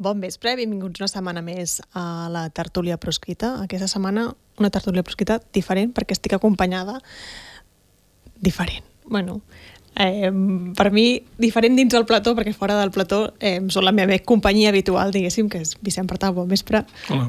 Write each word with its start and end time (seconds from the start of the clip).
Bon 0.00 0.16
vespre, 0.16 0.54
benvinguts 0.56 1.02
una 1.02 1.10
setmana 1.12 1.42
més 1.44 1.74
a 1.92 2.30
la 2.32 2.46
tertúlia 2.56 2.96
proscrita. 2.96 3.58
Aquesta 3.60 3.84
setmana 3.90 4.30
una 4.56 4.70
tertúlia 4.72 5.04
proscrita 5.04 5.36
diferent 5.52 5.92
perquè 5.92 6.16
estic 6.16 6.32
acompanyada 6.38 6.94
diferent. 8.40 8.86
Bueno, 9.04 9.42
eh, 10.00 10.30
per 10.78 10.88
mi 10.96 11.20
diferent 11.36 11.76
dins 11.76 11.92
del 11.92 12.06
plató 12.08 12.32
perquè 12.38 12.54
fora 12.56 12.78
del 12.80 12.94
plató 12.96 13.34
eh, 13.44 13.58
són 13.68 13.84
la 13.84 13.92
meva 13.92 14.16
companyia 14.24 14.72
habitual, 14.72 15.12
diguéssim, 15.12 15.50
que 15.52 15.60
és 15.66 15.76
Vicent 15.84 16.08
Partal, 16.08 16.32
bon 16.32 16.48
vespre. 16.48 16.80
Hola. 17.10 17.28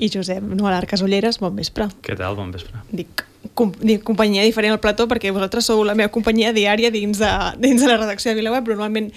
I 0.00 0.08
Josep 0.08 0.40
Noelar 0.40 0.86
Casolleres, 0.88 1.36
bon 1.44 1.60
vespre. 1.60 1.90
Què 2.00 2.16
tal? 2.16 2.40
Bon 2.40 2.48
vespre. 2.54 2.80
Dic, 2.88 3.26
com, 3.52 3.74
dic 3.82 4.00
companyia 4.06 4.48
diferent 4.48 4.72
al 4.72 4.80
plató 4.80 5.04
perquè 5.10 5.28
vosaltres 5.34 5.68
sou 5.68 5.84
la 5.84 5.96
meva 5.98 6.08
companyia 6.14 6.54
diària 6.56 6.88
dins 6.94 7.20
de, 7.20 7.34
dins 7.60 7.84
de 7.84 7.90
la 7.90 7.98
redacció 8.00 8.32
de 8.32 8.40
VilaWeb, 8.40 8.64
però 8.64 8.78
normalment 8.78 9.12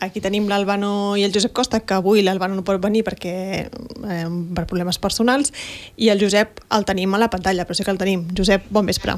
aquí 0.00 0.20
tenim 0.24 0.48
l'Albano 0.50 1.14
i 1.16 1.24
el 1.24 1.32
Josep 1.34 1.52
Costa, 1.56 1.80
que 1.80 1.96
avui 1.98 2.22
l'Albano 2.24 2.58
no 2.58 2.64
pot 2.66 2.80
venir 2.82 3.04
perquè 3.06 3.34
eh, 3.64 4.26
per 4.56 4.66
problemes 4.70 4.98
personals, 4.98 5.52
i 5.96 6.10
el 6.12 6.20
Josep 6.22 6.60
el 6.74 6.86
tenim 6.88 7.14
a 7.14 7.22
la 7.22 7.30
pantalla, 7.32 7.66
però 7.66 7.76
sí 7.76 7.86
que 7.86 7.94
el 7.94 8.00
tenim. 8.00 8.28
Josep, 8.36 8.68
bon 8.70 8.86
vespre. 8.86 9.16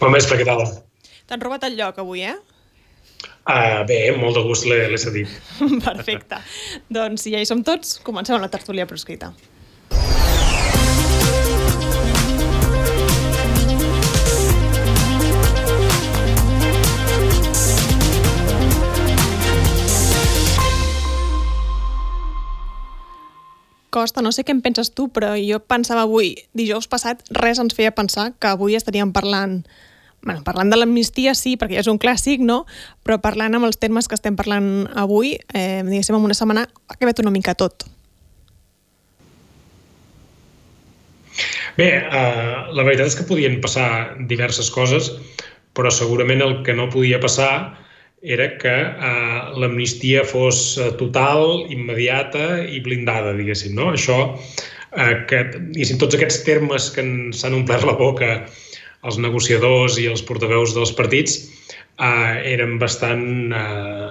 Bon 0.00 0.12
vespre, 0.12 0.38
què 0.40 0.46
tal? 0.48 0.66
T'han 1.26 1.42
robat 1.42 1.64
el 1.66 1.78
lloc 1.78 1.98
avui, 2.02 2.22
eh? 2.26 2.36
Uh, 3.46 3.82
bé, 3.86 3.98
molt 4.18 4.34
de 4.34 4.42
gust 4.42 4.66
l'he 4.66 4.98
sentit. 4.98 5.30
Perfecte. 5.86 6.40
doncs 6.90 7.26
si 7.26 7.34
ja 7.34 7.42
hi 7.42 7.46
som 7.46 7.62
tots, 7.66 8.00
comencem 8.06 8.34
amb 8.36 8.46
la 8.46 8.50
tertúlia 8.52 8.88
proscrita. 8.90 9.32
Costa, 23.90 24.22
no 24.22 24.32
sé 24.34 24.44
què 24.44 24.54
en 24.54 24.62
penses 24.64 24.90
tu, 24.92 25.08
però 25.12 25.34
jo 25.40 25.60
pensava 25.62 26.04
avui, 26.04 26.34
dijous 26.58 26.88
passat, 26.90 27.22
res 27.30 27.60
ens 27.62 27.76
feia 27.76 27.94
pensar 27.94 28.32
que 28.40 28.50
avui 28.50 28.76
estaríem 28.76 29.12
parlant 29.14 29.62
bueno, 30.26 30.42
parlant 30.42 30.72
de 30.72 30.76
l'amnistia 30.76 31.36
sí, 31.38 31.54
perquè 31.56 31.78
ja 31.78 31.84
és 31.84 31.90
un 31.90 32.00
clàssic, 32.02 32.42
no? 32.42 32.64
Però 33.06 33.20
parlant 33.22 33.54
amb 33.54 33.68
els 33.68 33.78
termes 33.78 34.08
que 34.10 34.16
estem 34.18 34.34
parlant 34.36 34.88
avui, 34.98 35.36
eh, 35.54 35.84
diguéssim, 35.86 36.16
en 36.18 36.26
una 36.26 36.34
setmana 36.34 36.66
ha 36.66 36.96
canviat 36.98 37.22
una 37.22 37.30
mica 37.30 37.54
tot. 37.54 37.86
Bé, 41.76 41.88
eh, 42.00 42.56
la 42.72 42.82
veritat 42.82 43.12
és 43.12 43.16
que 43.16 43.28
podien 43.28 43.60
passar 43.62 44.16
diverses 44.26 44.70
coses, 44.72 45.12
però 45.76 45.92
segurament 45.92 46.42
el 46.42 46.62
que 46.66 46.74
no 46.74 46.88
podia 46.90 47.20
passar 47.20 47.78
era 48.22 48.48
que 48.58 48.72
eh, 48.72 49.40
l'amnistia 49.60 50.24
fos 50.24 50.78
total, 51.00 51.66
immediata 51.72 52.62
i 52.64 52.80
blindada, 52.84 53.34
diguéssim. 53.36 53.76
No? 53.76 53.92
Això, 53.94 54.18
eh, 54.96 55.24
que, 55.28 55.42
diguéssim, 55.58 56.00
tots 56.02 56.16
aquests 56.16 56.42
termes 56.46 56.88
que 56.94 57.04
s'han 57.36 57.58
omplert 57.60 57.86
la 57.86 57.96
boca 57.98 58.30
els 59.06 59.18
negociadors 59.22 59.98
i 60.02 60.08
els 60.10 60.24
portaveus 60.26 60.74
dels 60.74 60.92
partits 60.96 61.36
eh, 62.00 62.52
eren 62.54 62.78
bastant, 62.82 63.52
eh, 63.54 64.08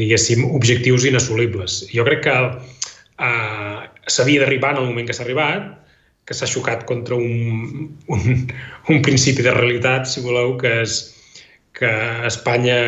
diguéssim, 0.00 0.44
objectius 0.58 1.06
inassolibles. 1.08 1.84
Jo 1.94 2.04
crec 2.06 2.24
que 2.26 2.34
eh, 2.34 3.80
s'havia 4.10 4.44
d'arribar 4.44 4.74
en 4.74 4.82
el 4.82 4.90
moment 4.90 5.08
que 5.08 5.16
s'ha 5.16 5.24
arribat, 5.26 5.72
que 6.24 6.36
s'ha 6.36 6.48
xocat 6.48 6.86
contra 6.88 7.16
un, 7.16 7.90
un, 8.08 8.46
un 8.92 9.02
principi 9.04 9.44
de 9.44 9.52
realitat, 9.52 10.08
si 10.08 10.24
voleu, 10.24 10.56
que 10.60 10.80
és 10.82 10.98
que 11.74 11.90
a 11.90 12.28
Espanya 12.30 12.78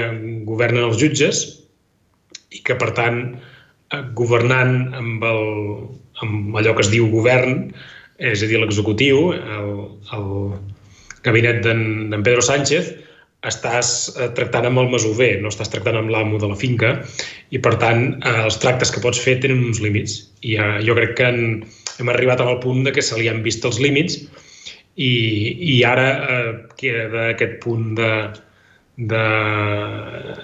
governen 0.47 0.87
els 0.87 1.01
jutges 1.01 1.43
i 2.55 2.63
que, 2.63 2.77
per 2.79 2.93
tant, 2.99 3.21
eh, 3.93 4.03
governant 4.19 4.77
amb, 4.95 5.27
el, 5.27 5.45
amb 6.25 6.59
allò 6.61 6.77
que 6.77 6.87
es 6.87 6.93
diu 6.95 7.11
govern, 7.13 7.69
és 8.17 8.43
a 8.43 8.49
dir, 8.49 8.61
l'executiu, 8.63 9.33
el, 9.37 9.73
el, 10.17 10.31
gabinet 11.27 11.65
d'en 11.67 12.23
Pedro 12.23 12.45
Sánchez, 12.45 12.95
estàs 13.47 13.91
eh, 14.17 14.31
tractant 14.37 14.67
amb 14.69 14.81
el 14.83 14.89
masover, 14.93 15.37
no 15.43 15.51
estàs 15.53 15.71
tractant 15.71 15.99
amb 16.01 16.11
l'amo 16.11 16.41
de 16.43 16.49
la 16.51 16.59
finca 16.59 16.95
i, 17.51 17.61
per 17.63 17.77
tant, 17.83 18.09
eh, 18.17 18.39
els 18.47 18.59
tractes 18.63 18.93
que 18.95 19.03
pots 19.05 19.21
fer 19.23 19.37
tenen 19.43 19.65
uns 19.69 19.83
límits. 19.85 20.19
I 20.47 20.57
eh, 20.59 20.73
jo 20.87 20.97
crec 20.99 21.17
que 21.19 21.29
en, 21.29 21.63
hem 22.01 22.13
arribat 22.13 22.43
al 22.43 22.59
punt 22.65 22.85
de 22.87 22.95
que 22.97 23.05
se 23.05 23.19
li 23.19 23.29
han 23.31 23.43
vist 23.47 23.67
els 23.69 23.79
límits 23.83 24.19
i, 24.97 25.13
i 25.77 25.77
ara 25.87 26.09
eh, 26.17 26.51
queda 26.81 27.31
aquest 27.35 27.59
punt 27.65 27.95
de, 28.01 28.11
de 28.97 29.23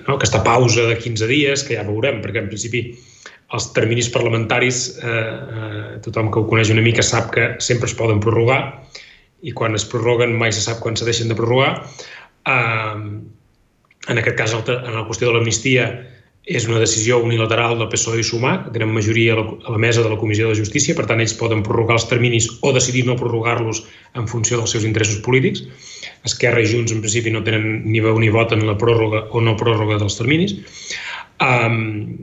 no, 0.06 0.16
aquesta 0.16 0.42
pausa 0.44 0.84
de 0.88 0.98
15 0.98 1.28
dies, 1.30 1.64
que 1.64 1.78
ja 1.78 1.86
veurem, 1.88 2.20
perquè 2.24 2.42
en 2.42 2.50
principi 2.52 2.84
els 3.52 3.68
terminis 3.76 4.08
parlamentaris, 4.12 4.82
eh, 5.00 5.12
eh, 5.12 6.00
tothom 6.04 6.30
que 6.32 6.40
ho 6.40 6.48
coneix 6.48 6.72
una 6.72 6.84
mica 6.84 7.04
sap 7.04 7.30
que 7.34 7.48
sempre 7.60 7.88
es 7.88 7.96
poden 7.96 8.20
prorrogar, 8.20 8.60
i 9.42 9.52
quan 9.52 9.74
es 9.74 9.84
prorroguen 9.88 10.36
mai 10.38 10.52
se 10.52 10.62
sap 10.64 10.80
quan 10.80 10.96
se 10.96 11.04
deixen 11.08 11.28
de 11.28 11.36
prorrogar. 11.36 11.82
Uh, 12.46 13.18
en 14.10 14.18
aquest 14.18 14.36
cas, 14.38 14.54
en 14.54 14.94
la 14.94 15.04
qüestió 15.06 15.28
de 15.28 15.34
l'amnistia, 15.34 15.88
és 16.42 16.64
una 16.66 16.80
decisió 16.82 17.20
unilateral 17.22 17.76
del 17.78 17.88
PSOE 17.92 18.18
i 18.18 18.24
Sumar, 18.26 18.56
que 18.64 18.72
tenen 18.74 18.90
majoria 18.90 19.36
a 19.36 19.38
la, 19.38 19.44
a 19.62 19.74
la 19.76 19.78
mesa 19.78 20.02
de 20.02 20.10
la 20.10 20.18
Comissió 20.18 20.48
de 20.50 20.58
Justícia, 20.58 20.96
per 20.98 21.06
tant, 21.06 21.22
ells 21.22 21.36
poden 21.38 21.62
prorrogar 21.62 22.00
els 22.00 22.08
terminis 22.10 22.48
o 22.66 22.72
decidir 22.74 23.04
no 23.06 23.14
prorrogar-los 23.18 23.84
en 24.18 24.26
funció 24.26 24.58
dels 24.58 24.74
seus 24.74 24.86
interessos 24.88 25.22
polítics. 25.22 25.62
Esquerra 26.26 26.64
i 26.64 26.66
Junts, 26.66 26.90
en 26.90 27.04
principi, 27.04 27.30
no 27.30 27.44
tenen 27.46 27.84
ni 27.86 28.02
veu 28.02 28.18
ni 28.18 28.32
vot 28.34 28.54
en 28.56 28.66
la 28.66 28.74
pròrroga 28.78 29.28
o 29.30 29.44
no 29.44 29.54
pròrroga 29.60 30.00
dels 30.02 30.18
terminis. 30.18 30.56
Um, 31.38 32.18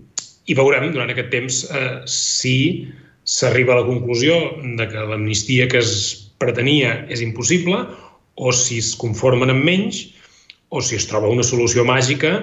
I 0.51 0.55
veurem 0.57 0.91
durant 0.91 1.15
aquest 1.15 1.31
temps 1.31 1.63
uh, 1.69 2.03
si 2.03 2.89
s'arriba 3.23 3.77
a 3.77 3.81
la 3.81 3.87
conclusió 3.87 4.35
de 4.75 4.87
que 4.89 5.09
l'amnistia 5.13 5.69
que 5.71 5.79
es 5.79 5.95
pretenia 6.43 7.05
és 7.07 7.23
impossible, 7.23 7.85
o 8.35 8.51
si 8.55 8.83
es 8.83 8.95
conformen 8.99 9.51
amb 9.51 9.63
menys, 9.63 10.09
o 10.75 10.83
si 10.83 10.99
es 10.99 11.07
troba 11.07 11.31
una 11.31 11.43
solució 11.43 11.87
màgica 11.87 12.41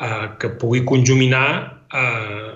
eh, 0.00 0.26
que 0.40 0.52
pugui 0.60 0.84
conjuminar 0.84 1.84
eh, 1.92 2.54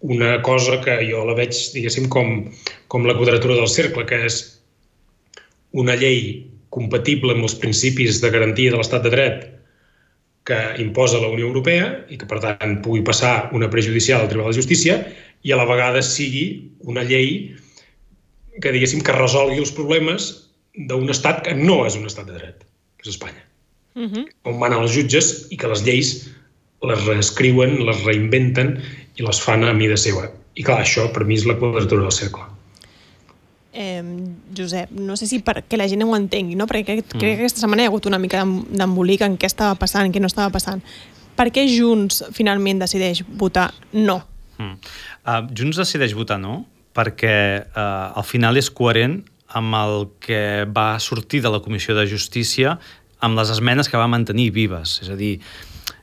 una 0.00 0.40
cosa 0.42 0.80
que 0.80 0.96
jo 1.10 1.24
la 1.28 1.36
veig, 1.36 1.52
diguéssim, 1.74 2.08
com, 2.08 2.48
com 2.88 3.06
la 3.06 3.16
quadratura 3.18 3.58
del 3.58 3.68
cercle, 3.68 4.06
que 4.08 4.24
és 4.26 4.40
una 5.76 5.96
llei 6.00 6.46
compatible 6.74 7.34
amb 7.34 7.44
els 7.46 7.56
principis 7.60 8.20
de 8.22 8.30
garantia 8.32 8.72
de 8.72 8.80
l'estat 8.80 9.04
de 9.04 9.12
dret 9.12 9.48
que 10.48 10.58
imposa 10.82 11.20
la 11.20 11.28
Unió 11.28 11.50
Europea 11.50 11.90
i 12.08 12.16
que, 12.18 12.26
per 12.26 12.40
tant, 12.42 12.78
pugui 12.84 13.02
passar 13.06 13.50
una 13.56 13.68
prejudicial 13.70 14.24
al 14.24 14.30
Tribunal 14.30 14.54
de 14.54 14.62
Justícia 14.62 14.96
i 15.44 15.52
a 15.52 15.58
la 15.60 15.68
vegada 15.68 16.02
sigui 16.02 16.72
una 16.88 17.04
llei 17.06 17.52
que 18.60 18.72
diguéssim 18.72 19.04
que 19.04 19.14
resolgui 19.16 19.60
els 19.60 19.72
problemes 19.76 20.30
d'un 20.88 21.12
estat 21.12 21.44
que 21.44 21.54
no 21.56 21.84
és 21.86 21.96
un 21.98 22.08
estat 22.08 22.28
de 22.30 22.38
dret, 22.38 22.64
que 22.96 23.08
és 23.08 23.14
Espanya. 23.14 23.44
Uh 23.94 24.06
-huh. 24.06 24.24
On 24.44 24.58
manen 24.58 24.80
els 24.80 24.94
jutges 24.94 25.46
i 25.50 25.56
que 25.56 25.68
les 25.68 25.82
lleis 25.84 26.30
les 26.86 27.04
reescriuen, 27.06 27.76
les 27.86 28.04
reinventen 28.06 28.78
i 29.18 29.26
les 29.26 29.42
fan 29.42 29.66
a 29.68 29.74
mida 29.76 29.98
seva. 30.00 30.28
I 30.56 30.64
clar, 30.66 30.80
això 30.84 31.08
per 31.14 31.26
mi 31.28 31.36
és 31.36 31.46
la 31.48 31.58
quadratura 31.60 32.06
del 32.06 32.14
cercle. 32.14 32.46
Eh, 33.72 34.02
Josep, 34.56 34.90
no 34.98 35.14
sé 35.16 35.28
si 35.30 35.38
perquè 35.46 35.78
la 35.78 35.86
gent 35.88 36.02
ho 36.02 36.16
entengui, 36.16 36.56
no? 36.58 36.66
perquè 36.66 36.82
crec, 36.88 37.04
mm. 37.04 37.20
crec 37.20 37.36
que 37.36 37.44
aquesta 37.44 37.62
setmana 37.62 37.84
hi 37.84 37.86
ha 37.86 37.92
hagut 37.92 38.08
una 38.10 38.18
mica 38.18 38.42
d'embolic 38.42 39.22
en 39.26 39.38
què 39.38 39.46
estava 39.46 39.76
passant, 39.78 40.08
en 40.08 40.14
què 40.14 40.22
no 40.22 40.30
estava 40.30 40.50
passant. 40.50 40.82
Per 41.38 41.48
què 41.54 41.64
Junts 41.70 42.24
finalment 42.36 42.82
decideix 42.82 43.22
votar 43.38 43.70
no? 43.94 44.18
Mm. 44.58 44.76
Uh, 45.24 45.40
Junts 45.56 45.78
decideix 45.80 46.16
votar 46.18 46.40
no 46.42 46.64
perquè 46.96 47.34
eh, 47.62 47.80
al 47.80 48.26
final 48.26 48.58
és 48.58 48.70
coherent 48.74 49.20
amb 49.58 49.76
el 49.78 50.08
que 50.22 50.66
va 50.70 50.98
sortir 51.02 51.40
de 51.42 51.50
la 51.50 51.60
Comissió 51.62 51.94
de 51.96 52.06
Justícia 52.10 52.76
amb 53.20 53.38
les 53.38 53.50
esmenes 53.52 53.90
que 53.90 53.98
va 54.00 54.08
mantenir 54.10 54.50
vives. 54.54 54.98
És 55.04 55.10
a 55.12 55.16
dir, 55.18 55.36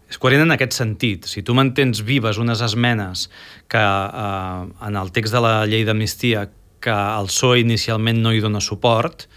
és 0.07 0.19
coherent 0.21 0.45
en 0.45 0.55
aquest 0.55 0.77
sentit. 0.77 1.27
Si 1.27 1.43
tu 1.43 1.55
mantens 1.57 2.03
vives 2.07 2.39
unes 2.39 2.63
esmenes 2.63 3.27
que 3.71 3.81
eh, 3.81 4.87
en 4.87 5.01
el 5.01 5.11
text 5.15 5.35
de 5.35 5.43
la 5.43 5.53
llei 5.67 5.85
d'amnistia 5.87 6.47
que 6.83 6.95
el 6.95 7.29
PSOE 7.31 7.61
inicialment 7.63 8.21
no 8.23 8.31
hi 8.31 8.41
dona 8.43 8.61
suport, 8.63 9.27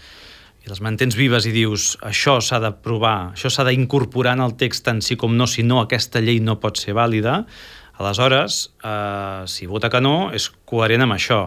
i 0.61 0.69
les 0.69 0.81
mantens 0.85 1.17
vives 1.17 1.47
i 1.49 1.51
dius 1.55 1.95
això 2.05 2.37
s'ha 2.37 2.59
d'aprovar, 2.61 3.33
això 3.33 3.49
s'ha 3.49 3.65
d'incorporar 3.65 4.35
en 4.37 4.43
el 4.45 4.53
text 4.61 4.85
tant 4.85 5.01
sí 5.01 5.17
com 5.17 5.33
no, 5.37 5.47
si 5.49 5.65
no 5.65 5.79
aquesta 5.81 6.21
llei 6.21 6.39
no 6.39 6.59
pot 6.61 6.77
ser 6.77 6.93
vàlida, 6.97 7.41
Aleshores, 8.01 8.71
eh, 8.83 9.43
si 9.45 9.67
vota 9.69 9.89
que 9.89 10.01
no, 10.01 10.31
és 10.33 10.49
coherent 10.65 11.05
amb 11.05 11.17
això. 11.17 11.41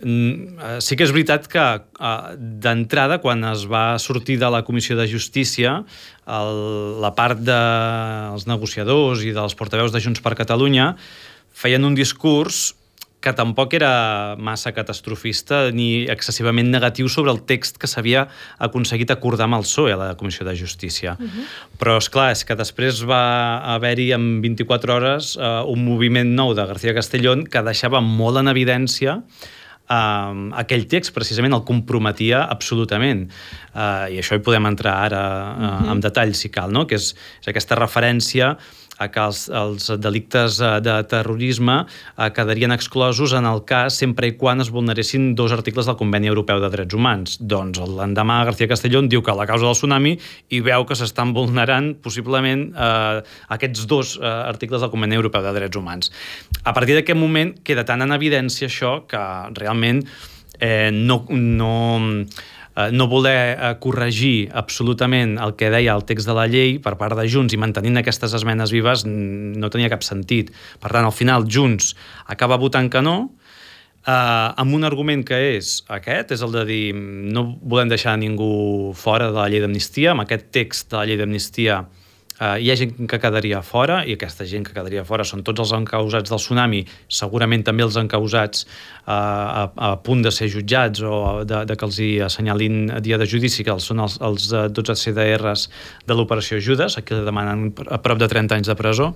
Mm, 0.00 0.56
eh, 0.56 0.78
sí 0.80 0.96
que 0.96 1.04
és 1.04 1.12
veritat 1.12 1.46
que 1.50 1.60
eh, 1.60 2.36
d'entrada, 2.64 3.20
quan 3.20 3.44
es 3.52 3.66
va 3.68 3.98
sortir 4.00 4.38
de 4.40 4.48
la 4.50 4.62
Comissió 4.64 4.96
de 4.96 5.06
Justícia, 5.10 5.82
el, 6.38 7.00
la 7.02 7.12
part 7.16 7.40
dels 7.42 8.46
de, 8.46 8.50
negociadors 8.50 9.24
i 9.26 9.34
dels 9.36 9.56
portaveus 9.58 9.94
de 9.94 10.02
Junts 10.02 10.22
per 10.22 10.36
Catalunya 10.38 10.94
feien 11.56 11.84
un 11.84 11.96
discurs 11.98 12.70
que 13.20 13.32
tampoc 13.36 13.74
era 13.76 14.34
massa 14.40 14.72
catastrofista 14.72 15.68
ni 15.76 16.06
excessivament 16.08 16.70
negatiu 16.72 17.08
sobre 17.12 17.34
el 17.34 17.42
text 17.44 17.76
que 17.76 17.88
s'havia 17.90 18.24
aconseguit 18.58 19.12
acordar 19.12 19.44
amb 19.44 19.58
el 19.58 19.66
PSOE 19.66 19.92
a 19.92 19.98
la 20.00 20.14
Comissió 20.16 20.46
de 20.46 20.56
Justícia. 20.56 21.16
Uh 21.20 21.26
-huh. 21.26 21.44
Però, 21.78 21.98
és 21.98 22.08
clar, 22.08 22.32
és 22.32 22.44
que 22.44 22.56
després 22.56 23.04
va 23.04 23.74
haver-hi 23.74 24.12
en 24.12 24.40
24 24.40 24.94
hores 24.94 25.36
eh, 25.36 25.62
un 25.66 25.84
moviment 25.84 26.34
nou 26.34 26.54
de 26.54 26.66
García 26.66 26.94
Castellón 26.94 27.44
que 27.44 27.62
deixava 27.62 28.00
molt 28.00 28.38
en 28.38 28.48
evidència 28.48 29.22
uh, 29.90 30.32
aquell 30.62 30.86
text 30.90 31.14
precisament 31.16 31.56
el 31.56 31.64
comprometia 31.68 32.44
absolutament. 32.46 33.26
Uh, 33.74 34.08
I 34.14 34.20
això 34.22 34.38
hi 34.38 34.44
podem 34.44 34.70
entrar 34.70 34.96
ara 35.10 35.22
uh, 35.22 35.50
uh 35.50 35.72
-huh. 35.80 35.92
en 35.92 36.00
detall, 36.00 36.34
si 36.34 36.48
cal, 36.48 36.72
no? 36.72 36.86
que 36.86 36.94
és, 36.94 37.14
és 37.42 37.48
aquesta 37.48 37.74
referència 37.74 38.56
a 39.00 39.08
que 39.08 39.22
els, 39.24 39.46
els 39.48 39.88
delictes 40.02 40.60
eh, 40.60 40.72
de 40.84 40.96
terrorisme 41.10 41.76
eh, 41.80 42.28
quedarien 42.36 42.74
exclosos 42.74 43.32
en 43.36 43.48
el 43.48 43.64
cas 43.68 43.96
sempre 44.02 44.28
i 44.28 44.36
quan 44.40 44.60
es 44.60 44.70
vulneressin 44.72 45.32
dos 45.38 45.54
articles 45.56 45.88
del 45.88 45.96
Conveni 46.00 46.30
Europeu 46.30 46.60
de 46.60 46.70
Drets 46.72 46.96
Humans. 46.96 47.38
Doncs 47.40 47.80
l'endemà 47.80 48.42
García 48.48 48.68
Castellón 48.70 49.08
diu 49.10 49.24
que 49.24 49.36
la 49.36 49.48
causa 49.48 49.66
del 49.66 49.78
tsunami 49.78 50.16
i 50.52 50.60
veu 50.64 50.84
que 50.88 50.98
s'estan 50.98 51.32
vulnerant 51.36 51.94
possiblement 52.04 52.68
eh, 52.70 53.22
aquests 53.56 53.86
dos 53.90 54.16
eh, 54.20 54.26
articles 54.28 54.84
del 54.84 54.92
Conveni 54.92 55.16
Europeu 55.18 55.44
de 55.44 55.54
Drets 55.56 55.80
Humans. 55.80 56.12
A 56.64 56.76
partir 56.76 56.98
d'aquest 56.98 57.18
moment 57.18 57.54
queda 57.64 57.86
tan 57.88 58.04
en 58.04 58.12
evidència 58.16 58.68
això 58.68 59.00
que 59.08 59.22
realment 59.56 60.04
eh, 60.60 60.90
no, 60.92 61.24
no, 61.30 61.72
no 62.94 63.08
voler 63.10 63.56
eh, 63.56 63.72
corregir 63.82 64.50
absolutament 64.54 65.36
el 65.42 65.56
que 65.58 65.70
deia 65.72 65.96
el 65.98 66.04
text 66.06 66.28
de 66.28 66.36
la 66.36 66.46
llei 66.50 66.78
per 66.82 66.94
part 67.00 67.18
de 67.18 67.26
Junts 67.28 67.54
i 67.54 67.58
mantenint 67.60 68.00
aquestes 68.00 68.34
esmenes 68.36 68.72
vives 68.74 69.04
no 69.06 69.70
tenia 69.72 69.90
cap 69.92 70.06
sentit. 70.06 70.52
Per 70.80 70.92
tant, 70.92 71.06
al 71.06 71.14
final, 71.14 71.48
Junts 71.50 71.94
acaba 72.30 72.60
votant 72.60 72.90
que 72.92 73.02
no, 73.02 73.16
eh, 74.06 74.12
amb 74.12 74.74
un 74.76 74.86
argument 74.86 75.24
que 75.26 75.38
és 75.56 75.80
aquest, 75.90 76.36
és 76.36 76.44
el 76.46 76.54
de 76.54 76.66
dir 76.68 76.84
no 76.94 77.46
volem 77.60 77.90
deixar 77.90 78.16
ningú 78.20 78.92
fora 78.96 79.30
de 79.30 79.38
la 79.38 79.48
llei 79.50 79.64
d'amnistia, 79.64 80.14
amb 80.14 80.26
aquest 80.26 80.50
text 80.54 80.90
de 80.92 81.00
la 81.00 81.08
llei 81.10 81.20
d'amnistia 81.20 81.82
Uh, 82.40 82.56
hi 82.56 82.70
ha 82.72 82.76
gent 82.80 82.94
que 83.04 83.18
quedaria 83.20 83.60
fora, 83.60 83.98
i 84.08 84.14
aquesta 84.16 84.46
gent 84.48 84.64
que 84.64 84.72
quedaria 84.72 85.04
fora 85.04 85.26
són 85.28 85.42
tots 85.44 85.60
els 85.60 85.74
encausats 85.76 86.32
del 86.32 86.40
tsunami, 86.40 86.80
segurament 87.20 87.66
també 87.66 87.84
els 87.84 87.98
encausats 88.00 88.64
uh, 88.64 89.12
a, 89.12 89.64
a 89.76 89.90
punt 90.00 90.24
de 90.24 90.32
ser 90.32 90.48
jutjats 90.48 91.04
o 91.04 91.44
de, 91.44 91.66
de 91.68 91.76
que 91.76 91.84
els 91.84 92.00
hi 92.00 92.10
assenyalin 92.24 92.96
a 92.96 93.02
dia 93.04 93.20
de 93.20 93.28
judici, 93.28 93.66
que 93.66 93.76
són 93.84 94.00
els, 94.06 94.16
els 94.24 94.48
12 94.72 94.96
CDRs 95.02 95.68
de 96.08 96.16
l'operació 96.16 96.62
Judes, 96.64 96.96
aquí 96.96 97.18
demanen 97.28 97.74
a 97.92 98.00
prop 98.00 98.20
de 98.20 98.28
30 98.32 98.56
anys 98.56 98.72
de 98.72 98.78
presó, 98.78 99.12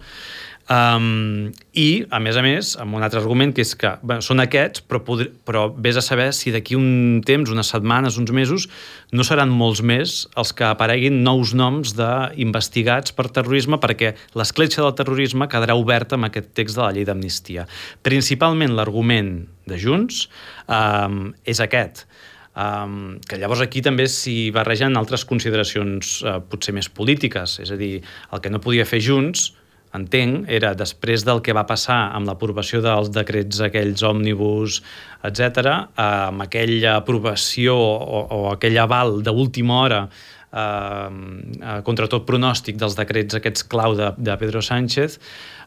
Um, 0.64 1.52
I, 1.76 2.06
a 2.08 2.18
més 2.24 2.38
a 2.40 2.42
més, 2.44 2.70
amb 2.80 2.96
un 2.96 3.04
altre 3.04 3.20
argument, 3.20 3.50
que 3.52 3.60
és 3.60 3.74
que 3.76 3.90
bé, 4.00 4.16
són 4.24 4.40
aquests, 4.40 4.80
però, 4.88 5.02
podri, 5.04 5.26
però 5.44 5.66
vés 5.68 5.98
a 6.00 6.02
saber 6.04 6.30
si 6.32 6.54
d'aquí 6.54 6.78
un 6.78 7.20
temps, 7.26 7.50
unes 7.52 7.68
setmanes, 7.68 8.16
uns 8.20 8.32
mesos, 8.32 8.64
no 9.12 9.26
seran 9.28 9.52
molts 9.52 9.82
més 9.84 10.14
els 10.40 10.54
que 10.56 10.64
apareguin 10.70 11.20
nous 11.26 11.52
noms 11.52 11.92
d'investigats 11.98 13.12
per 13.12 13.28
terrorisme, 13.28 13.76
perquè 13.82 14.14
l'escletxa 14.38 14.80
del 14.86 14.94
terrorisme 14.96 15.50
quedarà 15.52 15.76
oberta 15.76 16.16
amb 16.16 16.30
aquest 16.30 16.54
text 16.56 16.80
de 16.80 16.84
la 16.86 16.94
llei 16.96 17.04
d'amnistia. 17.04 17.66
Principalment 18.06 18.72
l'argument 18.72 19.34
de 19.68 19.80
Junts 19.80 20.28
um, 20.64 21.26
és 21.44 21.60
aquest, 21.60 22.06
Um, 22.54 23.16
que 23.26 23.34
llavors 23.34 23.64
aquí 23.64 23.80
també 23.82 24.04
s'hi 24.06 24.52
barregen 24.54 24.94
altres 24.94 25.24
consideracions 25.26 26.20
uh, 26.22 26.36
potser 26.38 26.70
més 26.70 26.86
polítiques, 26.86 27.56
és 27.64 27.72
a 27.74 27.78
dir, 27.80 27.96
el 28.30 28.42
que 28.44 28.52
no 28.54 28.60
podia 28.62 28.86
fer 28.86 29.00
Junts 29.02 29.48
entenc, 29.94 30.48
era 30.50 30.74
després 30.74 31.24
del 31.26 31.40
que 31.44 31.54
va 31.56 31.66
passar 31.68 32.10
amb 32.16 32.28
l'aprovació 32.28 32.82
dels 32.84 33.10
decrets 33.14 33.62
aquells 33.64 34.02
òmnibus, 34.04 34.80
etc, 35.24 35.70
amb 36.00 36.44
aquella 36.44 36.98
aprovació 37.00 37.76
o, 37.78 38.22
o 38.24 38.40
aquell 38.52 38.78
aval 38.82 39.20
d'última 39.24 39.80
hora 39.84 40.00
eh, 40.08 41.80
contra 41.86 42.10
tot 42.10 42.26
pronòstic 42.28 42.80
dels 42.80 42.98
decrets 42.98 43.38
aquests 43.38 43.66
clau 43.70 43.96
de, 43.98 44.12
de 44.18 44.38
Pedro 44.40 44.62
Sánchez, 44.62 45.20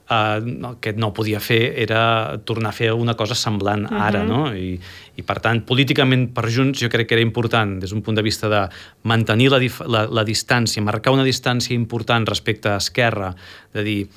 eh, 0.10 0.40
el 0.44 0.78
que 0.82 0.94
no 0.94 1.14
podia 1.14 1.40
fer 1.44 1.74
era 1.84 2.40
tornar 2.46 2.72
a 2.72 2.78
fer 2.78 2.94
una 2.94 3.16
cosa 3.16 3.36
semblant 3.36 3.86
uh 3.86 3.90
-huh. 3.90 4.02
ara, 4.02 4.24
no? 4.24 4.54
I, 4.56 4.80
I, 5.16 5.22
per 5.22 5.40
tant, 5.40 5.62
políticament 5.66 6.34
per 6.34 6.50
Junts 6.50 6.80
jo 6.80 6.90
crec 6.90 7.08
que 7.08 7.16
era 7.16 7.22
important, 7.22 7.80
des 7.80 7.90
d'un 7.92 8.02
punt 8.02 8.16
de 8.16 8.24
vista 8.24 8.50
de 8.50 8.68
mantenir 9.04 9.52
la, 9.52 9.60
la, 9.88 10.08
la 10.08 10.24
distància, 10.24 10.82
marcar 10.82 11.14
una 11.14 11.24
distància 11.24 11.74
important 11.74 12.26
respecte 12.26 12.70
a 12.70 12.78
Esquerra, 12.78 13.36
de 13.74 13.84
dir, 13.84 14.10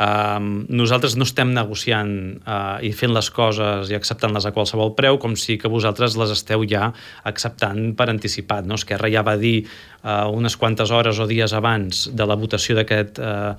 Um, 0.00 0.64
nosaltres 0.72 1.18
no 1.20 1.26
estem 1.28 1.50
negociant 1.52 2.40
uh, 2.48 2.80
i 2.80 2.94
fent 2.96 3.12
les 3.12 3.28
coses 3.30 3.90
i 3.92 3.94
acceptant-les 3.94 4.46
a 4.48 4.52
qualsevol 4.56 4.94
preu, 4.96 5.18
com 5.20 5.36
si 5.36 5.58
que 5.60 5.68
vosaltres 5.68 6.16
les 6.16 6.32
esteu 6.32 6.64
ja 6.64 6.88
acceptant 7.28 7.92
per 7.94 8.08
anticipat. 8.08 8.64
No? 8.66 8.80
Esquerra 8.80 9.10
ja 9.12 9.22
va 9.22 9.36
dir 9.36 9.66
uh, 10.02 10.32
unes 10.32 10.56
quantes 10.56 10.90
hores 10.90 11.20
o 11.20 11.28
dies 11.28 11.52
abans 11.52 12.08
de 12.08 12.26
la 12.26 12.38
votació 12.40 12.78
d'aquest 12.80 13.20
uh, 13.20 13.52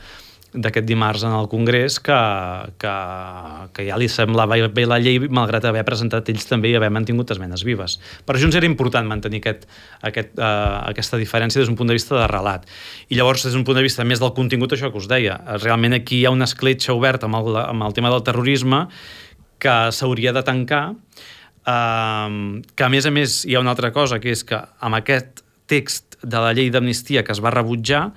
d'aquest 0.54 0.86
dimarts 0.86 1.24
en 1.26 1.34
el 1.34 1.48
Congrés 1.50 1.98
que, 2.04 2.18
que, 2.82 2.94
que 3.74 3.86
ja 3.88 3.98
li 3.98 4.08
semblava 4.12 4.58
bé 4.70 4.86
la 4.86 5.00
llei 5.02 5.18
malgrat 5.26 5.66
haver 5.66 5.82
presentat 5.88 6.30
ells 6.30 6.46
també 6.50 6.70
i 6.70 6.76
haver 6.78 6.92
mantingut 6.94 7.34
esmenes 7.34 7.66
vives. 7.66 7.98
Per 8.26 8.38
Junts 8.38 8.58
era 8.60 8.70
important 8.70 9.10
mantenir 9.10 9.42
aquest, 9.42 9.66
aquest, 10.06 10.36
uh, 10.38 10.84
aquesta 10.92 11.18
diferència 11.22 11.62
des 11.62 11.72
d'un 11.72 11.78
punt 11.80 11.90
de 11.90 11.98
vista 11.98 12.16
de 12.20 12.28
relat. 12.30 12.68
I 13.10 13.18
llavors, 13.18 13.48
des 13.48 13.58
d'un 13.58 13.66
punt 13.66 13.80
de 13.80 13.86
vista 13.86 14.06
més 14.06 14.22
del 14.22 14.34
contingut, 14.38 14.76
això 14.76 14.92
que 14.94 15.02
us 15.02 15.10
deia, 15.10 15.40
realment 15.64 15.98
aquí 15.98 16.22
hi 16.22 16.28
ha 16.30 16.36
una 16.36 16.50
escletxa 16.50 16.94
oberta 16.94 17.30
amb 17.30 17.42
el, 17.42 17.58
amb 17.64 17.90
el 17.90 17.98
tema 17.98 18.14
del 18.14 18.24
terrorisme 18.26 18.86
que 19.64 19.78
s'hauria 19.96 20.36
de 20.36 20.46
tancar, 20.46 20.84
uh, 20.94 22.30
que 22.76 22.86
a 22.86 22.92
més 22.94 23.10
a 23.10 23.16
més 23.16 23.42
hi 23.48 23.58
ha 23.58 23.64
una 23.66 23.74
altra 23.74 23.94
cosa, 23.96 24.22
que 24.22 24.38
és 24.38 24.46
que 24.46 24.62
amb 24.86 25.02
aquest 25.02 25.42
text 25.66 26.20
de 26.22 26.40
la 26.40 26.54
llei 26.54 26.70
d'amnistia 26.70 27.24
que 27.26 27.34
es 27.34 27.42
va 27.44 27.52
rebutjar, 27.54 28.12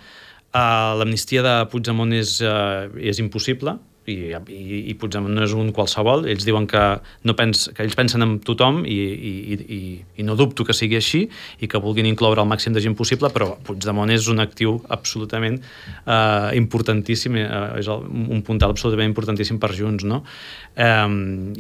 L'amnistia 0.99 1.43
de 1.45 1.55
Puigdemont 1.71 2.13
és, 2.17 2.39
uh, 2.45 2.87
és 2.97 3.21
impossible, 3.23 3.77
i, 4.07 4.17
i, 4.33 4.81
i 4.91 4.95
Puigdemont 4.99 5.35
no 5.35 5.45
és 5.45 5.55
un 5.57 5.73
qualsevol, 5.75 6.27
ells 6.31 6.47
diuen 6.47 6.67
que, 6.71 6.83
no 7.27 7.35
pens, 7.39 7.67
que 7.75 7.85
ells 7.85 7.97
pensen 7.99 8.25
en 8.25 8.37
tothom 8.45 8.83
i, 8.87 8.97
i, 8.97 9.33
i, 9.57 9.81
i 10.21 10.27
no 10.27 10.37
dubto 10.39 10.67
que 10.67 10.77
sigui 10.77 10.99
així 10.99 11.25
i 11.63 11.69
que 11.71 11.81
vulguin 11.83 12.09
incloure 12.09 12.43
el 12.43 12.49
màxim 12.49 12.75
de 12.77 12.83
gent 12.85 12.97
possible, 12.99 13.31
però 13.35 13.55
Puigdemont 13.67 14.13
és 14.15 14.29
un 14.33 14.43
actiu 14.43 14.77
absolutament 14.95 15.59
eh, 15.59 16.51
importantíssim, 16.59 17.39
eh, 17.43 17.49
és 17.81 17.91
el, 17.93 18.07
un 18.07 18.45
puntal 18.47 18.75
absolutament 18.75 19.11
importantíssim 19.11 19.61
per 19.63 19.73
Junts, 19.77 20.07
no? 20.07 20.23
Eh, 20.77 20.95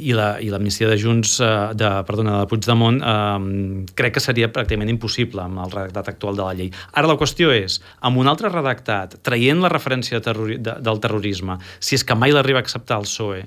I 0.07 0.15
l'amnistia 0.17 0.89
la, 0.89 0.95
de 0.95 1.01
Junts, 1.03 1.39
eh, 1.43 1.53
de, 1.79 1.91
perdona, 2.09 2.39
de 2.43 2.51
Puigdemont, 2.53 3.03
eh, 3.03 3.91
crec 3.99 4.17
que 4.17 4.25
seria 4.25 4.51
pràcticament 4.53 4.93
impossible 4.93 5.43
amb 5.45 5.65
el 5.65 5.75
redactat 5.75 6.15
actual 6.15 6.39
de 6.39 6.47
la 6.47 6.55
llei. 6.57 6.71
Ara 6.95 7.11
la 7.11 7.19
qüestió 7.19 7.51
és, 7.55 7.81
amb 8.07 8.23
un 8.23 8.31
altre 8.31 8.53
redactat, 8.53 9.19
traient 9.27 9.63
la 9.65 9.73
referència 9.73 10.21
de 10.21 10.25
terrori, 10.25 10.61
de, 10.63 10.79
del 10.85 11.03
terrorisme, 11.03 11.59
si 11.81 11.99
és 11.99 12.05
que 12.07 12.17
mai 12.17 12.36
l'arriba 12.37 12.63
a 12.63 12.67
acceptar 12.67 13.01
el 13.01 13.09
PSOE, 13.09 13.47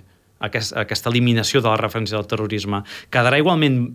aquest, 0.50 0.75
aquesta 0.80 1.12
eliminació 1.12 1.62
de 1.62 1.69
la 1.71 1.77
referència 1.80 2.18
del 2.18 2.27
terrorisme, 2.30 2.83
quedarà 3.13 3.39
igualment 3.41 3.86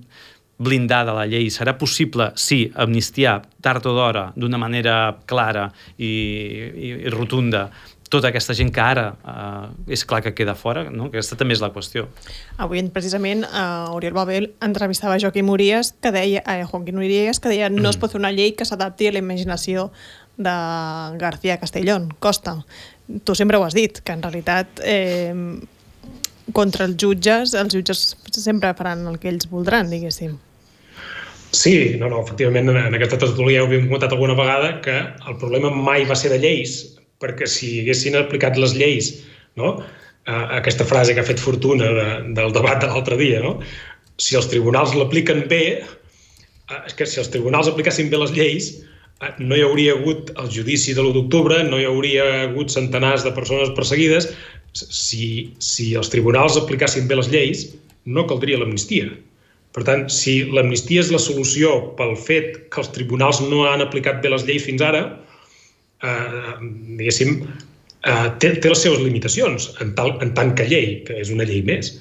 blindada 0.58 1.14
la 1.16 1.24
llei, 1.26 1.48
serà 1.50 1.74
possible, 1.78 2.30
sí, 2.38 2.68
amnistiar 2.78 3.40
tard 3.64 3.86
o 3.90 3.94
d'hora, 3.96 4.28
d'una 4.38 4.60
manera 4.60 5.16
clara 5.26 5.66
i, 5.98 6.06
i, 6.06 6.92
i 6.94 7.10
rotunda, 7.12 7.66
tota 8.14 8.30
aquesta 8.30 8.54
gent 8.54 8.70
que 8.74 8.82
ara 8.82 9.06
eh, 9.16 9.94
és 9.96 10.04
clar 10.06 10.20
que 10.22 10.34
queda 10.36 10.54
fora, 10.54 10.84
no? 10.90 11.08
aquesta 11.10 11.38
també 11.40 11.56
és 11.56 11.62
la 11.64 11.72
qüestió. 11.74 12.06
Avui, 12.62 12.82
precisament, 12.94 13.42
uh, 13.48 13.94
Oriol 13.96 14.14
Babel 14.14 14.52
entrevistava 14.62 15.18
Joaquim 15.18 15.50
Urias, 15.50 15.94
que 16.00 16.12
deia, 16.14 16.44
eh, 16.46 16.62
Joaquim 16.70 17.00
Urias, 17.02 17.42
que 17.42 17.50
deia 17.50 17.72
no 17.72 17.90
es 17.90 17.98
pot 17.98 18.14
fer 18.14 18.22
una 18.22 18.30
llei 18.34 18.54
que 18.54 18.68
s'adapti 18.68 19.10
a 19.10 19.16
la 19.16 19.24
imaginació 19.24 19.90
de 20.36 20.54
García 21.18 21.58
Castellón, 21.58 22.12
Costa 22.18 22.60
tu 23.24 23.34
sempre 23.36 23.58
ho 23.58 23.64
has 23.66 23.76
dit, 23.76 24.00
que 24.04 24.14
en 24.14 24.22
realitat 24.24 24.80
eh, 24.84 25.34
contra 26.56 26.88
els 26.88 26.96
jutges, 27.00 27.54
els 27.58 27.74
jutges 27.74 28.14
sempre 28.34 28.72
faran 28.76 29.06
el 29.10 29.20
que 29.20 29.30
ells 29.32 29.48
voldran, 29.50 29.90
diguéssim. 29.92 30.36
Sí, 31.54 31.94
no, 32.00 32.08
no, 32.10 32.22
efectivament, 32.24 32.72
en 32.74 32.96
aquesta 32.96 33.20
tertúlia 33.20 33.60
ja 33.60 33.64
ho 33.64 33.68
havíem 33.68 33.86
comentat 33.86 34.14
alguna 34.16 34.34
vegada, 34.38 34.72
que 34.82 34.94
el 35.30 35.36
problema 35.38 35.70
mai 35.70 36.06
va 36.08 36.16
ser 36.18 36.32
de 36.32 36.40
lleis, 36.42 36.80
perquè 37.22 37.46
si 37.46 37.76
haguessin 37.82 38.18
aplicat 38.18 38.58
les 38.58 38.74
lleis, 38.74 39.12
no? 39.60 39.76
aquesta 40.26 40.86
frase 40.88 41.12
que 41.14 41.20
ha 41.20 41.28
fet 41.28 41.40
Fortuna 41.40 41.90
de, 41.92 42.06
del 42.34 42.54
debat 42.56 42.80
de 42.80 42.88
l'altre 42.88 43.18
dia, 43.20 43.42
no? 43.44 43.58
si 44.18 44.38
els 44.38 44.48
tribunals 44.50 44.94
l'apliquen 44.96 45.44
bé, 45.50 45.84
és 46.80 46.96
que 46.96 47.06
si 47.06 47.20
els 47.20 47.30
tribunals 47.30 47.68
aplicassin 47.70 48.10
bé 48.10 48.18
les 48.18 48.32
lleis, 48.34 48.70
no 49.38 49.56
hi 49.56 49.62
hauria 49.64 49.94
hagut 49.94 50.32
el 50.40 50.50
judici 50.52 50.94
de 50.94 51.02
l'1 51.02 51.14
d'octubre, 51.16 51.62
no 51.68 51.78
hi 51.78 51.86
hauria 51.88 52.24
hagut 52.44 52.72
centenars 52.74 53.24
de 53.24 53.32
persones 53.36 53.72
perseguides. 53.76 54.30
Si, 54.74 55.54
si 55.62 55.92
els 55.94 56.10
tribunals 56.10 56.58
aplicassin 56.58 57.06
bé 57.08 57.18
les 57.18 57.30
lleis, 57.30 57.68
no 58.04 58.26
caldria 58.30 58.58
l'amnistia. 58.60 59.12
Per 59.74 59.82
tant, 59.86 60.06
si 60.12 60.40
l'amnistia 60.54 61.02
és 61.02 61.10
la 61.14 61.22
solució 61.22 61.70
pel 61.98 62.14
fet 62.18 62.58
que 62.70 62.82
els 62.82 62.90
tribunals 62.94 63.40
no 63.42 63.64
han 63.70 63.82
aplicat 63.82 64.20
bé 64.22 64.30
les 64.30 64.44
lleis 64.46 64.66
fins 64.66 64.82
ara, 64.82 65.04
eh, 66.02 66.52
diguéssim, 66.98 67.40
eh, 68.04 68.28
té, 68.42 68.52
té 68.60 68.70
les 68.70 68.84
seves 68.86 69.02
limitacions 69.02 69.72
en, 69.82 69.94
tal, 69.98 70.14
en 70.22 70.34
tant 70.36 70.54
que 70.58 70.68
llei, 70.70 71.00
que 71.06 71.18
és 71.22 71.32
una 71.34 71.46
llei 71.48 71.62
més. 71.66 71.94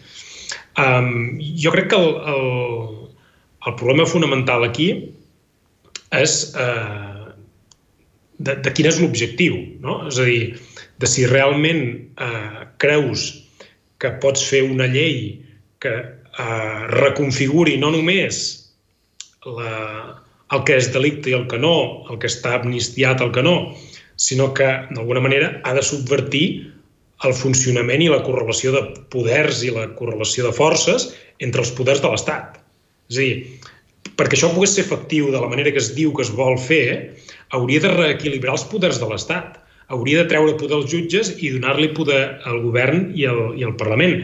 Um, 0.73 1.37
jo 1.61 1.69
crec 1.73 1.91
que 1.91 1.97
el, 2.01 2.15
el, 2.33 2.47
el 3.69 3.75
problema 3.77 4.07
fonamental 4.09 4.65
aquí 4.65 4.87
és 6.19 6.35
eh, 6.59 7.23
de, 8.37 8.57
de 8.65 8.73
quin 8.75 8.89
és 8.89 8.99
l'objectiu, 9.01 9.57
no? 9.83 10.01
És 10.09 10.19
a 10.21 10.27
dir, 10.27 10.41
de 11.01 11.09
si 11.09 11.25
realment 11.29 11.83
eh, 11.93 12.65
creus 12.81 13.29
que 14.01 14.13
pots 14.23 14.43
fer 14.49 14.63
una 14.67 14.89
llei 14.91 15.39
que 15.83 15.93
eh, 15.93 16.81
reconfiguri 16.93 17.77
no 17.81 17.93
només 17.95 18.43
la, 19.45 19.73
el 20.53 20.63
que 20.67 20.77
és 20.79 20.91
delicte 20.93 21.31
i 21.31 21.37
el 21.37 21.47
que 21.51 21.59
no, 21.61 22.05
el 22.11 22.19
que 22.21 22.29
està 22.31 22.57
amnistiat, 22.59 23.23
el 23.23 23.33
que 23.35 23.43
no, 23.45 23.73
sinó 24.19 24.51
que, 24.55 24.69
d'alguna 24.93 25.23
manera, 25.23 25.55
ha 25.65 25.73
de 25.75 25.83
subvertir 25.85 26.45
el 27.23 27.33
funcionament 27.37 28.03
i 28.03 28.11
la 28.11 28.21
correlació 28.25 28.73
de 28.75 28.83
poders 29.13 29.63
i 29.63 29.71
la 29.73 29.87
correlació 29.97 30.47
de 30.47 30.55
forces 30.55 31.09
entre 31.43 31.63
els 31.63 31.71
poders 31.77 32.03
de 32.03 32.11
l'Estat. 32.11 32.59
És 33.11 33.17
a 33.17 33.23
dir, 33.23 33.35
perquè 34.19 34.37
això 34.37 34.51
pogués 34.53 34.75
ser 34.75 34.85
efectiu 34.85 35.31
de 35.33 35.39
la 35.41 35.49
manera 35.49 35.71
que 35.73 35.81
es 35.81 35.91
diu 35.97 36.13
que 36.15 36.23
es 36.25 36.31
vol 36.33 36.57
fer, 36.61 37.15
hauria 37.55 37.83
de 37.83 37.91
reequilibrar 37.93 38.57
els 38.57 38.65
poders 38.69 38.99
de 39.01 39.09
l'Estat. 39.09 39.59
Hauria 39.93 40.23
de 40.23 40.29
treure 40.31 40.55
poder 40.57 40.77
als 40.77 40.89
jutges 40.91 41.33
i 41.43 41.51
donar-li 41.53 41.91
poder 41.97 42.21
al 42.49 42.61
govern 42.63 43.11
i 43.17 43.27
al, 43.29 43.41
i 43.59 43.65
al 43.67 43.75
Parlament. 43.77 44.21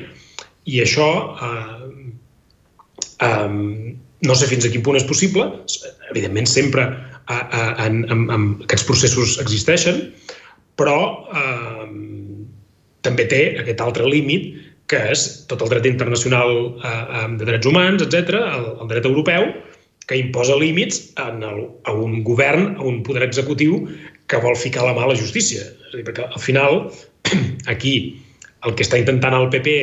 I 0.70 0.82
això, 0.86 1.10
eh, 1.46 2.14
eh, 3.28 3.50
no 4.30 4.36
sé 4.36 4.50
fins 4.50 4.66
a 4.66 4.72
quin 4.74 4.86
punt 4.86 4.98
és 5.00 5.08
possible, 5.10 5.46
evidentment 6.10 6.50
sempre 6.50 6.88
eh, 6.90 7.36
eh, 7.36 7.74
en, 7.86 8.02
en, 8.10 8.26
en 8.34 8.48
aquests 8.66 8.88
processos 8.88 9.38
existeixen, 9.44 10.08
però 10.80 11.00
eh, 11.36 11.86
també 13.06 13.28
té 13.32 13.44
aquest 13.62 13.82
altre 13.84 14.08
límit 14.10 14.56
que 14.90 15.00
és 15.14 15.26
tot 15.50 15.62
el 15.62 15.70
dret 15.72 15.86
internacional 15.86 16.56
eh, 16.82 17.26
de 17.38 17.46
drets 17.46 17.70
humans, 17.70 18.06
etc, 18.06 18.40
el, 18.42 18.70
el 18.82 18.90
dret 18.90 19.06
europeu, 19.10 19.52
que 20.10 20.18
imposa 20.18 20.58
límits 20.58 21.12
en 21.22 21.44
el, 21.46 21.68
a 21.86 21.94
un 21.94 22.24
govern, 22.26 22.74
a 22.80 22.86
un 22.90 23.04
poder 23.06 23.22
executiu 23.28 23.84
que 24.30 24.42
vol 24.42 24.58
ficar 24.58 24.88
la 24.88 24.96
mà 24.98 25.06
a 25.06 25.12
la 25.12 25.18
justícia. 25.20 25.62
És 25.62 25.94
a 25.94 26.00
dir, 26.00 26.06
perquè 26.08 26.26
al 26.26 26.42
final, 26.42 26.82
aquí, 27.74 27.94
el 28.66 28.74
que 28.74 28.86
està 28.88 28.98
intentant 28.98 29.38
el 29.38 29.52
PP 29.54 29.76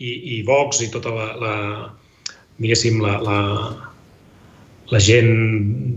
i, 0.00 0.14
i 0.38 0.40
Vox 0.48 0.80
i 0.80 0.88
tota 0.94 1.12
la, 1.12 1.28
la 1.42 1.54
diguéssim, 2.58 3.02
la, 3.04 3.18
la, 3.20 3.38
la 4.88 5.00
gent 5.04 5.30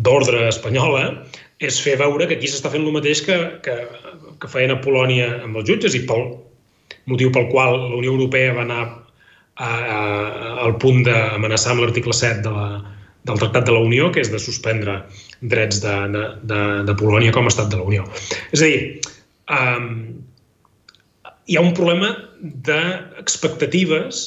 d'ordre 0.03 0.45
espanyola 0.49 1.07
és 1.63 1.79
fer 1.79 1.95
veure 2.01 2.27
que 2.27 2.35
aquí 2.37 2.49
s'està 2.51 2.71
fent 2.73 2.83
el 2.83 2.95
mateix 2.95 3.23
que, 3.23 3.37
que, 3.65 3.75
que 4.41 4.49
feien 4.51 4.75
a 4.75 4.81
Polònia 4.83 5.29
amb 5.45 5.61
els 5.61 5.69
jutges 5.69 5.95
i 5.95 6.03
pel 6.09 6.27
motiu 7.09 7.31
pel 7.33 7.47
qual 7.53 7.77
la 7.77 7.97
Unió 7.97 8.13
Europea 8.17 8.55
va 8.57 8.65
anar 8.65 8.81
a, 8.83 9.69
a, 9.69 9.99
al 10.65 10.75
punt 10.81 11.05
d'amenaçar 11.07 11.75
amb 11.75 11.85
l'article 11.85 12.13
7 12.17 12.43
de 12.45 12.53
la, 12.55 12.67
del 13.27 13.37
Tractat 13.37 13.67
de 13.67 13.75
la 13.75 13.83
Unió, 13.85 14.09
que 14.13 14.21
és 14.23 14.31
de 14.33 14.39
suspendre 14.41 14.97
drets 15.53 15.81
de, 15.83 15.93
de, 16.13 16.25
de, 16.49 16.61
de 16.87 16.97
Polònia 16.97 17.33
com 17.35 17.45
a 17.45 17.53
estat 17.53 17.69
de 17.73 17.79
la 17.79 17.87
Unió. 17.87 18.05
És 18.51 18.63
a 18.63 18.69
dir, 18.69 18.81
um, 19.53 19.89
hi 21.45 21.57
ha 21.57 21.65
un 21.65 21.73
problema 21.77 22.13
d'expectatives 22.67 24.23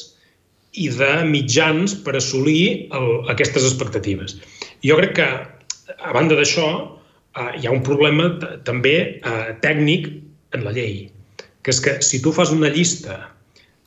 i 0.79 0.89
de 0.91 1.11
mitjans 1.27 1.95
per 2.05 2.15
assolir 2.19 2.87
el, 2.95 3.09
aquestes 3.31 3.67
expectatives. 3.67 4.37
Jo 4.85 4.99
crec 4.99 5.15
que, 5.19 5.29
a 5.95 6.15
banda 6.15 6.37
d'això, 6.39 6.69
uh, 6.83 7.51
hi 7.59 7.67
ha 7.67 7.75
un 7.75 7.83
problema 7.83 8.31
també 8.67 8.95
uh, 9.23 9.51
tècnic 9.63 10.11
en 10.55 10.63
la 10.67 10.75
llei, 10.75 11.07
que 11.63 11.73
és 11.73 11.81
que 11.83 11.97
si 12.05 12.21
tu 12.23 12.31
fas 12.35 12.53
una 12.55 12.71
llista 12.71 13.19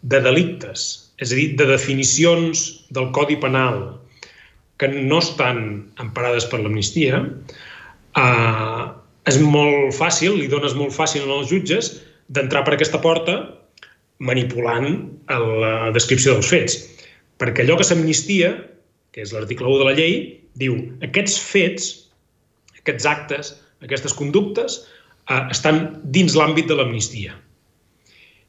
de 0.02 0.20
delictes, 0.24 0.88
és 1.18 1.32
a 1.32 1.38
dir, 1.38 1.48
de 1.58 1.66
definicions 1.66 2.66
del 2.94 3.08
Codi 3.16 3.38
Penal 3.40 3.80
que 4.78 4.88
no 4.94 5.18
estan 5.18 5.90
emparades 5.99 6.47
per 6.50 6.61
l'amnistia, 6.62 7.20
eh, 8.16 8.85
és 9.28 9.38
molt 9.42 9.94
fàcil, 9.97 10.38
li 10.38 10.49
dones 10.50 10.76
molt 10.78 10.94
fàcil 10.94 11.26
als 11.28 11.50
jutges 11.52 11.92
d'entrar 12.28 12.64
per 12.64 12.76
aquesta 12.76 13.00
porta 13.02 13.38
manipulant 14.18 14.88
la 15.28 15.90
descripció 15.94 16.35
dels 16.35 16.50
fets. 16.50 16.78
Perquè 17.38 17.62
allò 17.62 17.78
que 17.78 17.87
s'amnistia, 17.87 18.54
que 19.14 19.23
és 19.23 19.32
l'article 19.35 19.68
1 19.68 19.82
de 19.82 19.88
la 19.88 19.97
llei, 19.99 20.14
diu 20.58 20.78
aquests 21.06 21.37
fets, 21.38 21.90
aquests 22.80 23.06
actes, 23.06 23.52
aquestes 23.85 24.14
conductes, 24.14 24.80
eh, 25.30 25.44
estan 25.54 26.00
dins 26.04 26.35
l'àmbit 26.38 26.66
de 26.70 26.78
l'amnistia. 26.78 27.37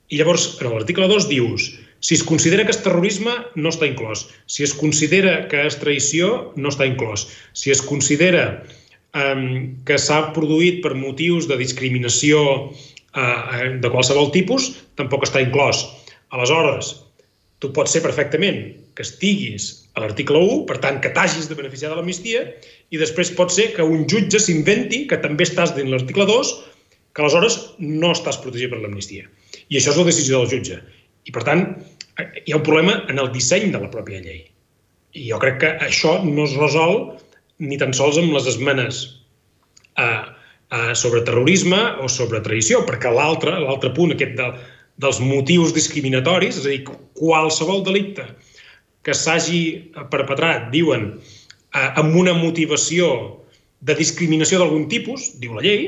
I 0.10 0.18
llavors, 0.18 0.56
en 0.62 0.72
l'article 0.74 1.08
2 1.10 1.30
dius 1.30 1.70
si 2.00 2.16
es 2.16 2.24
considera 2.24 2.64
que 2.66 2.74
és 2.76 2.82
terrorisme, 2.84 3.34
no 3.60 3.72
està 3.74 3.88
inclòs. 3.90 4.28
Si 4.48 4.64
es 4.64 4.74
considera 4.78 5.44
que 5.52 5.66
és 5.68 5.80
traïció, 5.82 6.54
no 6.56 6.72
està 6.72 6.88
inclòs. 6.88 7.28
Si 7.54 7.74
es 7.74 7.82
considera 7.84 8.46
um, 9.14 9.76
que 9.86 10.00
s'ha 10.00 10.22
produït 10.36 10.80
per 10.86 10.96
motius 10.96 11.50
de 11.50 11.60
discriminació 11.60 12.42
uh, 12.70 13.68
de 13.84 13.92
qualsevol 13.92 14.32
tipus, 14.36 14.72
tampoc 15.00 15.28
està 15.28 15.44
inclòs. 15.44 15.84
Aleshores, 16.36 16.96
tu 17.60 17.74
pots 17.76 17.92
ser 17.92 18.04
perfectament 18.06 18.62
que 18.96 19.04
estiguis 19.04 19.70
a 19.96 20.04
l'article 20.04 20.40
1, 20.40 20.64
per 20.70 20.78
tant, 20.84 21.00
que 21.04 21.12
t'hagis 21.16 21.50
de 21.50 21.58
beneficiar 21.60 21.92
de 21.92 22.00
l'amnistia, 22.00 22.46
i 22.92 23.00
després 23.02 23.34
pot 23.36 23.52
ser 23.52 23.74
que 23.76 23.84
un 23.84 24.06
jutge 24.08 24.40
s'inventi 24.40 25.04
que 25.10 25.20
també 25.20 25.48
estàs 25.48 25.76
dins 25.76 25.92
l'article 25.92 26.28
2, 26.30 26.54
que 27.12 27.26
aleshores 27.26 27.58
no 27.84 28.14
estàs 28.16 28.40
protegit 28.40 28.72
per 28.72 28.80
l'amnistia. 28.80 29.28
I 29.68 29.80
això 29.80 29.92
és 29.92 30.00
la 30.00 30.08
decisió 30.08 30.40
del 30.40 30.52
jutge. 30.54 30.80
I, 31.28 31.34
per 31.36 31.44
tant, 31.46 31.66
hi 32.46 32.54
ha 32.54 32.58
un 32.60 32.66
problema 32.66 33.00
en 33.12 33.20
el 33.22 33.32
disseny 33.36 33.70
de 33.74 33.82
la 33.82 33.92
pròpia 33.94 34.22
llei. 34.24 34.44
I 35.18 35.30
jo 35.32 35.40
crec 35.42 35.60
que 35.64 35.72
això 35.86 36.18
no 36.26 36.46
es 36.46 36.56
resol 36.60 37.00
ni 37.60 37.80
tan 37.80 37.94
sols 37.96 38.20
amb 38.20 38.34
les 38.36 38.48
esmenes 38.50 39.02
eh, 40.00 40.22
eh, 40.72 40.94
sobre 40.96 41.24
terrorisme 41.28 41.80
o 42.04 42.10
sobre 42.12 42.44
traïció, 42.46 42.84
perquè 42.88 43.12
l'altre 43.14 43.58
l'altre 43.60 43.92
punt, 43.96 44.14
aquest 44.16 44.38
de, 44.40 44.50
dels 45.04 45.20
motius 45.24 45.74
discriminatoris, 45.76 46.60
és 46.62 46.68
a 46.68 46.74
dir, 46.76 47.00
qualsevol 47.20 47.84
delicte 47.88 48.28
que 49.08 49.16
s'hagi 49.16 49.62
perpetrat, 50.12 50.70
diuen, 50.76 51.14
eh, 51.74 51.90
amb 52.00 52.16
una 52.20 52.36
motivació 52.38 53.10
de 53.80 53.96
discriminació 53.96 54.60
d'algun 54.60 54.88
tipus, 54.92 55.34
diu 55.40 55.56
la 55.56 55.64
llei, 55.64 55.88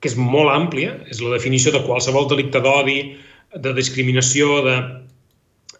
que 0.00 0.08
és 0.08 0.16
molt 0.16 0.52
àmplia, 0.52 0.94
és 1.12 1.20
la 1.20 1.34
definició 1.34 1.72
de 1.74 1.82
qualsevol 1.84 2.28
delicte 2.28 2.60
d'odi, 2.64 3.00
de 3.56 3.72
discriminació, 3.74 4.60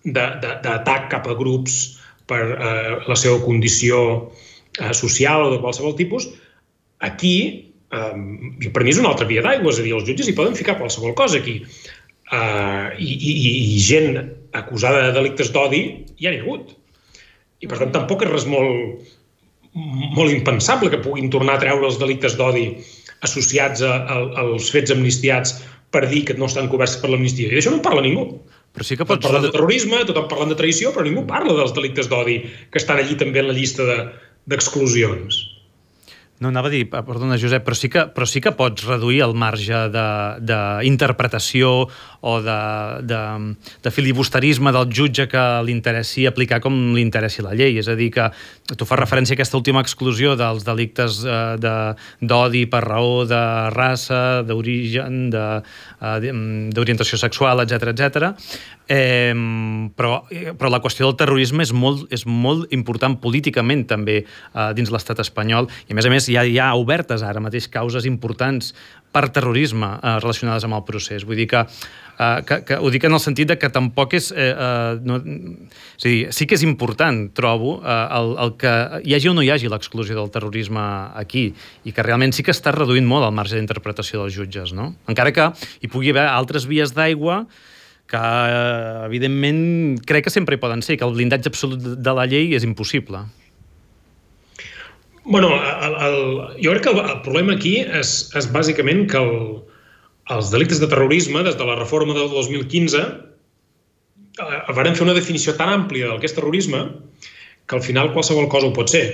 d'atac 0.05 1.11
cap 1.13 1.29
a 1.29 1.37
grups 1.39 1.77
per 2.31 2.43
eh, 2.55 2.95
la 3.07 3.17
seva 3.19 3.41
condició 3.45 4.01
eh, 4.79 4.93
social 4.97 5.47
o 5.47 5.53
de 5.55 5.61
qualsevol 5.63 5.97
tipus, 5.99 6.29
aquí, 7.05 7.37
eh, 7.93 8.71
per 8.71 8.85
mi 8.85 8.95
és 8.95 9.01
una 9.03 9.13
altra 9.13 9.29
via 9.31 9.45
d'aigua, 9.45 9.73
és 9.73 9.81
a 9.81 9.87
dir, 9.87 9.95
els 9.97 10.07
jutges 10.09 10.31
hi 10.31 10.37
poden 10.39 10.59
ficar 10.59 10.79
qualsevol 10.79 11.15
cosa 11.19 11.41
aquí. 11.43 11.61
Eh, 12.31 12.87
i, 13.03 13.11
i, 13.11 13.33
I 13.77 13.81
gent 13.83 14.21
acusada 14.57 15.09
de 15.09 15.17
delictes 15.19 15.51
d'odi 15.55 15.83
hi 16.19 16.29
ha 16.29 16.35
hagut. 16.39 16.75
I, 17.61 17.69
per 17.69 17.81
tant, 17.83 17.93
tampoc 17.95 18.25
és 18.25 18.31
res 18.31 18.47
molt, 18.49 19.11
molt 20.17 20.33
impensable 20.33 20.91
que 20.91 21.03
puguin 21.03 21.31
tornar 21.31 21.59
a 21.59 21.63
treure 21.63 21.87
els 21.87 21.99
delictes 22.01 22.39
d'odi 22.39 22.71
associats 23.27 23.83
a, 23.85 23.93
a, 24.01 24.21
als 24.47 24.71
fets 24.73 24.95
amnistiats 24.95 25.59
per 25.95 26.07
dir 26.11 26.25
que 26.29 26.37
no 26.39 26.49
estan 26.51 26.71
coberts 26.71 26.97
per 27.03 27.11
l'amnistia. 27.11 27.51
I 27.51 27.59
d'això 27.59 27.73
no 27.73 27.81
en 27.81 27.85
parla 27.85 28.03
ningú. 28.05 28.27
Però 28.77 28.87
sí 28.87 28.97
que 28.97 29.07
pots... 29.07 29.25
Parlant 29.27 29.47
de 29.49 29.53
terrorisme, 29.55 30.05
tothom 30.07 30.29
parlant 30.31 30.53
de 30.53 30.59
traïció, 30.59 30.93
però 30.95 31.07
ningú 31.07 31.25
parla 31.29 31.57
dels 31.59 31.75
delictes 31.75 32.11
d'odi 32.11 32.39
que 32.71 32.79
estan 32.79 33.03
allí 33.03 33.17
també 33.19 33.43
en 33.43 33.51
la 33.51 33.57
llista 33.57 33.87
d'exclusions. 34.51 35.41
De, 35.43 35.50
no, 36.41 36.49
anava 36.49 36.71
a 36.71 36.73
dir, 36.73 36.87
perdona, 36.89 37.37
Josep, 37.37 37.67
però 37.67 37.77
sí 37.77 37.91
que, 37.93 38.07
però 38.17 38.25
sí 38.25 38.41
que 38.41 38.55
pots 38.57 38.87
reduir 38.89 39.19
el 39.27 39.35
marge 39.37 39.77
d'interpretació 39.93 41.73
o 42.25 42.33
de, 42.41 42.57
de, 43.05 43.19
de 43.85 43.93
filibusterisme 43.93 44.73
del 44.73 44.89
jutge 44.89 45.27
que 45.29 45.43
li 45.67 45.75
interessi 45.77 46.25
aplicar 46.29 46.63
com 46.65 46.79
li 46.97 47.05
interessi 47.05 47.45
la 47.45 47.53
llei. 47.53 47.77
És 47.83 47.91
a 47.93 47.97
dir, 47.99 48.09
que 48.15 48.31
tu 48.73 48.89
fas 48.89 49.03
referència 49.03 49.37
a 49.37 49.39
aquesta 49.39 49.61
última 49.61 49.85
exclusió 49.85 50.33
dels 50.41 50.65
delictes 50.65 51.21
eh, 51.29 51.85
d'odi 52.25 52.65
per 52.73 52.83
raó 52.89 53.27
de 53.29 53.43
raça, 53.77 54.41
d'origen, 54.49 55.29
eh, 55.37 56.33
d'orientació 56.73 57.21
sexual, 57.21 57.61
etc 57.67 57.93
etc. 57.93 58.33
Eh, 58.91 59.31
però, 59.95 60.25
però 60.59 60.71
la 60.73 60.81
qüestió 60.83 61.07
del 61.07 61.15
terrorisme 61.21 61.63
és 61.63 61.71
molt, 61.71 62.09
és 62.11 62.25
molt 62.27 62.73
important 62.75 63.15
políticament 63.23 63.85
també 63.87 64.17
eh, 64.25 64.71
dins 64.75 64.91
l'estat 64.91 65.23
espanyol 65.23 65.69
i 65.87 65.95
a 65.95 65.99
més 65.99 66.09
a 66.09 66.11
més 66.11 66.27
hi 66.27 66.35
ha, 66.35 66.43
hi 66.43 66.59
ha 66.59 66.73
obertes 66.75 67.23
ara 67.23 67.43
mateix 67.43 67.69
causes 67.71 68.09
importants 68.11 68.73
per 69.15 69.29
terrorisme 69.35 69.93
eh, 69.95 70.19
relacionades 70.23 70.67
amb 70.67 70.79
el 70.79 70.85
procés. 70.87 71.25
Vull 71.27 71.39
dir 71.39 71.47
que, 71.51 71.63
eh, 71.63 72.43
que, 72.47 72.61
que 72.67 72.79
ho 72.79 72.91
dic 72.91 73.07
en 73.07 73.15
el 73.15 73.23
sentit 73.23 73.51
de 73.51 73.59
que 73.63 73.71
tampoc 73.71 74.15
és... 74.19 74.31
Eh, 74.35 74.51
eh, 74.51 74.99
no, 75.07 75.19
és 75.23 76.07
dir, 76.07 76.19
sí 76.35 76.47
que 76.51 76.59
és 76.59 76.67
important, 76.67 77.25
trobo, 77.37 77.79
eh, 77.83 78.05
el, 78.19 78.35
el 78.47 78.55
que 78.61 78.75
hi 79.07 79.17
hagi 79.17 79.31
o 79.31 79.35
no 79.37 79.47
hi 79.47 79.51
hagi 79.55 79.71
l'exclusió 79.71 80.19
del 80.19 80.31
terrorisme 80.35 80.83
aquí 81.19 81.49
i 81.87 81.95
que 81.95 82.07
realment 82.07 82.35
sí 82.35 82.47
que 82.47 82.55
està 82.55 82.75
reduint 82.75 83.07
molt 83.07 83.27
el 83.27 83.35
marge 83.39 83.59
d'interpretació 83.59 84.23
dels 84.23 84.39
jutges, 84.39 84.75
no? 84.75 84.93
Encara 85.11 85.35
que 85.35 85.51
hi 85.81 85.91
pugui 85.91 86.15
haver 86.15 86.29
altres 86.31 86.67
vies 86.71 86.95
d'aigua 86.95 87.45
que 88.11 88.21
evidentment 89.07 90.01
crec 90.09 90.27
que 90.27 90.33
sempre 90.35 90.57
hi 90.57 90.63
poden 90.63 90.83
ser, 90.83 90.99
que 90.99 91.07
el 91.07 91.15
blindatge 91.15 91.51
absolut 91.53 91.85
de 92.03 92.15
la 92.17 92.27
llei 92.31 92.57
és 92.59 92.67
impossible. 92.67 93.23
Bueno, 95.25 95.53
el, 95.55 95.95
el, 96.07 96.17
jo 96.65 96.73
crec 96.75 96.87
que 96.89 96.95
el, 96.95 97.01
el 97.05 97.21
problema 97.27 97.55
aquí 97.55 97.77
és, 97.85 98.15
és 98.39 98.49
bàsicament 98.51 99.05
que 99.13 99.21
el, 99.21 99.37
els 100.35 100.51
delictes 100.51 100.81
de 100.83 100.89
terrorisme, 100.91 101.45
des 101.47 101.59
de 101.59 101.69
la 101.69 101.77
reforma 101.79 102.17
del 102.17 102.31
2015, 102.33 103.05
eh, 104.41 104.61
varen 104.75 104.99
fer 104.99 105.07
una 105.07 105.15
definició 105.15 105.55
tan 105.59 105.71
àmplia 105.71 106.11
del 106.11 106.19
que 106.23 106.31
és 106.31 106.37
terrorisme 106.37 106.83
que 107.71 107.79
al 107.79 107.85
final 107.87 108.11
qualsevol 108.15 108.49
cosa 108.51 108.71
ho 108.71 108.75
pot 108.75 108.91
ser. 108.91 109.05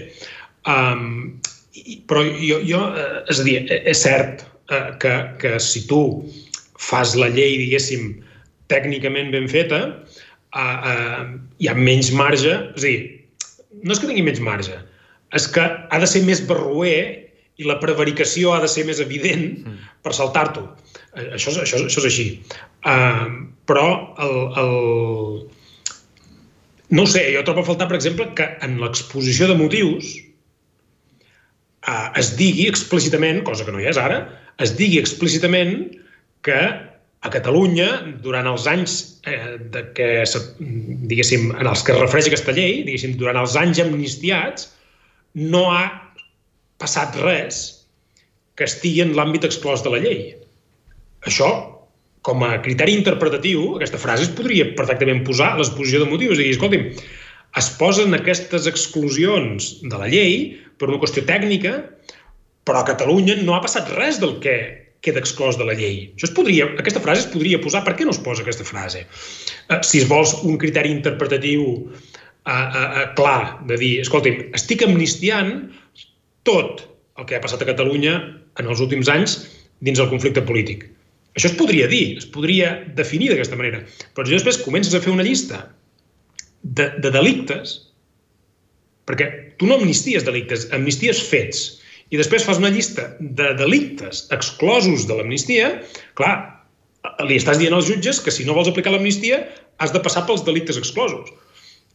Um, 0.65 1.37
i, 1.77 2.01
però 2.09 2.23
jo, 2.25 2.63
jo, 2.65 2.81
eh, 2.97 3.25
és 3.33 3.43
a 3.43 3.47
dir, 3.47 3.59
eh, 3.67 3.83
és 3.93 4.05
cert 4.07 4.47
eh, 4.73 4.89
que, 5.03 5.15
que 5.43 5.57
si 5.61 5.85
tu 5.91 6.01
fas 6.81 7.13
la 7.19 7.29
llei, 7.33 7.59
diguéssim, 7.61 8.15
tècnicament 8.73 9.31
ben 9.35 9.47
feta, 9.51 9.83
eh, 10.57 10.63
eh, 10.93 11.23
hi 11.63 11.71
ha 11.71 11.77
menys 11.79 12.13
marge, 12.17 12.55
és 12.77 12.83
a 12.83 12.87
dir, 12.87 12.99
no 13.83 13.95
és 13.95 14.01
que 14.01 14.09
tingui 14.09 14.25
menys 14.27 14.43
marge, 14.43 14.79
és 15.37 15.49
que 15.53 15.65
ha 15.65 16.01
de 16.03 16.09
ser 16.11 16.23
més 16.27 16.43
barroer 16.49 17.27
i 17.57 17.67
la 17.67 17.79
prevaricació 17.81 18.53
ha 18.53 18.61
de 18.63 18.69
ser 18.69 18.85
més 18.89 19.01
evident 19.01 19.47
mm. 19.63 19.77
per 20.05 20.13
saltar-t'ho. 20.17 20.67
Això, 21.17 21.55
això, 21.55 21.81
això 21.81 22.03
és 22.03 22.09
així. 22.11 22.27
Uh, 22.85 23.49
però 23.69 23.87
el, 24.23 24.37
el... 24.61 24.73
No 26.93 27.07
ho 27.07 27.11
sé, 27.11 27.25
jo 27.35 27.43
trobo 27.47 27.65
a 27.65 27.69
faltar, 27.71 27.89
per 27.91 27.97
exemple, 27.99 28.29
que 28.39 28.47
en 28.63 28.77
l'exposició 28.83 29.49
de 29.51 29.57
motius 29.59 30.13
uh, 31.89 32.13
es 32.21 32.35
digui 32.39 32.69
explícitament, 32.71 33.41
cosa 33.49 33.65
que 33.67 33.75
no 33.75 33.81
hi 33.81 33.89
és 33.91 34.01
ara, 34.01 34.21
es 34.63 34.77
digui 34.77 35.01
explícitament 35.01 35.89
que 36.47 36.61
a 37.27 37.31
Catalunya, 37.35 37.89
durant 38.23 38.47
els 38.49 38.67
anys 38.71 38.97
eh, 39.27 39.57
de 39.75 39.83
que, 39.97 40.09
diguéssim, 41.11 41.51
en 41.59 41.67
els 41.67 41.83
que 41.83 41.95
es 41.95 42.01
refereix 42.01 42.31
aquesta 42.31 42.55
llei, 42.55 42.85
diguéssim, 42.87 43.17
durant 43.21 43.39
els 43.41 43.57
anys 43.59 43.83
amnistiats, 43.83 44.71
no 45.37 45.67
ha 45.73 45.85
passat 46.81 47.17
res 47.25 47.63
que 48.57 48.65
estigui 48.69 49.03
en 49.05 49.15
l'àmbit 49.17 49.45
exclòs 49.49 49.83
de 49.85 49.93
la 49.93 50.01
llei. 50.05 50.21
Això, 51.29 51.49
com 52.27 52.43
a 52.47 52.57
criteri 52.63 52.95
interpretatiu, 52.97 53.75
aquesta 53.77 54.01
frase 54.01 54.29
es 54.29 54.33
podria 54.39 54.71
perfectament 54.79 55.25
posar 55.27 55.53
a 55.53 55.61
l'exposició 55.61 56.05
de 56.05 56.11
motius. 56.11 56.39
Dir, 56.41 56.49
escolti'm, 56.55 56.89
es 57.57 57.69
posen 57.81 58.17
aquestes 58.17 58.67
exclusions 58.71 59.77
de 59.83 60.01
la 60.01 60.09
llei 60.13 60.57
per 60.79 60.91
una 60.91 61.01
qüestió 61.03 61.25
tècnica, 61.29 61.79
però 62.67 62.83
a 62.83 62.89
Catalunya 62.89 63.39
no 63.43 63.55
ha 63.57 63.63
passat 63.65 63.93
res 63.99 64.19
del 64.23 64.39
que 64.43 64.57
queda 65.07 65.23
exclòs 65.23 65.59
de 65.61 65.67
la 65.69 65.77
llei. 65.79 66.11
Això 66.17 66.29
es 66.29 66.35
podria, 66.37 66.69
aquesta 66.83 67.03
frase 67.05 67.25
es 67.25 67.31
podria 67.33 67.61
posar. 67.63 67.85
Per 67.87 67.95
què 67.99 68.07
no 68.07 68.15
es 68.15 68.21
posa 68.23 68.45
aquesta 68.45 68.67
frase? 68.67 69.07
Eh, 69.07 69.81
si 69.87 70.03
es 70.03 70.11
vols 70.11 70.35
un 70.43 70.59
criteri 70.63 70.93
interpretatiu 70.93 71.65
eh, 71.71 72.51
eh, 72.51 72.85
eh, 73.03 73.07
clar, 73.19 73.63
de 73.71 73.79
dir, 73.81 73.95
escolti'm, 74.05 74.51
estic 74.59 74.85
amnistiant 74.87 75.55
tot 76.47 76.85
el 77.17 77.29
que 77.29 77.39
ha 77.39 77.45
passat 77.45 77.63
a 77.63 77.71
Catalunya 77.71 78.19
en 78.61 78.69
els 78.69 78.83
últims 78.85 79.09
anys 79.13 79.41
dins 79.85 80.01
el 80.03 80.11
conflicte 80.13 80.45
polític. 80.47 80.87
Això 81.37 81.51
es 81.51 81.57
podria 81.59 81.89
dir, 81.91 82.17
es 82.17 82.29
podria 82.33 82.71
definir 82.97 83.29
d'aquesta 83.31 83.59
manera. 83.61 83.83
Però 84.17 84.25
si 84.25 84.37
després 84.37 84.63
comences 84.65 84.95
a 84.97 85.03
fer 85.05 85.13
una 85.13 85.27
llista 85.27 85.67
de, 86.63 86.89
de 87.03 87.13
delictes, 87.13 87.75
perquè 89.07 89.29
tu 89.61 89.69
no 89.69 89.77
amnisties 89.77 90.25
delictes, 90.25 90.67
amnisties 90.77 91.21
fets, 91.29 91.67
i 92.11 92.19
després 92.21 92.45
fas 92.47 92.61
una 92.63 92.71
llista 92.71 93.09
de 93.19 93.53
delictes 93.59 94.27
exclosos 94.35 95.09
de 95.09 95.17
l'amnistia, 95.19 95.73
clar, 96.19 96.35
li 97.27 97.39
estàs 97.39 97.59
dient 97.59 97.75
als 97.75 97.89
jutges 97.91 98.21
que 98.23 98.35
si 98.35 98.47
no 98.47 98.55
vols 98.55 98.71
aplicar 98.71 98.93
l'amnistia 98.95 99.43
has 99.83 99.93
de 99.95 100.03
passar 100.03 100.25
pels 100.29 100.45
delictes 100.47 100.79
exclosos. 100.81 101.33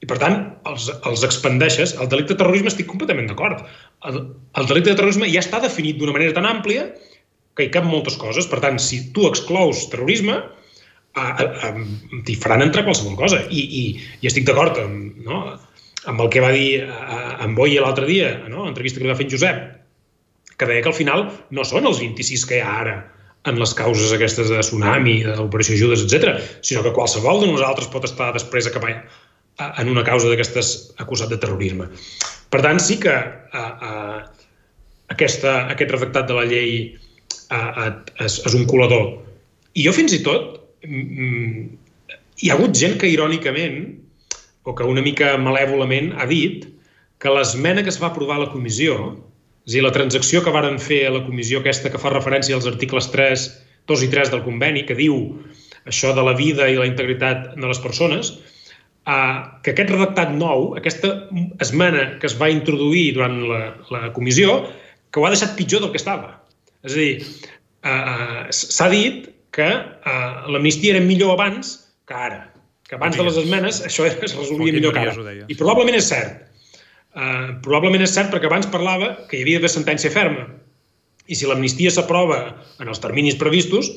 I, 0.01 0.07
per 0.09 0.17
tant, 0.21 0.37
els, 0.69 0.87
els 1.05 1.23
expandeixes. 1.27 1.93
El 2.01 2.09
delicte 2.09 2.33
de 2.33 2.41
terrorisme 2.41 2.71
estic 2.71 2.87
completament 2.89 3.27
d'acord. 3.29 3.61
El, 4.09 4.23
el 4.57 4.69
delicte 4.69 4.89
de 4.89 4.97
terrorisme 4.97 5.29
ja 5.29 5.43
està 5.43 5.61
definit 5.61 5.99
d'una 5.99 6.15
manera 6.15 6.33
tan 6.37 6.47
àmplia 6.49 6.87
que 7.57 7.67
hi 7.67 7.73
cap 7.73 7.85
moltes 7.85 8.17
coses. 8.17 8.47
Per 8.49 8.59
tant, 8.63 8.79
si 8.81 9.03
tu 9.13 9.27
exclous 9.29 9.85
terrorisme, 9.93 10.39
t'hi 12.25 12.37
faran 12.41 12.65
entrar 12.65 12.87
qualsevol 12.87 13.19
cosa. 13.19 13.43
I, 13.51 13.61
i, 13.61 13.83
i 14.23 14.31
estic 14.31 14.47
d'acord 14.49 14.79
amb, 14.81 15.21
no? 15.27 15.43
amb 16.09 16.25
el 16.25 16.31
que 16.33 16.41
va 16.41 16.49
dir 16.55 16.81
en 16.81 17.53
Boi 17.53 17.77
l'altre 17.77 18.09
dia, 18.09 18.33
no? 18.49 18.65
entrevista 18.69 18.97
que 18.97 19.05
li 19.05 19.13
va 19.13 19.19
fer 19.19 19.29
en 19.29 19.35
Josep, 19.35 19.61
que 20.61 20.69
deia 20.69 20.85
que 20.85 20.93
al 20.93 20.97
final 20.97 21.25
no 21.49 21.65
són 21.65 21.89
els 21.89 21.99
26 22.03 22.45
que 22.45 22.59
hi 22.59 22.63
ha 22.63 22.77
ara 22.83 22.95
en 23.49 23.57
les 23.57 23.73
causes 23.73 24.13
aquestes 24.13 24.51
de 24.53 24.61
tsunami, 24.61 25.23
de 25.25 25.33
l'operació 25.39 25.77
Judes, 25.79 26.03
etc, 26.05 26.37
sinó 26.61 26.83
que 26.85 26.93
qualsevol 26.93 27.41
de 27.41 27.49
nosaltres 27.49 27.89
pot 27.89 28.05
estar 28.05 28.29
després 28.35 28.69
acabant 28.69 29.01
en 29.65 29.89
una 29.89 30.03
causa 30.05 30.29
d'aquestes 30.29 30.93
acusat 31.01 31.33
de 31.33 31.39
terrorisme. 31.41 31.89
Per 32.53 32.61
tant, 32.61 32.79
sí 32.83 32.99
que 33.01 33.13
a, 33.13 33.63
a, 33.63 33.91
aquesta, 35.13 35.55
aquest 35.73 35.95
redactat 35.95 36.29
de 36.29 36.37
la 36.37 36.45
llei 36.49 36.75
és, 38.21 38.37
és 38.37 38.57
un 38.57 38.67
colador. 38.69 39.17
I 39.73 39.87
jo 39.87 39.95
fins 39.95 40.13
i 40.15 40.21
tot, 40.25 40.59
hi 40.85 42.49
ha 42.49 42.55
hagut 42.57 42.77
gent 42.77 42.97
que 43.01 43.09
irònicament, 43.11 43.83
o 44.63 44.75
que 44.77 44.85
una 44.85 45.01
mica 45.01 45.33
malèvolament, 45.41 46.13
ha 46.21 46.27
dit 46.29 46.67
que 47.21 47.33
l'esmena 47.33 47.83
que 47.85 47.89
es 47.93 47.99
va 48.01 48.11
aprovar 48.11 48.37
a 48.37 48.45
la 48.45 48.51
comissió, 48.53 49.15
és 49.65 49.73
a 49.73 49.77
dir, 49.77 49.83
la 49.85 49.93
transacció 49.93 50.41
que 50.41 50.53
varen 50.53 50.79
fer 50.81 51.03
a 51.07 51.13
la 51.13 51.25
comissió 51.25 51.61
aquesta 51.61 51.91
que 51.93 52.01
fa 52.01 52.13
referència 52.13 52.55
als 52.57 52.67
articles 52.69 53.11
3, 53.13 53.43
2 53.91 54.05
i 54.07 54.09
3 54.09 54.31
del 54.33 54.43
conveni, 54.45 54.85
que 54.87 54.97
diu 54.97 55.17
això 55.85 56.15
de 56.17 56.23
la 56.25 56.33
vida 56.37 56.69
i 56.69 56.79
la 56.79 56.87
integritat 56.89 57.53
de 57.55 57.67
les 57.69 57.81
persones, 57.81 58.33
eh, 59.05 59.37
que 59.61 59.73
aquest 59.73 59.93
redactat 59.93 60.33
nou, 60.33 60.71
aquesta 60.77 61.13
esmena 61.61 62.07
que 62.21 62.29
es 62.29 62.37
va 62.41 62.49
introduir 62.53 63.11
durant 63.17 63.37
la, 63.49 63.61
la 63.93 64.13
comissió, 64.17 64.63
que 65.11 65.21
ho 65.21 65.27
ha 65.27 65.33
deixat 65.33 65.57
pitjor 65.57 65.85
del 65.85 65.93
que 65.93 66.01
estava. 66.01 66.39
És 66.81 66.95
a 66.95 67.01
dir, 67.01 67.13
eh, 67.85 68.43
s'ha 68.49 68.89
dit 68.89 69.29
que 69.53 69.67
eh, 69.67 70.29
l'amnistia 70.49 70.95
era 70.95 71.05
millor 71.05 71.35
abans 71.35 71.75
que 72.07 72.17
ara. 72.17 72.47
Que 72.87 72.97
abans 72.97 73.15
de 73.15 73.23
les 73.23 73.37
esmenes 73.39 73.81
això 73.87 74.07
es 74.07 74.17
resolia 74.19 74.73
millor 74.73 74.95
que 74.95 75.05
ara. 75.05 75.35
I 75.47 75.57
probablement 75.59 75.99
és 75.99 76.09
cert. 76.09 76.47
Uh, 77.11 77.57
probablement 77.65 78.05
és 78.05 78.13
cert 78.15 78.31
perquè 78.31 78.47
abans 78.47 78.69
parlava 78.71 79.13
que 79.27 79.37
hi 79.37 79.45
havia 79.45 79.59
d'haver 79.59 79.73
sentència 79.73 80.13
ferma. 80.13 80.45
I 81.27 81.37
si 81.37 81.47
l'amnistia 81.47 81.91
s'aprova 81.91 82.39
en 82.79 82.87
els 82.91 83.01
terminis 83.03 83.35
previstos, 83.39 83.89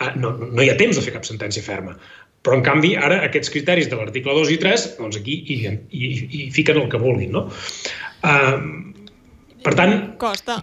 uh, 0.00 0.12
no, 0.16 0.32
no 0.40 0.64
hi 0.64 0.70
ha 0.72 0.78
temps 0.80 0.96
de 0.96 1.04
fer 1.04 1.12
cap 1.16 1.28
sentència 1.28 1.64
ferma. 1.64 1.96
Però, 2.44 2.58
en 2.58 2.64
canvi, 2.64 2.92
ara 3.00 3.22
aquests 3.24 3.52
criteris 3.52 3.88
de 3.88 3.96
l'article 3.96 4.34
2 4.36 4.52
i 4.52 4.58
3, 4.60 4.88
doncs 4.98 5.20
aquí 5.20 5.38
hi, 5.48 5.60
hi, 5.96 6.10
hi 6.28 6.48
fiquen 6.52 6.80
el 6.80 6.90
que 6.92 7.00
vulguin, 7.00 7.32
no? 7.36 7.46
Uh, 8.24 8.58
per 9.64 9.72
tant... 9.78 9.94
Costa, 10.20 10.58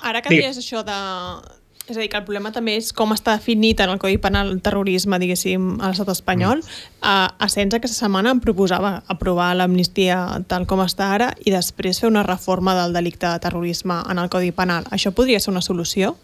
ara 0.00 0.22
que 0.24 0.32
deies 0.32 0.60
això 0.60 0.80
de, 0.84 0.96
és 1.86 1.96
a 1.96 2.00
dir, 2.00 2.08
que 2.10 2.18
el 2.18 2.24
problema 2.26 2.50
també 2.50 2.74
és 2.80 2.88
com 2.96 3.12
està 3.14 3.36
definit 3.36 3.78
en 3.82 3.92
el 3.92 4.00
Codi 4.02 4.18
Penal 4.18 4.50
el 4.50 4.62
terrorisme, 4.64 5.20
diguéssim, 5.22 5.76
a 5.78 5.90
l'estat 5.92 6.10
espanyol. 6.10 6.62
Mm. 6.64 6.86
Uh, 6.98 7.46
Ascens 7.46 7.76
aquesta 7.76 7.94
setmana 7.94 8.32
em 8.34 8.40
proposava 8.42 8.96
aprovar 9.12 9.52
l'amnistia 9.54 10.18
tal 10.50 10.66
com 10.66 10.82
està 10.82 11.12
ara 11.14 11.30
i 11.46 11.54
després 11.54 12.02
fer 12.02 12.10
una 12.10 12.24
reforma 12.26 12.74
del 12.80 12.96
delicte 12.96 13.30
de 13.30 13.42
terrorisme 13.44 14.00
en 14.10 14.18
el 14.18 14.32
Codi 14.32 14.50
Penal. 14.56 14.88
Això 14.90 15.14
podria 15.14 15.38
ser 15.42 15.52
una 15.54 15.62
solució? 15.62 16.16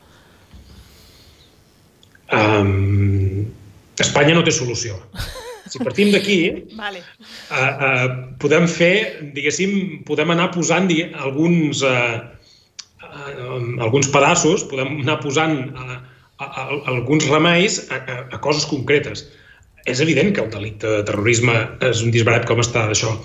Um, 2.33 3.47
Espanya 4.03 4.35
no 4.35 4.43
té 4.43 4.51
solució. 4.57 4.99
Si 5.71 5.79
partim 5.79 6.11
d'aquí, 6.11 6.41
vale. 6.83 7.05
uh, 7.55 7.57
uh, 7.57 8.07
podem 8.43 8.67
fer, 8.67 8.95
diguéssim, 9.37 10.03
podem 10.09 10.35
anar 10.35 10.51
posant 10.51 10.91
alguns... 11.23 11.87
Uh, 11.87 12.42
alguns 13.83 14.09
pedaços, 14.13 14.65
podem 14.71 15.01
anar 15.03 15.19
posant 15.23 15.57
a, 15.77 16.01
a, 16.39 16.47
a, 16.47 16.67
alguns 16.95 17.29
remeis 17.29 17.83
a, 17.91 18.01
a, 18.01 18.19
a 18.37 18.41
coses 18.45 18.67
concretes. 18.71 19.27
És 19.89 20.01
evident 20.01 20.31
que 20.35 20.45
el 20.45 20.51
delicte 20.53 20.87
de 20.87 21.03
terrorisme 21.07 21.55
és 21.83 22.03
un 22.05 22.13
disbarat 22.15 22.47
com 22.49 22.63
està 22.63 22.87
això. 22.91 23.17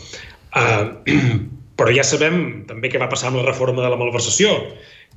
Uh, 0.57 1.17
però 1.77 1.93
ja 1.93 2.05
sabem 2.05 2.65
també 2.69 2.89
què 2.89 3.01
va 3.01 3.09
passar 3.11 3.29
amb 3.29 3.39
la 3.41 3.47
reforma 3.47 3.83
de 3.85 3.91
la 3.93 3.99
malversació, 3.99 4.53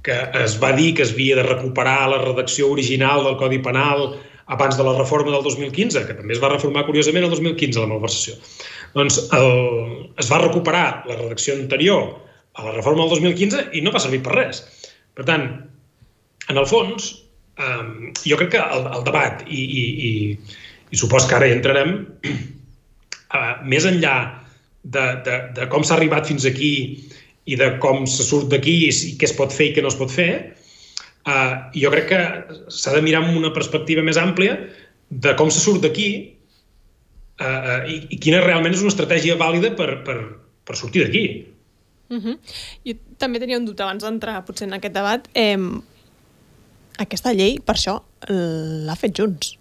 que 0.04 0.16
es 0.40 0.56
va 0.60 0.74
dir 0.76 0.92
que 0.96 1.04
es 1.04 1.14
havia 1.14 1.38
de 1.38 1.46
recuperar 1.46 2.10
la 2.12 2.20
redacció 2.22 2.68
original 2.72 3.24
del 3.24 3.38
Codi 3.40 3.60
Penal 3.64 4.10
abans 4.50 4.76
de 4.76 4.84
la 4.84 4.96
reforma 4.98 5.32
del 5.32 5.44
2015, 5.46 6.04
que 6.08 6.16
també 6.18 6.34
es 6.34 6.42
va 6.42 6.50
reformar 6.52 6.84
curiosament 6.88 7.24
el 7.24 7.32
2015, 7.32 7.80
la 7.80 7.90
malversació. 7.92 8.36
Doncs 8.96 9.20
el, 9.36 10.10
es 10.20 10.30
va 10.32 10.42
recuperar 10.42 11.04
la 11.08 11.16
redacció 11.16 11.54
anterior 11.56 12.10
a 12.60 12.66
la 12.68 12.76
reforma 12.76 13.06
del 13.06 13.16
2015 13.16 13.70
i 13.76 13.82
no 13.84 13.92
va 13.94 14.02
servir 14.02 14.22
per 14.24 14.36
res. 14.36 14.62
Per 15.16 15.26
tant, 15.28 15.46
en 16.48 16.60
el 16.60 16.68
fons, 16.68 17.10
eh, 17.60 18.12
jo 18.24 18.38
crec 18.40 18.54
que 18.56 18.62
el, 18.62 18.86
el 18.98 19.06
debat, 19.06 19.44
i, 19.48 19.62
i, 19.64 19.84
i, 20.08 20.12
i 20.90 21.00
supos 21.00 21.26
que 21.28 21.38
ara 21.38 21.48
hi 21.48 21.56
entrarem, 21.56 21.96
eh, 23.38 23.54
més 23.64 23.88
enllà 23.88 24.16
de, 24.82 25.06
de, 25.26 25.40
de 25.56 25.68
com 25.72 25.84
s'ha 25.84 25.96
arribat 25.98 26.28
fins 26.28 26.46
aquí 26.48 26.74
i 27.50 27.56
de 27.58 27.72
com 27.82 28.04
se 28.08 28.24
surt 28.26 28.50
d'aquí 28.52 28.76
i 28.86 29.14
què 29.18 29.28
es 29.28 29.36
pot 29.36 29.52
fer 29.54 29.70
i 29.70 29.74
què 29.76 29.84
no 29.84 29.90
es 29.92 29.98
pot 29.98 30.12
fer, 30.12 30.30
eh, 31.26 31.54
jo 31.82 31.92
crec 31.96 32.12
que 32.12 32.20
s'ha 32.68 32.94
de 32.96 33.02
mirar 33.06 33.24
amb 33.24 33.40
una 33.40 33.54
perspectiva 33.56 34.04
més 34.06 34.20
àmplia 34.20 34.58
de 35.10 35.34
com 35.36 35.50
se 35.50 35.62
surt 35.62 35.82
d'aquí 35.82 36.10
uh, 37.42 37.82
i, 37.90 37.96
i 38.14 38.18
quina 38.22 38.42
realment 38.44 38.76
és 38.76 38.84
una 38.84 38.92
estratègia 38.92 39.38
vàlida 39.40 39.72
per, 39.78 39.88
per, 40.06 40.16
per 40.66 40.76
sortir 40.78 41.02
d'aquí. 41.04 41.24
Uh 42.10 42.18
-huh. 42.18 42.38
Jo 42.84 42.94
també 43.18 43.38
tenia 43.38 43.58
un 43.58 43.64
dubte 43.64 43.82
abans 43.82 44.02
d'entrar 44.02 44.44
potser 44.44 44.66
en 44.66 44.74
aquest 44.74 44.94
debat. 44.94 45.28
Eh, 45.34 45.56
aquesta 46.98 47.32
llei, 47.32 47.60
per 47.64 47.76
això, 47.76 48.02
l'ha 48.28 48.96
fet 48.96 49.16
Junts. 49.16 49.56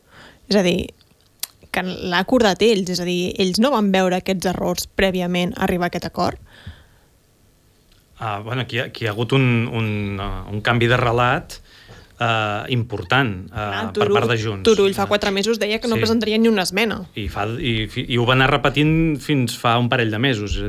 És 0.50 0.56
a 0.56 0.64
dir, 0.64 0.90
que 1.72 1.84
l'ha 1.84 2.20
acordat 2.20 2.62
ells, 2.66 2.90
és 2.90 3.00
a 3.00 3.08
dir, 3.08 3.34
ells 3.40 3.62
no 3.62 3.72
van 3.72 3.92
veure 3.94 4.20
aquests 4.20 4.52
errors 4.54 4.88
prèviament 5.00 5.54
a 5.56 5.64
arribar 5.68 5.90
a 5.90 5.94
aquest 5.94 6.06
acord? 6.10 6.38
Uh, 8.20 8.42
bueno, 8.44 8.62
aquí, 8.62 8.80
aquí 8.80 9.06
hi 9.06 9.08
ha 9.08 9.12
hagut 9.12 9.32
un, 9.32 9.70
un, 9.72 10.20
uh, 10.20 10.44
un 10.52 10.60
canvi 10.62 10.90
de 10.92 10.98
relat 11.00 11.62
uh, 12.20 12.66
important 12.68 13.46
uh, 13.48 13.56
ah, 13.56 13.84
Turull, 13.96 14.10
per 14.10 14.18
part 14.18 14.34
de 14.34 14.38
Junts. 14.42 14.66
Turull 14.68 14.96
fa 14.98 15.06
quatre 15.08 15.32
mesos 15.32 15.62
deia 15.62 15.80
que 15.80 15.88
no 15.88 15.96
sí. 15.96 16.04
presentaria 16.04 16.40
ni 16.42 16.52
una 16.52 16.66
esmena. 16.68 17.00
I, 17.16 17.30
fa, 17.32 17.48
i, 17.48 17.88
i 18.10 18.20
ho 18.20 18.26
va 18.28 18.36
anar 18.36 18.50
repetint 18.52 18.92
fins 19.24 19.56
fa 19.56 19.78
un 19.80 19.88
parell 19.94 20.12
de 20.12 20.20
mesos. 20.20 20.60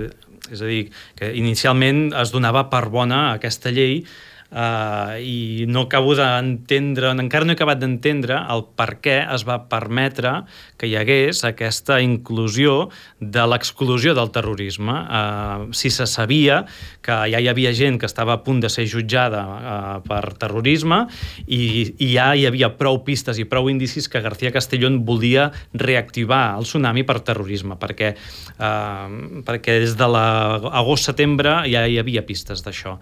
És 0.50 0.62
a 0.62 0.68
dir, 0.68 0.88
que 1.18 1.30
inicialment 1.38 2.10
es 2.18 2.32
donava 2.34 2.66
per 2.72 2.88
bona 2.92 3.30
aquesta 3.34 3.72
llei 3.74 4.02
uh, 4.50 5.16
i 5.18 5.66
no 5.68 5.86
acabo 5.86 6.14
d'entendre, 6.18 7.12
encara 7.14 7.46
no 7.46 7.54
he 7.54 7.58
acabat 7.58 7.80
d'entendre 7.80 8.38
el 8.50 8.64
per 8.76 8.98
què 9.02 9.20
es 9.34 9.44
va 9.48 9.60
permetre 9.70 10.42
que 10.80 10.88
hi 10.90 10.96
hagués 10.98 11.42
aquesta 11.46 12.00
inclusió 12.02 12.88
de 13.20 13.44
l'exclusió 13.46 14.14
del 14.16 14.32
terrorisme. 14.34 14.96
Uh, 15.06 15.70
si 15.76 15.90
se 15.90 16.06
sabia 16.10 16.64
que 17.04 17.16
ja 17.32 17.40
hi 17.40 17.48
havia 17.50 17.72
gent 17.76 18.00
que 18.00 18.08
estava 18.08 18.36
a 18.36 18.42
punt 18.44 18.62
de 18.64 18.70
ser 18.72 18.86
jutjada 18.90 19.42
uh, 19.44 19.96
per 20.06 20.34
terrorisme 20.40 21.04
i, 21.46 21.94
i 21.98 22.12
ja 22.14 22.30
hi 22.34 22.46
havia 22.48 22.72
prou 22.78 23.02
pistes 23.06 23.38
i 23.38 23.46
prou 23.48 23.70
indicis 23.70 24.08
que 24.10 24.22
García 24.24 24.52
Castellón 24.54 25.02
volia 25.06 25.50
reactivar 25.74 26.56
el 26.58 26.66
tsunami 26.68 27.04
per 27.06 27.20
terrorisme, 27.24 27.76
perquè, 27.80 28.14
uh, 28.58 29.42
perquè 29.46 29.80
des 29.84 29.96
de 29.98 30.08
l'agost-setembre 30.10 31.60
ja 31.70 31.86
hi 31.86 32.00
havia 32.00 32.24
pistes 32.26 32.64
d'això. 32.64 32.98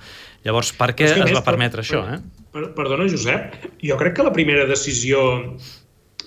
Llavors, 0.46 0.72
per 0.79 0.92
què 0.96 1.11
es 1.14 1.35
va 1.35 1.44
permetre 1.46 1.83
per, 1.83 1.87
això? 1.87 2.03
Eh? 2.14 2.46
Per, 2.55 2.66
perdona, 2.77 3.09
Josep, 3.11 3.57
jo 3.85 3.98
crec 4.01 4.18
que 4.18 4.27
la 4.27 4.35
primera 4.35 4.66
decisió 4.68 5.22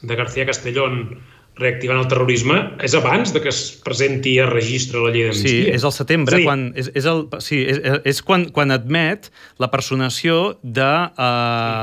de 0.02 0.16
García 0.18 0.46
Castellón 0.50 1.22
reactivant 1.62 2.00
el 2.00 2.08
terrorisme 2.10 2.56
és 2.84 2.94
abans 2.96 3.34
de 3.36 3.42
que 3.44 3.52
es 3.52 3.60
presenti 3.84 4.38
a 4.40 4.48
registre 4.50 5.02
la 5.04 5.12
llei 5.14 5.28
d'amnistia. 5.28 5.52
Sí, 5.52 5.74
és 5.76 5.84
al 5.86 5.94
setembre, 5.94 6.40
sí. 6.40 6.46
quan, 6.48 6.64
és, 6.80 6.90
és, 6.98 7.08
el, 7.12 7.26
sí, 7.44 7.60
és, 7.70 7.82
és 8.08 8.22
quan, 8.26 8.48
quan 8.56 8.72
admet 8.74 9.28
la 9.62 9.70
personació 9.74 10.56
de, 10.64 10.88
uh, 11.12 11.26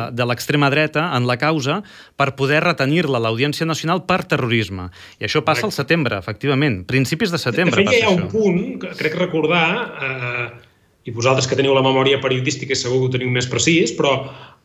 sí. 0.09 0.17
de 0.19 0.29
l'extrema 0.31 0.71
dreta 0.73 1.09
en 1.17 1.29
la 1.29 1.37
causa 1.41 1.83
per 2.19 2.33
poder 2.38 2.62
retenir-la 2.64 3.21
a 3.21 3.25
l'Audiència 3.29 3.69
Nacional 3.69 4.07
per 4.09 4.23
terrorisme. 4.31 4.88
I 5.21 5.29
això 5.29 5.45
passa 5.45 5.67
Correcte. 5.67 5.69
al 5.69 5.77
setembre, 5.85 6.23
efectivament. 6.25 6.81
Principis 6.88 7.35
de 7.35 7.43
setembre 7.43 7.85
de 7.85 7.93
fet, 7.93 8.01
hi 8.01 8.09
ha 8.09 8.14
un 8.17 8.27
punt 8.33 8.64
que 8.83 8.97
crec 8.99 9.21
recordar... 9.21 9.69
Uh, 10.01 10.67
i 11.09 11.14
vosaltres 11.16 11.49
que 11.49 11.57
teniu 11.57 11.73
la 11.77 11.85
memòria 11.85 12.21
periodística 12.21 12.77
segur 12.77 13.01
que 13.01 13.09
ho 13.09 13.14
teniu 13.16 13.33
més 13.33 13.49
precís, 13.49 13.94
però 13.97 14.14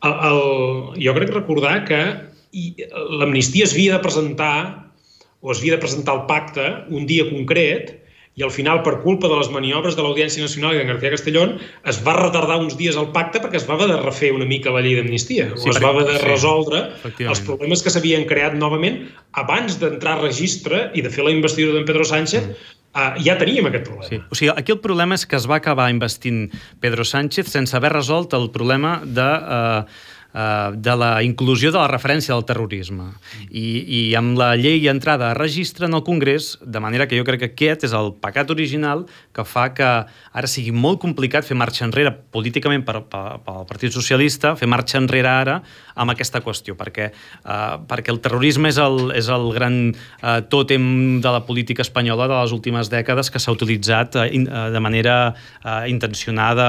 el, 0.03 0.15
el, 0.29 0.39
jo 1.05 1.15
crec 1.15 1.31
recordar 1.31 1.75
que 1.87 2.03
l'amnistia 3.21 3.65
es 3.65 3.73
havia 3.75 3.95
de 3.95 4.03
presentar 4.03 4.55
o 5.43 5.51
es 5.51 5.61
havia 5.61 5.77
de 5.77 5.83
presentar 5.83 6.17
el 6.19 6.25
pacte 6.29 6.65
un 6.91 7.07
dia 7.07 7.25
concret 7.31 7.99
i 8.33 8.41
al 8.41 8.49
final, 8.49 8.79
per 8.81 8.95
culpa 9.03 9.29
de 9.29 9.35
les 9.37 9.49
maniobres 9.53 9.93
de 9.93 10.01
l'Audiència 10.01 10.41
Nacional 10.41 10.73
i 10.73 10.79
de 10.79 10.87
García 10.87 11.11
Castellón, 11.13 11.51
es 11.85 11.99
va 12.01 12.15
retardar 12.17 12.55
uns 12.63 12.73
dies 12.79 12.97
el 12.97 13.11
pacte 13.13 13.37
perquè 13.43 13.59
es 13.59 13.67
va 13.69 13.75
haver 13.77 13.91
de 13.91 13.99
refer 14.01 14.31
una 14.33 14.47
mica 14.49 14.73
la 14.73 14.81
llei 14.81 14.97
d'amnistia, 14.97 15.51
sí, 15.53 15.67
o 15.67 15.73
es 15.73 15.81
va 15.83 15.91
haver 15.93 16.07
de 16.09 16.17
resoldre 16.23 16.87
sí, 17.03 17.27
els 17.29 17.43
problemes 17.45 17.85
que 17.85 17.93
s'havien 17.93 18.25
creat 18.29 18.57
novament 18.57 19.03
abans 19.43 19.77
d'entrar 19.81 20.17
a 20.17 20.23
registre 20.23 20.87
i 20.97 21.05
de 21.05 21.13
fer 21.13 21.27
la 21.27 21.35
investidura 21.35 21.77
d'en 21.77 21.85
Pedro 21.89 22.07
Sánchez, 22.09 22.49
mm 22.49 22.79
Uh, 22.93 23.17
ja 23.25 23.33
teníem 23.41 23.65
aquest 23.71 23.87
problema. 23.89 24.09
Sí. 24.09 24.21
O 24.29 24.37
sigui, 24.37 24.51
aquí 24.53 24.71
el 24.75 24.81
problema 24.83 25.17
és 25.17 25.25
que 25.25 25.37
es 25.39 25.47
va 25.49 25.57
acabar 25.57 25.89
investint 25.89 26.51
Pedro 26.79 27.01
Sánchez 27.03 27.49
sense 27.49 27.73
haver 27.77 27.93
resolt 27.93 28.33
el 28.37 28.51
problema 28.53 28.99
de... 29.03 29.29
Uh, 29.43 30.11
de 30.73 30.95
la 30.97 31.21
inclusió 31.21 31.69
de 31.71 31.77
la 31.77 31.85
referència 31.85 32.33
del 32.33 32.41
terrorisme. 32.49 33.11
I, 33.53 33.85
I 33.85 33.99
amb 34.17 34.33
la 34.39 34.55
llei 34.57 34.87
entrada 34.89 35.27
a 35.29 35.35
registre 35.37 35.85
en 35.85 35.93
el 35.93 36.01
Congrés, 36.01 36.57
de 36.65 36.81
manera 36.81 37.05
que 37.07 37.19
jo 37.19 37.25
crec 37.27 37.43
que 37.43 37.49
aquest 37.51 37.85
és 37.85 37.93
el 37.93 38.15
pecat 38.17 38.49
original 38.49 39.05
que 39.29 39.45
fa 39.45 39.67
que 39.77 39.91
ara 40.33 40.49
sigui 40.49 40.73
molt 40.73 40.97
complicat 41.03 41.45
fer 41.45 41.53
marxa 41.53 41.85
enrere 41.85 42.15
políticament 42.33 42.81
per, 42.81 43.03
per, 43.05 43.43
pel 43.45 43.67
Partit 43.69 43.93
Socialista, 43.93 44.55
fer 44.57 44.65
marxa 44.65 44.97
enrere 44.97 45.29
ara 45.29 45.59
amb 45.95 46.13
aquesta 46.13 46.41
qüestió, 46.43 46.75
perquè, 46.79 47.09
eh, 47.11 47.75
perquè 47.89 48.13
el 48.13 48.19
terrorisme 48.23 48.69
és 48.69 48.79
el, 48.81 49.11
és 49.17 49.29
el 49.31 49.49
gran 49.55 49.77
eh, 49.93 50.39
tòtem 50.49 51.21
de 51.23 51.33
la 51.33 51.43
política 51.45 51.83
espanyola 51.85 52.27
de 52.31 52.37
les 52.39 52.53
últimes 52.55 52.89
dècades 52.91 53.31
que 53.31 53.41
s'ha 53.41 53.53
utilitzat 53.55 54.17
eh, 54.17 54.27
in, 54.37 54.47
eh, 54.47 54.65
de 54.73 54.83
manera 54.83 55.17
eh, 55.33 55.89
intencionada 55.91 56.67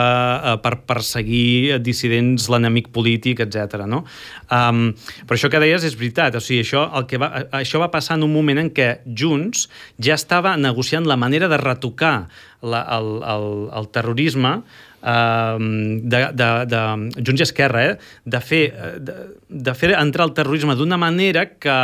eh, 0.54 0.56
per 0.64 0.76
perseguir 0.88 1.80
dissidents, 1.84 2.48
l'enemic 2.52 2.90
polític, 2.94 3.44
etc. 3.44 3.84
No? 3.88 4.04
Um, 4.52 4.90
però 5.24 5.38
això 5.38 5.50
que 5.52 5.62
deies 5.62 5.84
és 5.86 5.96
veritat, 5.98 6.36
o 6.36 6.42
sigui, 6.44 6.62
això, 6.64 6.86
el 6.98 7.08
que 7.10 7.20
va, 7.20 7.30
això 7.56 7.80
va 7.82 7.90
passar 7.92 8.18
en 8.18 8.26
un 8.28 8.34
moment 8.34 8.60
en 8.60 8.70
què 8.74 8.90
Junts 9.04 9.68
ja 10.02 10.18
estava 10.18 10.56
negociant 10.60 11.08
la 11.08 11.18
manera 11.20 11.48
de 11.48 11.58
retocar 11.60 12.16
la, 12.64 12.80
el, 12.96 13.08
el, 13.28 13.48
el 13.76 13.88
terrorisme 13.92 14.58
de, 15.04 16.20
de, 16.32 16.50
de 16.70 16.84
Junts 17.20 17.42
i 17.42 17.44
Esquerra, 17.44 17.82
eh? 17.84 17.96
de, 18.24 18.40
fer, 18.40 18.62
de, 19.04 19.16
de 19.48 19.74
fer 19.76 19.92
entrar 19.98 20.28
el 20.28 20.32
terrorisme 20.36 20.76
d'una 20.78 20.96
manera 21.00 21.44
que, 21.60 21.76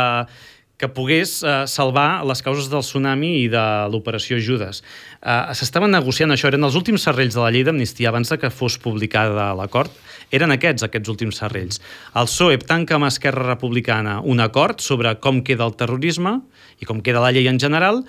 que 0.81 0.89
pogués 0.89 1.35
eh, 1.45 1.67
salvar 1.69 2.23
les 2.25 2.41
causes 2.41 2.65
del 2.71 2.81
tsunami 2.81 3.35
i 3.43 3.49
de 3.53 3.63
l'operació 3.93 4.39
Judes. 4.41 4.81
Eh, 5.21 5.53
S'estaven 5.57 5.93
negociant 5.93 6.33
això, 6.33 6.49
eren 6.49 6.65
els 6.65 6.77
últims 6.79 7.05
serrells 7.05 7.37
de 7.37 7.43
la 7.43 7.51
llei 7.53 7.65
d'amnistia 7.67 8.09
abans 8.09 8.33
que 8.41 8.49
fos 8.49 8.79
publicada 8.81 9.51
l'acord, 9.57 9.93
eren 10.33 10.55
aquests, 10.55 10.87
aquests 10.87 11.13
últims 11.13 11.37
serrells. 11.43 11.77
El 12.17 12.25
PSOE 12.31 12.57
tanca 12.65 12.97
amb 12.97 13.09
Esquerra 13.11 13.45
Republicana 13.51 14.19
un 14.25 14.41
acord 14.41 14.81
sobre 14.81 15.13
com 15.21 15.43
queda 15.45 15.67
el 15.69 15.77
terrorisme 15.77 16.39
i 16.81 16.89
com 16.89 17.03
queda 17.05 17.21
la 17.21 17.33
llei 17.35 17.51
en 17.51 17.61
general, 17.61 18.01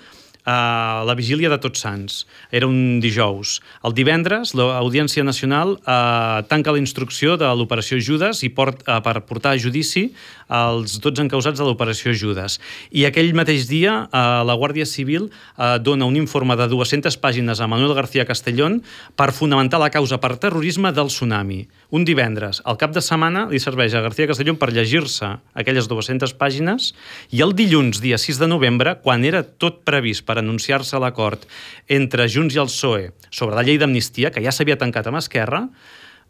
a 0.45 1.03
la 1.07 1.15
vigília 1.15 1.49
de 1.49 1.57
Tots 1.61 1.83
Sants. 1.85 2.23
Era 2.51 2.67
un 2.67 2.99
dijous. 3.03 3.59
El 3.83 3.95
divendres, 3.95 4.53
l'Audiència 4.57 5.23
Nacional 5.23 5.77
eh, 5.79 6.43
tanca 6.49 6.75
la 6.75 6.81
instrucció 6.81 7.37
de 7.39 7.49
l'operació 7.55 7.99
Judes 8.03 8.43
i 8.43 8.51
port, 8.53 8.83
eh, 8.87 8.99
per 9.03 9.23
portar 9.27 9.55
a 9.55 9.61
judici 9.61 10.09
els 10.53 10.99
12 11.01 11.25
encausats 11.25 11.57
de 11.57 11.65
l'operació 11.65 12.13
Judes. 12.13 12.59
I 12.93 13.07
aquell 13.07 13.33
mateix 13.35 13.65
dia 13.69 13.95
eh, 14.05 14.23
la 14.45 14.55
Guàrdia 14.59 14.85
Civil 14.85 15.27
eh, 15.29 15.77
dona 15.81 16.05
un 16.05 16.17
informe 16.19 16.55
de 16.59 16.67
200 16.69 17.17
pàgines 17.23 17.59
a 17.59 17.67
Manuel 17.67 17.95
García 17.97 18.27
Castellón 18.29 18.81
per 19.17 19.31
fonamentar 19.33 19.81
la 19.81 19.89
causa 19.93 20.19
per 20.21 20.35
terrorisme 20.37 20.93
del 20.93 21.09
tsunami. 21.09 21.63
Un 21.89 22.05
divendres. 22.05 22.61
Al 22.65 22.77
cap 22.77 22.93
de 22.93 23.01
setmana 23.01 23.47
li 23.49 23.61
serveix 23.61 23.95
a 23.97 24.03
García 24.05 24.29
Castellón 24.29 24.59
per 24.61 24.71
llegir-se 24.73 25.33
aquelles 25.57 25.89
200 25.89 26.37
pàgines 26.37 26.91
i 27.33 27.41
el 27.45 27.57
dilluns, 27.57 28.01
dia 28.03 28.21
6 28.21 28.41
de 28.43 28.51
novembre, 28.51 28.97
quan 29.01 29.25
era 29.25 29.43
tot 29.43 29.81
previst 29.87 30.25
per 30.27 30.37
anunciar-se 30.41 31.01
l'acord 31.01 31.47
entre 31.89 32.29
Junts 32.29 32.53
i 32.53 32.61
el 32.61 32.69
PSOE 32.69 33.11
sobre 33.33 33.57
la 33.57 33.65
llei 33.65 33.81
d'amnistia, 33.81 34.31
que 34.31 34.43
ja 34.43 34.53
s'havia 34.53 34.77
tancat 34.77 35.09
amb 35.09 35.21
Esquerra, 35.21 35.65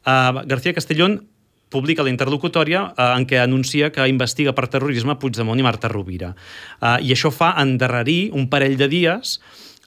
eh, 0.06 0.44
García 0.48 0.74
Castellón 0.74 1.22
publica 1.74 2.06
la 2.06 2.14
interlocutòria 2.14 2.86
eh, 2.94 3.10
en 3.18 3.28
què 3.30 3.42
anuncia 3.42 3.92
que 3.94 4.08
investiga 4.10 4.54
per 4.56 4.70
terrorisme 4.72 5.18
Puigdemont 5.20 5.60
i 5.60 5.66
Marta 5.66 5.92
Rovira. 5.92 6.34
Eh, 6.80 6.98
I 7.10 7.14
això 7.18 7.34
fa 7.34 7.56
endarrerir 7.64 8.32
un 8.38 8.48
parell 8.54 8.78
de 8.80 8.90
dies 8.92 9.38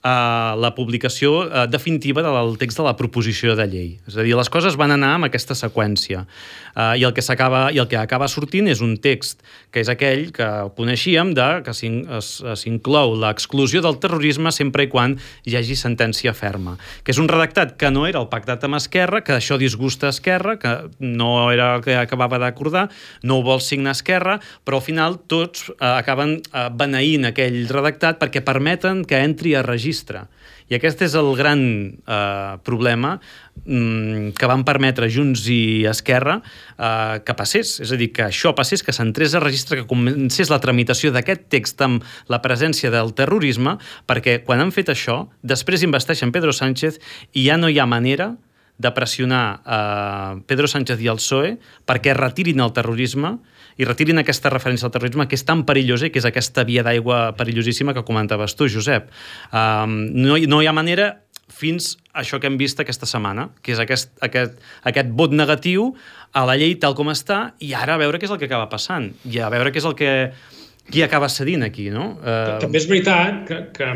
eh, 0.07 0.53
la 0.63 0.73
publicació 0.77 1.45
eh, 1.47 1.67
definitiva 1.71 2.25
del 2.25 2.57
text 2.61 2.81
de 2.81 2.87
la 2.87 2.97
proposició 2.99 3.57
de 3.59 3.67
llei. 3.71 3.91
És 4.09 4.17
a 4.19 4.27
dir, 4.27 4.37
les 4.39 4.51
coses 4.53 4.79
van 4.79 4.95
anar 4.95 5.17
amb 5.17 5.29
aquesta 5.29 5.57
seqüència. 5.59 6.27
Eh, 6.77 7.01
i, 7.01 7.05
el 7.09 7.15
que 7.17 7.25
acaba, 7.33 7.73
I 7.73 7.81
el 7.81 7.89
que 7.89 7.97
acaba 7.97 8.29
sortint 8.29 8.69
és 8.69 8.83
un 8.85 8.97
text 9.01 9.41
que 9.73 9.81
és 9.81 9.89
aquell 9.89 10.29
que 10.37 10.47
coneixíem 10.77 11.33
de 11.37 11.47
que 11.65 11.73
s'inclou 11.73 13.15
l'exclusió 13.17 13.81
del 13.85 13.97
terrorisme 14.03 14.53
sempre 14.53 14.85
i 14.85 14.91
quan 14.93 15.17
hi 15.49 15.57
hagi 15.57 15.77
sentència 15.77 16.35
ferma. 16.37 16.77
Que 17.03 17.15
és 17.15 17.21
un 17.23 17.31
redactat 17.33 17.77
que 17.81 17.91
no 17.91 18.07
era 18.07 18.21
el 18.21 18.29
pactat 18.29 18.65
amb 18.69 18.77
Esquerra, 18.77 19.23
que 19.25 19.39
això 19.39 19.57
disgusta 19.61 20.13
Esquerra, 20.13 20.59
que 20.61 20.75
no 21.01 21.51
era 21.51 21.75
el 21.77 21.85
que 21.87 21.97
acabava 21.97 22.41
d'acordar, 22.43 22.91
no 23.25 23.41
ho 23.41 23.47
vol 23.47 23.65
signar 23.65 23.97
Esquerra, 23.97 24.39
però 24.65 24.83
al 24.83 24.87
final 24.87 25.21
tots 25.27 25.71
eh, 25.71 25.75
acaben 25.97 26.39
eh, 26.45 26.69
beneint 26.77 27.31
aquell 27.33 27.63
redactat 27.73 28.21
perquè 28.21 28.45
permeten 28.45 29.05
que 29.09 29.25
entri 29.25 29.57
a 29.57 29.65
registre. 29.65 30.27
I 30.67 30.77
aquest 30.79 31.05
és 31.07 31.15
el 31.15 31.29
gran 31.39 31.61
eh, 31.95 32.55
problema 32.67 33.13
mm, 33.65 34.33
que 34.39 34.49
van 34.51 34.65
permetre 34.67 35.09
Junts 35.13 35.45
i 35.53 35.87
Esquerra 35.87 36.41
eh, 36.43 37.21
que 37.23 37.37
passés. 37.39 37.77
És 37.85 37.93
a 37.95 37.99
dir, 38.01 38.11
que 38.17 38.27
això 38.27 38.55
passés, 38.59 38.83
que 38.83 38.95
s'entrés 38.97 39.37
a 39.37 39.43
registre, 39.45 39.79
que 39.79 39.89
comencés 39.91 40.51
la 40.51 40.59
tramitació 40.63 41.13
d'aquest 41.15 41.47
text 41.55 41.87
amb 41.87 42.07
la 42.33 42.43
presència 42.43 42.91
del 42.91 43.15
terrorisme, 43.15 43.77
perquè 44.11 44.41
quan 44.47 44.65
han 44.65 44.75
fet 44.75 44.91
això, 44.91 45.25
després 45.47 45.87
investeixen 45.87 46.35
Pedro 46.35 46.55
Sánchez 46.57 46.99
i 47.35 47.47
ja 47.47 47.61
no 47.61 47.71
hi 47.71 47.79
ha 47.79 47.87
manera 47.87 48.35
de 48.79 48.91
pressionar 48.93 49.63
eh, 49.65 50.43
Pedro 50.47 50.69
Sánchez 50.69 51.01
i 51.01 51.09
el 51.09 51.23
PSOE 51.23 51.57
perquè 51.89 52.13
retirin 52.17 52.61
el 52.61 52.75
terrorisme 52.77 53.37
i 53.77 53.85
retirin 53.85 54.23
aquesta 54.23 54.51
referència 54.53 54.89
al 54.89 54.95
terrorisme 54.95 55.27
que 55.29 55.37
és 55.39 55.45
tan 55.47 55.65
perillosa 55.69 56.09
i 56.09 56.13
que 56.13 56.21
és 56.23 56.29
aquesta 56.29 56.65
via 56.69 56.85
d'aigua 56.87 57.37
perillosíssima 57.37 57.95
que 57.97 58.05
comentaves 58.09 58.57
tu, 58.57 58.71
Josep. 58.73 59.11
Um, 59.53 59.99
no, 60.17 60.41
no 60.49 60.63
hi 60.63 60.69
ha 60.69 60.75
manera 60.77 61.13
fins 61.53 61.95
a 62.13 62.25
això 62.25 62.41
que 62.43 62.49
hem 62.51 62.57
vist 62.59 62.81
aquesta 62.83 63.07
setmana, 63.07 63.51
que 63.63 63.75
és 63.77 63.81
aquest, 63.83 64.13
aquest, 64.25 64.57
aquest 64.89 65.13
vot 65.17 65.35
negatiu 65.37 65.93
a 66.35 66.45
la 66.49 66.57
llei 66.59 66.75
tal 66.83 66.97
com 66.99 67.13
està, 67.13 67.53
i 67.63 67.73
ara 67.77 67.95
a 67.95 68.03
veure 68.03 68.19
què 68.19 68.27
és 68.27 68.35
el 68.35 68.41
que 68.41 68.49
acaba 68.51 68.69
passant, 68.73 69.13
i 69.31 69.39
a 69.39 69.51
veure 69.53 69.73
què 69.73 69.83
és 69.83 69.89
el 69.89 69.97
que... 69.99 70.13
qui 70.87 71.03
acaba 71.03 71.29
cedint 71.29 71.65
aquí, 71.67 71.89
no? 71.91 72.13
Uh... 72.23 72.59
També 72.63 72.79
és 72.79 72.89
veritat 72.91 73.45
que, 73.49 73.57
que 73.75 73.89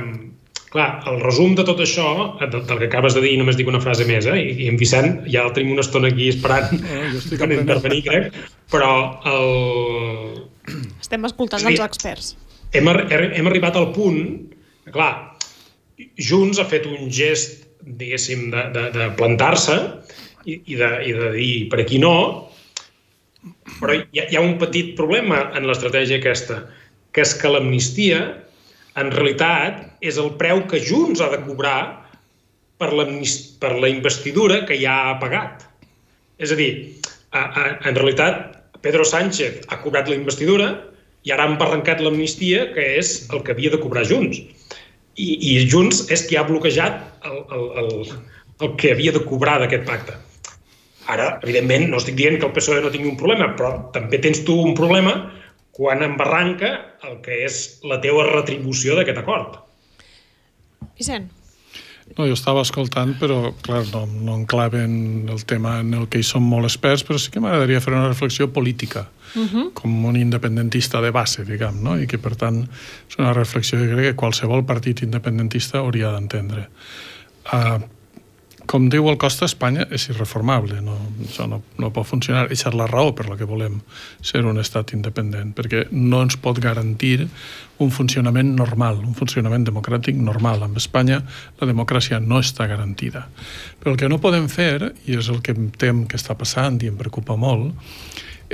clar, 0.71 0.89
el 1.11 1.19
resum 1.23 1.57
de 1.59 1.65
tot 1.67 1.81
això, 1.83 2.07
del, 2.41 2.63
del 2.67 2.83
que 2.83 2.89
acabes 2.89 3.17
de 3.17 3.25
dir, 3.25 3.35
només 3.41 3.59
dic 3.59 3.69
una 3.71 3.83
frase 3.83 4.07
més, 4.09 4.29
eh? 4.31 4.37
I, 4.39 4.53
i 4.65 4.69
en 4.71 4.79
Vicent 4.81 5.17
ja 5.31 5.45
el 5.49 5.55
tenim 5.57 5.75
una 5.75 5.85
estona 5.85 6.11
aquí 6.13 6.29
esperant 6.31 6.71
oh, 6.79 7.09
per 7.41 7.51
intervenir, 7.57 8.05
crec, 8.07 8.39
però 8.73 8.93
el... 9.31 9.51
Estem 11.03 11.27
escoltant 11.27 11.67
els 11.67 11.83
experts. 11.83 12.37
Hem, 12.77 12.87
hem 12.87 13.51
arribat 13.51 13.79
al 13.81 13.91
punt, 13.97 14.21
clar, 14.95 15.13
Junts 16.21 16.61
ha 16.63 16.69
fet 16.71 16.87
un 16.89 17.11
gest, 17.13 17.67
diguéssim, 17.81 18.49
de, 18.53 18.69
de, 18.75 18.87
de 18.95 19.09
plantar-se 19.19 19.77
i, 20.45 20.55
i, 20.55 20.77
de, 20.79 20.91
i 21.07 21.17
de 21.17 21.33
dir 21.35 21.55
per 21.73 21.81
aquí 21.83 21.99
no, 22.01 22.15
però 23.81 23.97
hi 23.97 24.21
ha, 24.21 24.29
hi 24.29 24.39
ha 24.39 24.45
un 24.45 24.55
petit 24.61 24.95
problema 24.99 25.49
en 25.59 25.67
l'estratègia 25.69 26.21
aquesta, 26.21 26.63
que 27.11 27.25
és 27.25 27.35
que 27.35 27.51
l'amnistia, 27.51 28.21
en 28.99 29.11
realitat, 29.15 29.83
és 30.03 30.19
el 30.19 30.33
preu 30.41 30.65
que 30.71 30.81
Junts 30.83 31.23
ha 31.23 31.31
de 31.33 31.41
cobrar 31.45 31.81
per, 32.81 32.91
per 33.63 33.73
la 33.77 33.91
investidura 33.93 34.65
que 34.67 34.79
ja 34.81 34.97
ha 35.11 35.19
pagat. 35.23 35.67
És 36.41 36.55
a 36.55 36.59
dir, 36.59 36.71
a, 37.31 37.45
a, 37.45 37.67
en 37.87 37.99
realitat, 37.99 38.57
Pedro 38.81 39.05
Sánchez 39.05 39.67
ha 39.69 39.83
cobrat 39.85 40.09
la 40.09 40.17
investidura 40.17 40.73
i 41.29 41.35
ara 41.35 41.45
han 41.45 41.59
barrancat 41.61 42.01
l'amnistia, 42.01 42.71
que 42.75 42.87
és 42.97 43.29
el 43.31 43.45
que 43.45 43.53
havia 43.53 43.75
de 43.75 43.83
cobrar 43.83 44.07
Junts 44.09 44.41
i, 45.21 45.29
i 45.53 45.69
Junts 45.69 46.05
és 46.13 46.25
qui 46.29 46.39
ha 46.39 46.47
bloquejat 46.49 47.01
el, 47.29 47.39
el, 47.57 47.65
el, 47.83 47.91
el 48.65 48.75
que 48.81 48.95
havia 48.95 49.15
de 49.17 49.23
cobrar 49.27 49.59
d'aquest 49.63 49.87
pacte. 49.89 50.17
Ara, 51.11 51.33
evidentment, 51.43 51.89
no 51.91 51.99
estic 51.99 52.17
dient 52.19 52.39
que 52.39 52.47
el 52.47 52.55
PSOE 52.55 52.83
no 52.85 52.93
tingui 52.93 53.11
un 53.11 53.19
problema, 53.21 53.51
però 53.59 53.73
també 53.95 54.21
tens 54.23 54.45
tu 54.47 54.57
un 54.63 54.77
problema 54.79 55.17
quan 55.81 56.03
embarranca 56.05 56.75
el 57.09 57.23
que 57.25 57.39
és 57.47 57.81
la 57.89 57.97
teua 58.05 58.27
retribució 58.29 58.99
d'aquest 58.99 59.21
acord. 59.23 59.55
Vicent. 60.99 61.31
No, 62.19 62.27
jo 62.27 62.35
estava 62.35 62.61
escoltant, 62.67 63.15
però, 63.17 63.55
clar, 63.65 63.85
no, 63.95 64.03
no 64.05 64.35
enclaven 64.43 65.31
el 65.33 65.45
tema 65.49 65.79
en 65.81 65.95
el 65.97 66.05
que 66.13 66.21
hi 66.21 66.27
som 66.27 66.45
molt 66.45 66.69
experts, 66.69 67.07
però 67.07 67.17
sí 67.23 67.33
que 67.33 67.41
m'agradaria 67.41 67.81
fer 67.81 67.95
una 67.95 68.09
reflexió 68.11 68.51
política, 68.53 69.07
uh 69.33 69.47
-huh. 69.47 69.73
com 69.73 70.05
un 70.05 70.17
independentista 70.17 71.01
de 71.01 71.11
base, 71.11 71.45
diguem, 71.45 71.81
no? 71.83 71.97
i 71.97 72.07
que, 72.07 72.19
per 72.19 72.35
tant, 72.37 72.69
és 73.09 73.17
una 73.19 73.33
reflexió 73.33 73.79
que 73.79 73.89
crec 73.95 74.05
que 74.11 74.17
qualsevol 74.17 74.67
partit 74.67 75.03
independentista 75.03 75.79
hauria 75.79 76.11
d'entendre. 76.11 76.69
Uh, 77.53 77.81
com 78.71 78.85
diu 78.87 79.09
el 79.11 79.17
Costa, 79.19 79.49
Espanya 79.51 79.89
és 79.91 80.05
irreformable, 80.13 80.77
no, 80.85 80.95
això 81.25 81.49
no, 81.51 81.57
no 81.83 81.89
pot 81.91 82.07
funcionar. 82.07 82.45
Això 82.47 82.71
és 82.71 82.77
la 82.79 82.87
raó 82.87 83.11
per 83.19 83.27
la 83.27 83.35
que 83.35 83.49
volem 83.49 83.81
ser 84.23 84.45
un 84.47 84.61
estat 84.63 84.93
independent, 84.95 85.51
perquè 85.57 85.89
no 85.91 86.21
ens 86.23 86.37
pot 86.39 86.61
garantir 86.63 87.27
un 87.83 87.91
funcionament 87.91 88.53
normal, 88.55 89.01
un 89.03 89.17
funcionament 89.19 89.67
democràtic 89.67 90.21
normal. 90.23 90.63
En 90.69 90.79
Espanya 90.79 91.19
la 91.59 91.67
democràcia 91.67 92.21
no 92.23 92.39
està 92.39 92.69
garantida. 92.71 93.25
Però 93.81 93.97
el 93.97 93.99
que 93.99 94.13
no 94.13 94.21
podem 94.23 94.47
fer, 94.53 94.93
i 95.11 95.19
és 95.19 95.33
el 95.35 95.43
que 95.43 95.57
em 95.57 95.67
tem 95.75 96.05
que 96.07 96.21
està 96.21 96.39
passant 96.39 96.79
i 96.79 96.93
em 96.93 97.01
preocupa 97.01 97.35
molt, 97.35 97.75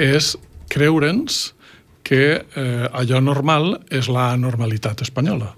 és 0.01 0.33
creure'ns 0.73 1.51
que 2.07 2.25
eh, 2.41 2.89
allò 2.89 3.21
normal 3.21 3.83
és 3.93 4.09
la 4.09 4.31
normalitat 4.41 5.05
espanyola 5.05 5.53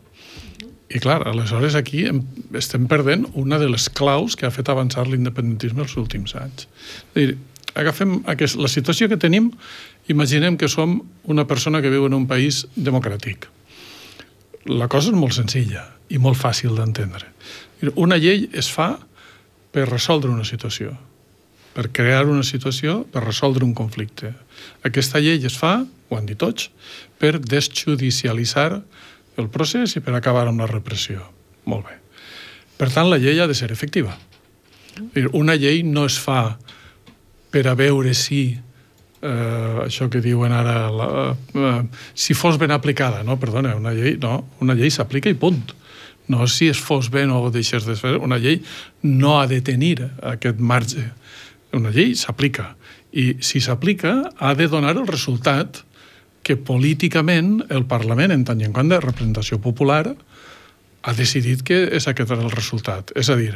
i 0.88 1.01
clar, 1.05 1.20
aleshores 1.29 1.77
aquí 1.77 2.07
estem 2.57 2.87
perdent 2.88 3.27
una 3.37 3.59
de 3.61 3.68
les 3.68 3.90
claus 3.92 4.37
que 4.37 4.46
ha 4.48 4.55
fet 4.55 4.70
avançar 4.72 5.05
l'independentisme 5.05 5.85
els 5.85 5.96
últims 6.01 6.33
anys. 6.38 6.64
És 7.12 7.29
dir, 7.29 7.37
agafem 7.77 8.22
aquest, 8.33 8.57
la 8.57 8.70
situació 8.72 9.11
que 9.11 9.20
tenim, 9.20 9.51
imaginem 10.09 10.57
que 10.57 10.68
som 10.72 11.03
una 11.29 11.44
persona 11.46 11.83
que 11.85 11.92
viu 11.92 12.09
en 12.09 12.16
un 12.16 12.24
país 12.31 12.64
democràtic. 12.74 13.51
La 14.68 14.88
cosa 14.88 15.12
és 15.12 15.18
molt 15.20 15.37
senzilla 15.37 15.85
i 16.09 16.18
molt 16.20 16.40
fàcil 16.40 16.74
d'entendre. 16.77 17.29
Una 17.94 18.16
llei 18.16 18.48
es 18.57 18.72
fa 18.72 18.94
per 19.72 19.87
resoldre 19.90 20.33
una 20.33 20.46
situació, 20.48 20.96
per 21.77 21.90
crear 21.92 22.24
una 22.27 22.42
situació, 22.42 23.03
per 23.12 23.27
resoldre 23.27 23.66
un 23.66 23.77
conflicte. 23.77 24.33
Aquesta 24.88 25.20
llei 25.20 25.44
es 25.44 25.57
fa, 25.61 25.83
ho 25.85 26.16
han 26.16 26.27
dit 26.27 26.40
tots, 26.40 26.72
per 27.20 27.37
desjudicialitzar 27.38 28.81
el 29.38 29.48
procés 29.53 29.96
i 29.96 30.03
per 30.05 30.14
acabar 30.16 30.46
amb 30.48 30.62
la 30.62 30.68
repressió. 30.70 31.22
Molt 31.68 31.87
bé. 31.87 31.98
Per 32.79 32.88
tant, 32.94 33.09
la 33.11 33.18
llei 33.18 33.38
ha 33.40 33.48
de 33.51 33.57
ser 33.59 33.70
efectiva. 33.74 34.14
Una 35.33 35.55
llei 35.59 35.83
no 35.87 36.07
es 36.09 36.18
fa 36.18 36.57
per 37.53 37.64
a 37.70 37.74
veure 37.79 38.12
si 38.18 38.42
eh, 39.22 39.79
això 39.85 40.09
que 40.11 40.22
diuen 40.22 40.53
ara 40.55 40.77
la, 40.90 41.09
eh, 41.55 41.83
si 42.14 42.35
fos 42.35 42.59
ben 42.59 42.74
aplicada, 42.74 43.22
no, 43.27 43.38
perdona, 43.40 43.77
una 43.79 43.94
llei, 43.94 44.16
no, 44.20 44.42
una 44.62 44.77
llei 44.79 44.90
s'aplica 44.94 45.31
i 45.31 45.38
punt. 45.38 45.74
No 46.29 46.46
si 46.51 46.68
es 46.68 46.81
fos 46.83 47.09
ben 47.11 47.31
o 47.33 47.46
deixes 47.51 47.87
de 47.88 47.96
fer, 47.96 48.18
una 48.20 48.37
llei 48.38 48.61
no 49.03 49.38
ha 49.40 49.46
de 49.48 49.62
tenir 49.64 50.11
aquest 50.35 50.61
marge. 50.61 51.07
Una 51.72 51.92
llei 51.94 52.14
s'aplica 52.16 52.74
i 53.12 53.38
si 53.40 53.61
s'aplica 53.64 54.31
ha 54.37 54.55
de 54.55 54.68
donar 54.68 54.94
el 54.96 55.07
resultat 55.09 55.83
que 56.49 56.57
políticament 56.57 57.59
el 57.69 57.85
Parlament, 57.85 58.33
en 58.33 58.47
tant 58.49 58.61
i 58.63 58.65
en 58.65 58.73
quant 58.73 58.89
de 58.89 58.97
representació 59.03 59.59
popular, 59.61 60.15
ha 61.05 61.13
decidit 61.15 61.61
que 61.61 61.83
és 61.99 62.09
aquest 62.09 62.33
el 62.33 62.49
resultat. 62.51 63.13
És 63.21 63.29
a 63.29 63.37
dir, 63.37 63.53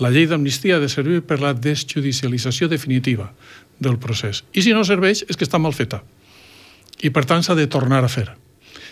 la 0.00 0.10
llei 0.12 0.28
d'amnistia 0.28 0.76
ha 0.76 0.82
de 0.82 0.90
servir 0.92 1.22
per 1.24 1.40
la 1.40 1.54
desjudicialització 1.56 2.68
definitiva 2.68 3.30
del 3.80 3.96
procés. 3.98 4.44
I 4.52 4.62
si 4.66 4.76
no 4.76 4.84
serveix, 4.84 5.24
és 5.28 5.36
que 5.40 5.48
està 5.48 5.58
mal 5.58 5.72
feta. 5.76 6.02
I 7.00 7.08
per 7.08 7.24
tant 7.24 7.42
s'ha 7.42 7.56
de 7.56 7.66
tornar 7.72 8.04
a 8.04 8.12
fer. 8.12 8.28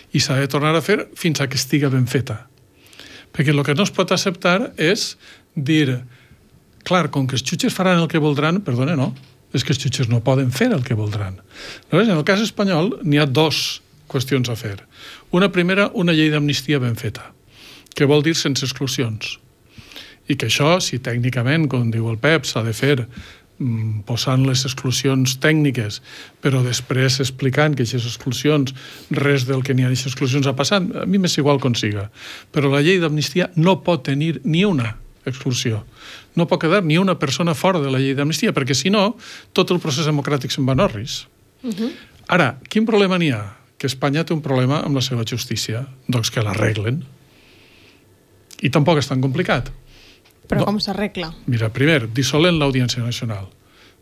I 0.09 0.19
s'ha 0.25 0.39
de 0.41 0.49
tornar 0.49 0.73
a 0.73 0.81
fer 0.81 1.03
fins 1.13 1.39
a 1.39 1.47
que 1.47 1.59
estiga 1.61 1.93
ben 1.93 2.09
feta. 2.09 2.47
Perquè 3.29 3.53
el 3.53 3.61
que 3.63 3.77
no 3.77 3.85
es 3.85 3.93
pot 3.93 4.09
acceptar 4.11 4.73
és 4.81 5.13
dir, 5.53 6.01
clar, 6.81 7.11
com 7.13 7.29
que 7.29 7.37
els 7.37 7.45
jutges 7.45 7.77
faran 7.77 8.01
el 8.01 8.09
que 8.09 8.21
voldran, 8.21 8.63
perdona, 8.65 8.97
no, 8.97 9.13
és 9.53 9.65
que 9.65 9.73
els 9.73 9.81
jutges 9.81 10.09
no 10.09 10.21
poden 10.25 10.51
fer 10.53 10.69
el 10.73 10.83
que 10.85 10.97
voldran. 10.97 11.39
En 11.91 12.11
el 12.13 12.25
cas 12.27 12.43
espanyol 12.43 12.99
n'hi 13.03 13.19
ha 13.21 13.27
dos 13.29 13.81
qüestions 14.09 14.49
a 14.49 14.57
fer. 14.57 14.77
Una 15.31 15.51
primera, 15.53 15.89
una 15.93 16.13
llei 16.13 16.31
d'amnistia 16.33 16.81
ben 16.81 16.97
feta, 16.99 17.31
que 17.95 18.09
vol 18.09 18.25
dir 18.25 18.35
sense 18.37 18.65
exclusions. 18.65 19.37
I 20.29 20.37
que 20.37 20.49
això, 20.49 20.77
si 20.83 21.01
tècnicament, 21.01 21.67
com 21.69 21.89
diu 21.93 22.09
el 22.11 22.19
Pep, 22.21 22.45
s'ha 22.45 22.61
de 22.65 22.73
fer 22.77 22.95
mm, 23.01 24.05
posant 24.09 24.45
les 24.45 24.61
exclusions 24.67 25.37
tècniques, 25.41 26.01
però 26.41 26.61
després 26.65 27.17
explicant 27.23 27.73
que 27.73 27.85
aquestes 27.85 28.05
exclusions, 28.05 28.75
res 29.09 29.47
del 29.49 29.65
que 29.65 29.73
n'hi 29.73 29.87
ha 29.87 29.89
d'aquestes 29.89 30.13
exclusions 30.13 30.49
ha 30.49 30.57
passat, 30.57 30.85
a 30.85 31.05
mi 31.09 31.21
m'és 31.21 31.37
igual 31.41 31.61
com 31.61 31.77
siga. 31.77 32.09
Però 32.53 32.69
la 32.69 32.83
llei 32.85 33.01
d'amnistia 33.01 33.49
no 33.57 33.79
pot 33.85 34.05
tenir 34.09 34.37
ni 34.45 34.65
una 34.69 34.95
exclusió 35.25 35.83
no 36.39 36.47
pot 36.47 36.61
quedar 36.63 36.81
ni 36.85 36.97
una 36.97 37.17
persona 37.19 37.53
fora 37.55 37.81
de 37.83 37.91
la 37.91 37.99
llei 37.99 38.15
d'amnistia, 38.15 38.53
perquè 38.55 38.77
si 38.77 38.91
no, 38.93 39.17
tot 39.53 39.71
el 39.75 39.81
procés 39.83 40.07
democràtic 40.07 40.55
se'n 40.55 40.67
va 40.67 40.77
a 40.77 40.87
orris. 40.87 41.25
Uh 41.63 41.73
-huh. 41.73 41.91
Ara, 42.27 42.57
quin 42.69 42.85
problema 42.85 43.17
n'hi 43.17 43.31
ha? 43.31 43.57
Que 43.77 43.87
Espanya 43.87 44.23
té 44.23 44.33
un 44.33 44.41
problema 44.41 44.81
amb 44.85 44.95
la 44.95 45.01
seva 45.01 45.23
justícia. 45.25 45.87
Doncs 46.07 46.31
que 46.31 46.41
l'arreglen. 46.41 47.03
I 48.61 48.69
tampoc 48.69 48.97
és 48.97 49.07
tan 49.07 49.21
complicat. 49.21 49.71
Però 50.47 50.59
no. 50.59 50.65
com 50.65 50.79
s'arregla? 50.79 51.33
Mira, 51.45 51.69
primer, 51.69 52.07
dissolen 52.13 52.59
l'Audiència 52.59 53.03
Nacional 53.03 53.47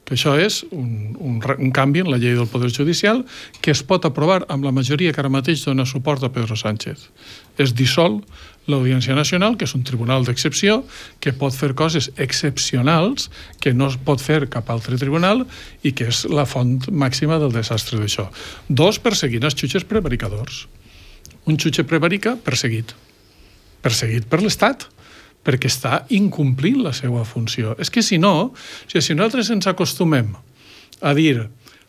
que 0.07 0.15
això 0.15 0.37
és 0.39 0.61
un, 0.71 1.17
un, 1.19 1.41
un 1.43 1.71
canvi 1.75 1.99
en 1.99 2.07
la 2.07 2.17
llei 2.17 2.37
del 2.37 2.47
Poder 2.47 2.69
Judicial 2.71 3.25
que 3.59 3.73
es 3.75 3.81
pot 3.83 4.05
aprovar 4.07 4.45
amb 4.47 4.63
la 4.63 4.71
majoria 4.71 5.11
que 5.11 5.19
ara 5.19 5.31
mateix 5.31 5.65
dona 5.67 5.83
suport 5.85 6.23
a 6.23 6.31
Pedro 6.31 6.55
Sánchez. 6.55 7.09
Es 7.59 7.75
dissol 7.75 8.21
l'Audiència 8.67 9.15
Nacional, 9.15 9.55
que 9.57 9.65
és 9.67 9.73
un 9.77 9.85
tribunal 9.87 10.25
d'excepció, 10.27 10.81
que 11.23 11.33
pot 11.33 11.55
fer 11.55 11.73
coses 11.77 12.09
excepcionals 12.19 13.29
que 13.63 13.73
no 13.73 13.87
es 13.91 13.97
pot 13.97 14.21
fer 14.23 14.43
cap 14.51 14.69
altre 14.73 14.99
tribunal 14.99 15.45
i 15.87 15.93
que 15.95 16.09
és 16.11 16.25
la 16.29 16.45
font 16.45 16.81
màxima 16.91 17.39
del 17.41 17.55
desastre 17.55 17.99
d'això. 18.01 18.27
Dos, 18.67 18.99
perseguint 18.99 19.47
els 19.47 19.55
jutges 19.55 19.87
prevaricadors. 19.87 20.65
Un 21.47 21.55
jutge 21.55 21.87
prevarica 21.87 22.35
perseguit. 22.43 22.91
Perseguit 23.81 24.27
per 24.27 24.41
l'Estat 24.43 24.89
perquè 25.47 25.69
està 25.71 26.01
incomplint 26.11 26.81
la 26.83 26.91
seva 26.91 27.23
funció. 27.23 27.71
És 27.79 27.89
que 27.93 28.03
si 28.03 28.19
no, 28.19 28.51
si 28.91 29.15
nosaltres 29.15 29.53
ens 29.55 29.69
acostumem 29.71 30.33
a 30.99 31.13
dir 31.15 31.47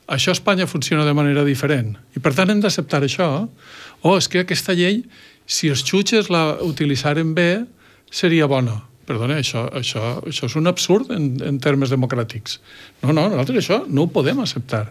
això 0.09 0.33
a 0.33 0.37
Espanya 0.37 0.69
funciona 0.71 1.05
de 1.05 1.15
manera 1.17 1.45
diferent 1.45 1.97
i 2.17 2.23
per 2.25 2.33
tant 2.37 2.49
hem 2.53 2.63
d'acceptar 2.65 3.03
això, 3.05 3.29
o 3.45 4.13
oh, 4.13 4.17
és 4.17 4.29
que 4.31 4.45
aquesta 4.45 4.77
llei 4.79 5.03
si 5.49 5.71
els 5.73 5.83
jutges 5.89 6.29
la 6.31 6.59
utilitzaren 6.65 7.33
bé, 7.35 7.65
seria 8.11 8.47
bona. 8.51 8.83
Perdona, 9.09 9.39
això, 9.41 9.65
això, 9.73 10.19
això 10.29 10.49
és 10.51 10.57
un 10.61 10.69
absurd 10.69 11.09
en, 11.17 11.31
en 11.41 11.57
termes 11.65 11.89
democràtics. 11.89 12.59
No, 13.01 13.15
no, 13.15 13.31
nosaltres 13.33 13.63
això 13.63 13.81
no 13.89 14.05
ho 14.05 14.13
podem 14.13 14.45
acceptar. 14.45 14.91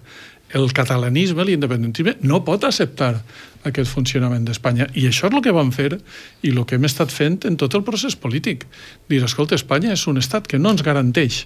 el 0.56 0.72
catalanisme, 0.72 1.43
l'independentisme, 1.43 2.13
no 2.24 2.38
pot 2.48 2.63
acceptar 2.63 3.17
aquest 3.67 3.91
funcionament 3.91 4.46
d'Espanya. 4.48 4.88
I 4.96 5.10
això 5.10 5.28
és 5.28 5.34
el 5.36 5.41
que 5.43 5.52
van 5.52 5.74
fer 5.76 5.98
i 6.41 6.54
el 6.54 6.62
que 6.65 6.78
hem 6.78 6.88
estat 6.88 7.12
fent 7.12 7.41
en 7.50 7.58
tot 7.60 7.76
el 7.76 7.84
procés 7.84 8.15
polític. 8.15 8.63
Dir, 9.12 9.20
escolta, 9.24 9.60
Espanya 9.60 9.91
és 9.91 10.06
un 10.08 10.17
estat 10.17 10.48
que 10.48 10.60
no 10.60 10.72
ens 10.72 10.86
garanteix 10.88 11.43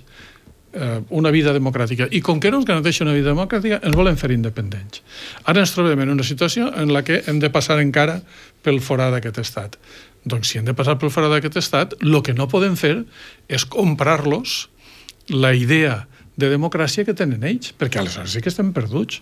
eh, 0.73 1.01
una 1.09 1.31
vida 1.31 1.53
democràtica. 1.53 2.07
I 2.11 2.21
com 2.25 2.39
que 2.39 2.51
no 2.51 2.61
ens 2.61 2.67
garanteix 2.67 3.01
una 3.03 3.15
vida 3.15 3.31
democràtica, 3.31 3.81
ens 3.83 3.97
volen 3.97 4.19
fer 4.19 4.31
independents. 4.35 5.01
Ara 5.45 5.63
ens 5.63 5.73
trobem 5.75 6.03
en 6.03 6.13
una 6.13 6.27
situació 6.27 6.71
en 6.77 6.93
la 6.93 7.03
que 7.07 7.23
hem 7.27 7.39
de 7.39 7.51
passar 7.53 7.79
encara 7.81 8.21
pel 8.63 8.81
forat 8.83 9.13
d'aquest 9.15 9.41
estat. 9.43 9.77
Doncs 10.23 10.51
si 10.51 10.59
hem 10.59 10.67
de 10.67 10.77
passar 10.77 10.97
pel 11.01 11.13
forat 11.13 11.33
d'aquest 11.33 11.57
estat, 11.61 11.97
el 12.01 12.21
que 12.25 12.37
no 12.37 12.49
podem 12.51 12.77
fer 12.79 13.01
és 13.49 13.65
comprar-los 13.65 14.67
la 15.31 15.53
idea 15.55 16.05
de 16.41 16.49
democràcia 16.49 17.05
que 17.05 17.15
tenen 17.17 17.43
ells, 17.45 17.73
perquè 17.77 17.99
aleshores 18.01 18.33
sí 18.33 18.41
que 18.41 18.49
estem 18.49 18.71
perduts. 18.73 19.19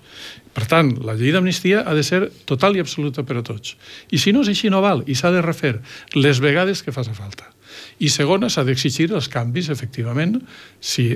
Per 0.56 0.66
tant, 0.70 0.92
la 1.06 1.16
llei 1.18 1.34
d'amnistia 1.36 1.84
ha 1.84 1.96
de 1.98 2.04
ser 2.06 2.28
total 2.50 2.78
i 2.78 2.84
absoluta 2.84 3.26
per 3.28 3.40
a 3.40 3.46
tots. 3.46 3.76
I 4.14 4.22
si 4.22 4.34
no 4.36 4.44
és 4.46 4.52
així, 4.54 4.70
no 4.72 4.84
val, 4.86 5.04
i 5.08 5.18
s'ha 5.18 5.34
de 5.34 5.42
refer 5.46 5.80
les 6.16 6.42
vegades 6.44 6.84
que 6.86 6.96
faci 6.96 7.16
falta. 7.18 7.50
I 8.00 8.08
segona, 8.08 8.48
s'ha 8.48 8.64
d'exigir 8.64 9.10
els 9.12 9.28
canvis, 9.32 9.68
efectivament, 9.74 10.38
si 10.80 11.10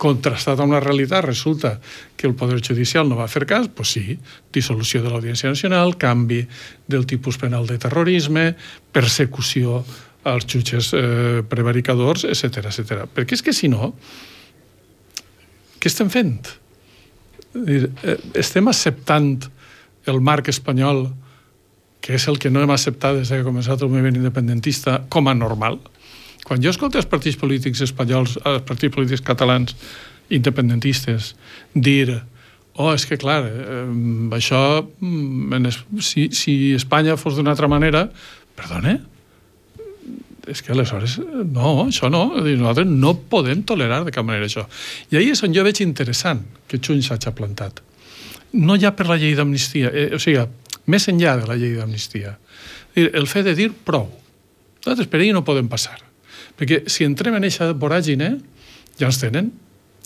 contrastat 0.00 0.62
amb 0.62 0.72
la 0.72 0.80
realitat 0.80 1.26
resulta 1.26 1.74
que 2.16 2.26
el 2.26 2.32
Poder 2.38 2.62
Judicial 2.64 3.08
no 3.10 3.18
va 3.18 3.28
fer 3.28 3.44
cas, 3.48 3.68
doncs 3.68 3.92
sí, 3.98 4.16
dissolució 4.54 5.02
de 5.04 5.12
l'Audiència 5.12 5.52
Nacional, 5.52 5.98
canvi 6.00 6.40
del 6.88 7.04
tipus 7.04 7.36
penal 7.40 7.68
de 7.68 7.76
terrorisme, 7.82 8.54
persecució 8.92 9.82
als 10.24 10.48
jutges 10.48 10.94
eh, 10.96 11.42
prevaricadors, 11.48 12.24
etc 12.24 12.70
etc. 12.72 13.04
Perquè 13.12 13.36
és 13.36 13.44
que 13.44 13.52
si 13.52 13.68
no, 13.68 13.92
què 15.76 15.92
estem 15.92 16.08
fent? 16.08 16.40
Eh, 17.52 18.16
estem 18.40 18.72
acceptant 18.72 19.34
el 20.08 20.24
marc 20.24 20.48
espanyol, 20.48 21.10
que 22.00 22.16
és 22.16 22.24
el 22.28 22.40
que 22.40 22.48
no 22.52 22.64
hem 22.64 22.72
acceptat 22.72 23.20
des 23.20 23.28
que 23.28 23.44
ha 23.44 23.44
començat 23.44 23.84
el 23.84 23.92
moviment 23.92 24.16
independentista, 24.16 25.02
com 25.12 25.28
a 25.28 25.36
normal? 25.36 25.78
Quan 26.44 26.60
jo 26.62 26.72
escolto 26.72 27.00
els 27.00 27.08
partits 27.08 27.38
polítics 27.40 27.80
espanyols, 27.86 28.36
els 28.44 28.64
partits 28.68 28.92
polítics 28.94 29.24
catalans 29.24 29.72
independentistes, 30.32 31.32
dir 31.74 32.20
oh, 32.74 32.92
és 32.92 33.06
que 33.06 33.18
clar, 33.20 33.44
eh, 33.46 34.36
això, 34.36 34.60
mm, 34.82 36.00
si, 36.02 36.28
si 36.34 36.74
Espanya 36.74 37.16
fos 37.16 37.38
d'una 37.38 37.54
altra 37.54 37.68
manera, 37.70 38.08
perdone, 38.58 38.98
és 40.50 40.60
que 40.60 40.74
aleshores, 40.74 41.16
no, 41.24 41.86
això 41.86 42.10
no, 42.12 42.26
nosaltres 42.44 42.88
no 42.90 43.14
podem 43.30 43.62
tolerar 43.64 44.02
de 44.04 44.12
cap 44.12 44.26
manera 44.26 44.44
això. 44.44 44.66
I 45.10 45.20
ahir 45.20 45.32
és 45.32 45.42
on 45.46 45.54
jo 45.56 45.64
veig 45.64 45.80
interessant 45.84 46.42
que 46.68 46.80
Junts 46.82 47.08
s'hagi 47.08 47.32
plantat. 47.36 47.80
No 48.60 48.76
ja 48.78 48.92
per 48.94 49.08
la 49.08 49.16
llei 49.20 49.32
d'amnistia, 49.38 49.90
eh, 49.90 50.10
o 50.14 50.20
sigui, 50.20 50.44
més 50.92 51.08
enllà 51.08 51.38
de 51.40 51.48
la 51.48 51.56
llei 51.56 51.78
d'amnistia. 51.78 52.36
El 52.94 53.26
fet 53.26 53.48
de 53.48 53.54
dir 53.56 53.70
prou. 53.72 54.10
Nosaltres 54.84 55.08
per 55.08 55.22
ahir 55.22 55.32
no 55.32 55.46
podem 55.46 55.70
passar. 55.70 55.96
Perquè 56.58 56.84
si 56.90 57.06
entrem 57.06 57.34
en 57.34 57.46
aquesta 57.46 57.72
voràgine, 57.72 58.34
ja 59.00 59.10
ens 59.10 59.20
tenen, 59.22 59.50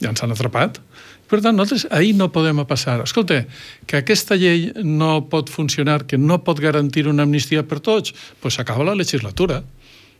ja 0.01 0.13
ens 0.13 0.23
han 0.25 0.33
atrapat. 0.33 0.81
Per 1.29 1.43
tant, 1.45 1.57
nosaltres 1.57 1.85
ahir 1.93 2.15
no 2.17 2.31
podem 2.33 2.63
passar. 2.69 2.97
Escolta, 3.05 3.43
que 3.87 4.01
aquesta 4.01 4.39
llei 4.41 4.71
no 4.81 5.29
pot 5.29 5.51
funcionar, 5.53 6.07
que 6.09 6.17
no 6.17 6.41
pot 6.45 6.61
garantir 6.65 7.05
una 7.09 7.27
amnistia 7.29 7.67
per 7.69 7.81
tots, 7.81 8.15
doncs 8.15 8.41
pues 8.41 8.57
s'acaba 8.57 8.87
la 8.89 8.97
legislatura. 8.97 9.63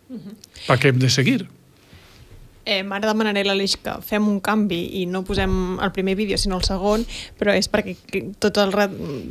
Uh 0.09 0.17
-huh. 0.17 0.35
Per 0.67 0.77
què 0.79 0.89
hem 0.89 0.99
de 0.99 1.09
seguir? 1.09 1.47
Eh, 2.69 2.85
ara 2.85 3.09
demanaré 3.09 3.41
a 3.41 3.49
l'Aleix 3.49 3.79
que 3.81 3.95
fem 4.05 4.27
un 4.29 4.43
canvi 4.45 4.83
i 5.01 5.07
no 5.09 5.23
posem 5.25 5.79
el 5.81 5.93
primer 5.97 6.19
vídeo 6.19 6.37
sinó 6.37 6.59
el 6.59 6.67
segon, 6.69 7.07
però 7.41 7.55
és 7.57 7.65
perquè 7.73 7.95
tot 8.45 8.61
el 8.61 8.75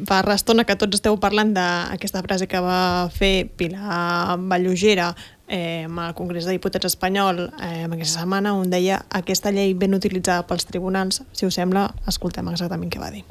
fa 0.10 0.24
restona 0.26 0.66
que 0.66 0.74
tots 0.74 0.98
esteu 0.98 1.20
parlant 1.22 1.54
d'aquesta 1.54 2.24
frase 2.26 2.50
que 2.50 2.62
va 2.66 2.80
fer 3.14 3.46
Pilar 3.60 4.40
Ballugera 4.42 5.12
eh, 5.48 5.86
amb 5.86 6.02
el 6.08 6.16
Congrés 6.18 6.50
de 6.50 6.56
Diputats 6.58 6.90
espanyol 6.90 7.46
eh, 7.62 7.86
aquesta 7.86 8.24
setmana, 8.24 8.56
on 8.58 8.74
deia 8.74 9.04
aquesta 9.22 9.54
llei 9.54 9.76
ben 9.78 9.94
utilitzada 9.94 10.48
pels 10.50 10.66
tribunals, 10.66 11.22
si 11.32 11.46
us 11.46 11.62
sembla, 11.62 11.92
escoltem 12.10 12.50
exactament 12.50 12.90
què 12.90 13.02
va 13.02 13.12
dir. 13.14 13.22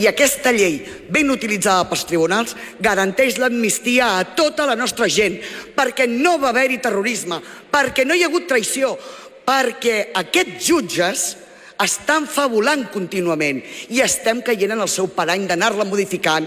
I 0.00 0.08
aquesta 0.08 0.50
llei, 0.50 0.80
ben 1.12 1.28
utilitzada 1.30 1.84
pels 1.86 2.06
tribunals, 2.08 2.56
garanteix 2.82 3.36
l'amnistia 3.38 4.08
a 4.18 4.24
tota 4.34 4.66
la 4.66 4.74
nostra 4.74 5.06
gent, 5.12 5.36
perquè 5.76 6.08
no 6.10 6.38
va 6.42 6.50
haver-hi 6.50 6.80
terrorisme, 6.82 7.38
perquè 7.70 8.06
no 8.08 8.16
hi 8.16 8.24
ha 8.24 8.30
hagut 8.32 8.48
traïció, 8.50 8.94
perquè 9.44 10.10
aquests 10.20 10.66
jutges 10.66 11.24
estan 11.84 12.28
fabulant 12.30 12.86
contínuament 12.92 13.60
i 13.92 14.00
estem 14.04 14.40
caient 14.46 14.72
en 14.74 14.84
el 14.84 14.90
seu 14.90 15.08
parany 15.12 15.48
d'anar-la 15.48 15.86
modificant 15.88 16.46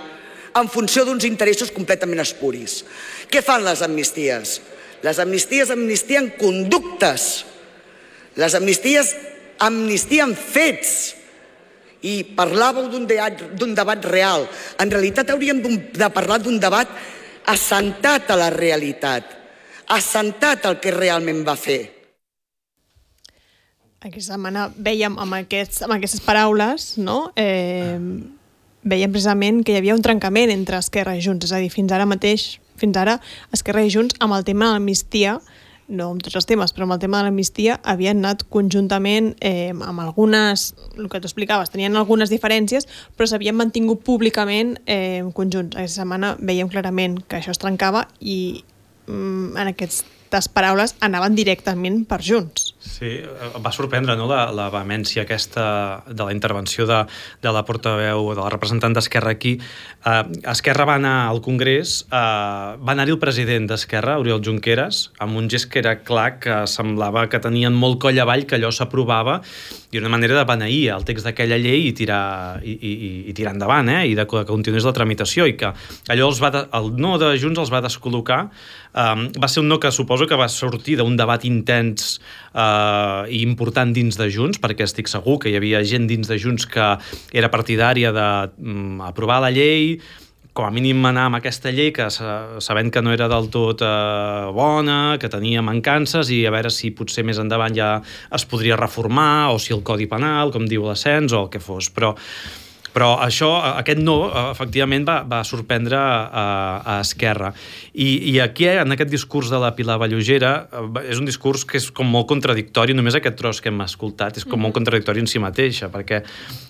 en 0.57 0.69
funció 0.71 1.03
d'uns 1.05 1.27
interessos 1.27 1.71
completament 1.73 2.23
espuris. 2.23 2.81
Què 3.29 3.43
fan 3.45 3.65
les 3.65 3.83
amnisties? 3.85 4.57
Les 5.05 5.19
amnisties 5.21 5.69
amnistien 5.73 6.31
conductes. 6.39 7.45
Les 8.37 8.55
amnisties 8.57 9.13
amnistien 9.61 10.33
fets 10.37 11.13
i 12.07 12.21
parlàveu 12.37 12.89
d'un 12.89 13.05
debat, 13.09 13.43
debat 13.57 14.09
real. 14.09 14.47
En 14.81 14.89
realitat 14.93 15.29
hauríem 15.33 15.61
de 15.93 16.09
parlar 16.13 16.39
d'un 16.41 16.59
debat 16.61 16.89
assentat 17.47 18.31
a 18.31 18.39
la 18.39 18.49
realitat, 18.53 19.29
assentat 19.93 20.65
al 20.65 20.81
que 20.83 20.91
realment 20.93 21.45
va 21.47 21.55
fer. 21.55 21.96
Aquesta 24.05 24.35
setmana 24.35 24.67
veiem 24.77 25.15
amb, 25.17 25.33
aquests, 25.39 25.81
amb 25.85 25.95
aquestes 25.95 26.21
paraules, 26.21 26.91
no? 27.01 27.31
eh, 27.35 27.97
veiem 28.85 29.13
precisament 29.13 29.63
que 29.65 29.73
hi 29.73 29.79
havia 29.79 29.95
un 29.97 30.03
trencament 30.05 30.53
entre 30.53 30.77
Esquerra 30.77 31.15
i 31.17 31.23
Junts, 31.25 31.47
és 31.47 31.53
a 31.55 31.61
dir, 31.63 31.71
fins 31.73 31.93
ara 31.95 32.05
mateix, 32.05 32.59
fins 32.77 32.97
ara, 33.01 33.17
Esquerra 33.55 33.81
i 33.81 33.89
Junts, 33.89 34.13
amb 34.21 34.37
el 34.37 34.45
tema 34.45 34.67
de 34.69 34.75
l'amnistia, 34.77 35.39
no 35.87 36.11
amb 36.11 36.21
tots 36.21 36.37
els 36.37 36.45
temes, 36.45 36.73
però 36.75 36.85
amb 36.85 36.97
el 36.97 37.01
tema 37.01 37.17
de 37.19 37.27
l'amnistia 37.27 37.79
havien 37.87 38.19
anat 38.21 38.43
conjuntament 38.53 39.31
eh, 39.39 39.71
amb 39.71 40.03
algunes, 40.03 40.67
el 40.97 41.07
que 41.09 41.21
tu 41.23 41.29
explicaves, 41.29 41.71
tenien 41.73 41.95
algunes 41.97 42.29
diferències, 42.29 42.85
però 43.17 43.25
s'havien 43.29 43.57
mantingut 43.57 44.03
públicament 44.05 44.75
eh, 44.85 45.23
conjunts. 45.33 45.73
Aquesta 45.73 46.03
setmana 46.03 46.35
veiem 46.37 46.69
clarament 46.69 47.17
que 47.25 47.39
això 47.39 47.55
es 47.55 47.63
trencava 47.63 48.05
i 48.19 48.61
mm, 49.07 49.57
en 49.57 49.73
aquestes 50.27 50.51
paraules 50.51 50.93
anaven 50.99 51.35
directament 51.35 52.03
per 52.07 52.19
Junts. 52.21 52.73
Sí, 52.83 53.19
va 53.63 53.71
sorprendre 53.71 54.15
no, 54.19 54.27
la, 54.27 54.47
la 54.55 54.67
vehemència 54.71 55.23
aquesta 55.23 56.03
de 56.07 56.23
la 56.23 56.33
intervenció 56.35 56.85
de, 56.87 57.05
de 57.43 57.51
la 57.51 57.63
portaveu, 57.67 58.33
de 58.35 58.41
la 58.41 58.51
representant 58.51 58.95
d'Esquerra 58.95 59.31
aquí. 59.35 59.57
Uh, 60.03 60.27
Esquerra 60.51 60.85
va 60.87 60.97
anar 60.99 61.15
al 61.31 61.41
Congrés, 61.43 62.01
uh, 62.11 62.75
va 62.79 62.93
anar-hi 62.93 63.15
el 63.15 63.19
president 63.19 63.67
d'Esquerra, 63.71 64.17
Oriol 64.19 64.43
Junqueras, 64.43 65.07
amb 65.23 65.39
un 65.39 65.49
gest 65.51 65.69
que 65.71 65.81
era 65.83 65.97
clar 66.03 66.37
que 66.43 66.61
semblava 66.67 67.27
que 67.31 67.41
tenien 67.43 67.75
molt 67.75 68.01
coll 68.03 68.19
avall, 68.23 68.47
que 68.47 68.59
allò 68.59 68.71
s'aprovava, 68.71 69.41
i 69.91 69.99
una 70.01 70.11
manera 70.11 70.35
de 70.35 70.47
beneir 70.47 70.89
el 70.95 71.05
text 71.07 71.27
d'aquella 71.27 71.59
llei 71.59 71.87
i 71.89 71.93
tirar, 71.95 72.59
i, 72.63 72.73
i, 72.75 73.11
i 73.31 73.35
tirar 73.35 73.55
endavant, 73.55 73.87
eh? 73.93 74.03
i 74.11 74.17
de 74.17 74.27
que 74.27 74.43
continués 74.47 74.87
la 74.87 74.95
tramitació, 74.95 75.47
i 75.47 75.55
que 75.59 75.71
allò 76.11 76.27
els 76.31 76.41
va 76.43 76.51
de, 76.55 76.65
el 76.79 76.91
no 76.99 77.15
de 77.21 77.35
Junts 77.39 77.63
els 77.63 77.71
va 77.71 77.83
descol·locar. 77.83 78.47
Um, 78.97 79.27
va 79.37 79.45
ser 79.51 79.61
un 79.61 79.67
no 79.69 79.77
que 79.77 79.91
suposo 79.93 80.16
que 80.25 80.39
va 80.39 80.49
sortir 80.49 80.97
d'un 80.97 81.17
debat 81.19 81.45
intens 81.45 82.17
eh, 82.55 83.29
i 83.29 83.43
important 83.45 83.93
dins 83.93 84.17
de 84.17 84.31
Junts, 84.33 84.57
perquè 84.63 84.87
estic 84.87 85.11
segur 85.11 85.37
que 85.43 85.51
hi 85.51 85.57
havia 85.59 85.83
gent 85.85 86.07
dins 86.09 86.25
de 86.25 86.39
Junts 86.41 86.65
que 86.65 86.95
era 87.31 87.51
partidària 87.53 88.09
d'aprovar 88.15 89.37
mm, 89.37 89.45
la 89.45 89.53
llei, 89.53 89.99
com 90.57 90.65
a 90.65 90.73
mínim 90.73 91.05
anar 91.05 91.27
amb 91.29 91.37
aquesta 91.37 91.69
llei 91.69 91.91
que 91.93 92.07
sabent 92.09 92.89
que 92.89 93.03
no 93.05 93.11
era 93.13 93.27
del 93.29 93.51
tot 93.53 93.83
eh, 93.85 94.47
bona, 94.57 95.17
que 95.21 95.29
tenia 95.29 95.61
mancances 95.61 96.31
i 96.33 96.41
a 96.49 96.53
veure 96.55 96.73
si 96.73 96.89
potser 96.97 97.21
més 97.27 97.37
endavant 97.37 97.75
ja 97.77 97.91
es 98.33 98.47
podria 98.49 98.79
reformar 98.79 99.51
o 99.53 99.59
si 99.61 99.75
el 99.77 99.85
Codi 99.85 100.09
Penal, 100.09 100.49
com 100.55 100.65
diu 100.65 100.89
l'ascens 100.89 101.35
o 101.35 101.43
el 101.45 101.51
que 101.53 101.61
fos. 101.61 101.91
Però 101.93 102.15
però 102.97 103.11
això, 103.21 103.51
aquest 103.77 103.99
no, 104.01 104.15
efectivament, 104.49 105.03
va, 105.05 105.19
va 105.29 105.43
sorprendre 105.45 105.99
a, 106.01 106.45
a 106.81 106.95
Esquerra. 107.03 107.51
I, 107.93 108.07
I 108.31 108.39
aquí, 108.41 108.65
en 108.71 108.95
aquest 108.95 109.11
discurs 109.13 109.51
de 109.53 109.59
la 109.61 109.69
Pilar 109.77 109.99
Ballugera, 110.01 110.55
és 111.03 111.21
un 111.21 111.29
discurs 111.29 111.61
que 111.69 111.77
és 111.77 111.91
com 111.93 112.09
molt 112.09 112.25
contradictori, 112.31 112.97
només 112.97 113.19
aquest 113.19 113.37
tros 113.37 113.61
que 113.61 113.69
hem 113.69 113.85
escoltat, 113.85 114.41
és 114.41 114.47
com 114.49 114.65
molt 114.65 114.73
contradictori 114.79 115.21
en 115.21 115.29
si 115.29 115.37
mateixa, 115.43 115.91
perquè, 115.93 116.23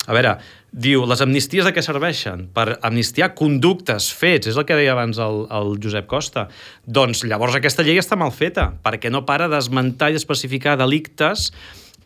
a 0.03 0.19
veure, 0.19 0.35
diu, 0.67 1.07
les 1.07 1.23
amnisties 1.23 1.63
de 1.63 1.71
què 1.71 1.85
serveixen? 1.85 2.49
Per 2.51 2.73
amnistiar 2.75 3.31
conductes, 3.37 4.11
fets, 4.11 4.51
és 4.51 4.59
el 4.59 4.67
que 4.67 4.75
deia 4.75 4.97
abans 4.97 5.23
el, 5.23 5.45
el 5.47 5.75
Josep 5.79 6.11
Costa. 6.11 6.49
Doncs 6.83 7.23
llavors 7.23 7.55
aquesta 7.55 7.87
llei 7.87 8.03
està 8.03 8.19
mal 8.19 8.35
feta, 8.35 8.73
perquè 8.83 9.15
no 9.15 9.23
para 9.23 9.47
d'esmentar 9.47 10.11
i 10.11 10.19
especificar 10.19 10.75
delictes 10.75 11.53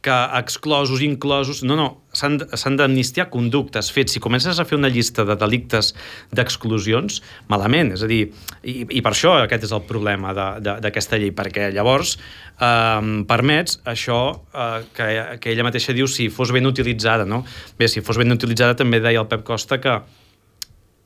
que 0.02 0.18
exclosos, 0.40 1.02
inclosos... 1.06 1.62
No, 1.64 1.76
no, 1.78 1.88
s'han 2.18 2.78
d'amnistiar 2.78 3.28
conductes, 3.32 3.92
fets. 3.94 4.16
Si 4.16 4.22
comences 4.24 4.60
a 4.60 4.66
fer 4.66 4.80
una 4.80 4.90
llista 4.90 5.24
de 5.28 5.36
delictes 5.40 5.92
d'exclusions, 6.34 7.22
malament. 7.52 7.94
És 7.96 8.06
a 8.06 8.10
dir, 8.10 8.24
i, 8.66 8.82
i 8.90 9.04
per 9.06 9.14
això 9.14 9.36
aquest 9.44 9.70
és 9.70 9.76
el 9.78 9.84
problema 9.90 10.34
d'aquesta 10.34 11.22
llei, 11.22 11.34
perquè 11.38 11.70
llavors 11.76 12.16
eh, 12.18 13.12
permets 13.30 13.78
això 13.94 14.22
eh, 14.34 14.82
que, 14.98 15.12
que 15.44 15.54
ella 15.54 15.68
mateixa 15.70 15.96
diu 15.98 16.10
si 16.10 16.32
fos 16.34 16.54
ben 16.56 16.66
utilitzada, 16.70 17.28
no? 17.30 17.44
Bé, 17.78 17.92
si 17.92 18.02
fos 18.02 18.20
ben 18.22 18.34
utilitzada 18.34 18.78
també 18.80 19.04
deia 19.04 19.22
el 19.22 19.30
Pep 19.30 19.46
Costa 19.48 19.80
que 19.84 20.00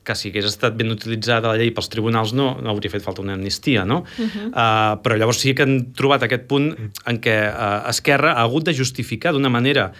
que 0.05 0.15
si 0.15 0.31
hagués 0.31 0.47
estat 0.51 0.75
ben 0.77 0.93
utilitzada 0.93 1.51
la 1.51 1.59
llei 1.59 1.71
pels 1.75 1.89
tribunals 1.91 2.35
no, 2.37 2.53
no 2.61 2.73
hauria 2.73 2.93
fet 2.93 3.03
falta 3.05 3.23
una 3.25 3.33
amnistia, 3.35 3.85
no? 3.85 4.03
Uh 4.05 4.25
-huh. 4.25 4.47
uh, 4.49 5.01
però 5.03 5.17
llavors 5.17 5.39
sí 5.41 5.55
que 5.55 5.63
han 5.63 5.93
trobat 5.93 6.23
aquest 6.23 6.45
punt 6.47 6.75
en 7.05 7.21
què 7.21 7.37
uh, 7.49 7.89
Esquerra 7.89 8.33
ha 8.33 8.43
hagut 8.43 8.63
de 8.65 8.73
justificar 8.73 9.33
d'una 9.33 9.49
manera 9.49 9.91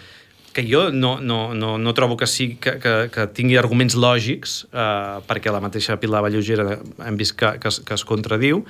que 0.56 0.64
jo 0.64 0.90
no, 0.90 1.20
no, 1.20 1.52
no, 1.52 1.76
no 1.76 1.92
trobo 1.92 2.16
que, 2.16 2.26
sí, 2.26 2.56
que, 2.56 2.78
que, 2.80 3.10
que 3.12 3.26
tingui 3.26 3.58
arguments 3.60 3.94
lògics, 3.94 4.64
uh, 4.72 5.20
perquè 5.28 5.52
la 5.52 5.60
mateixa 5.60 5.98
Pilar 6.00 6.22
Vallugera 6.24 6.78
hem 7.04 7.16
vist 7.16 7.36
que, 7.36 7.58
que, 7.60 7.68
es, 7.68 7.80
que 7.84 7.92
es 7.92 8.04
contradiu, 8.04 8.64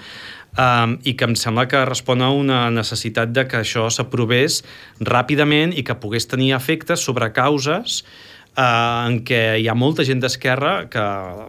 um, 0.58 0.96
i 1.06 1.14
que 1.14 1.28
em 1.28 1.36
sembla 1.38 1.68
que 1.70 1.84
respon 1.86 2.24
a 2.26 2.32
una 2.34 2.64
necessitat 2.74 3.30
de 3.30 3.46
que 3.46 3.60
això 3.62 3.86
s'aprovés 3.86 4.64
ràpidament 4.98 5.76
i 5.78 5.86
que 5.86 5.94
pogués 5.94 6.26
tenir 6.26 6.56
efectes 6.56 7.06
sobre 7.06 7.30
causes 7.36 8.02
eh, 8.02 8.35
en 8.56 9.18
què 9.28 9.40
hi 9.60 9.66
ha 9.68 9.76
molta 9.76 10.04
gent 10.08 10.22
d'esquerra 10.22 10.86
que 10.92 11.02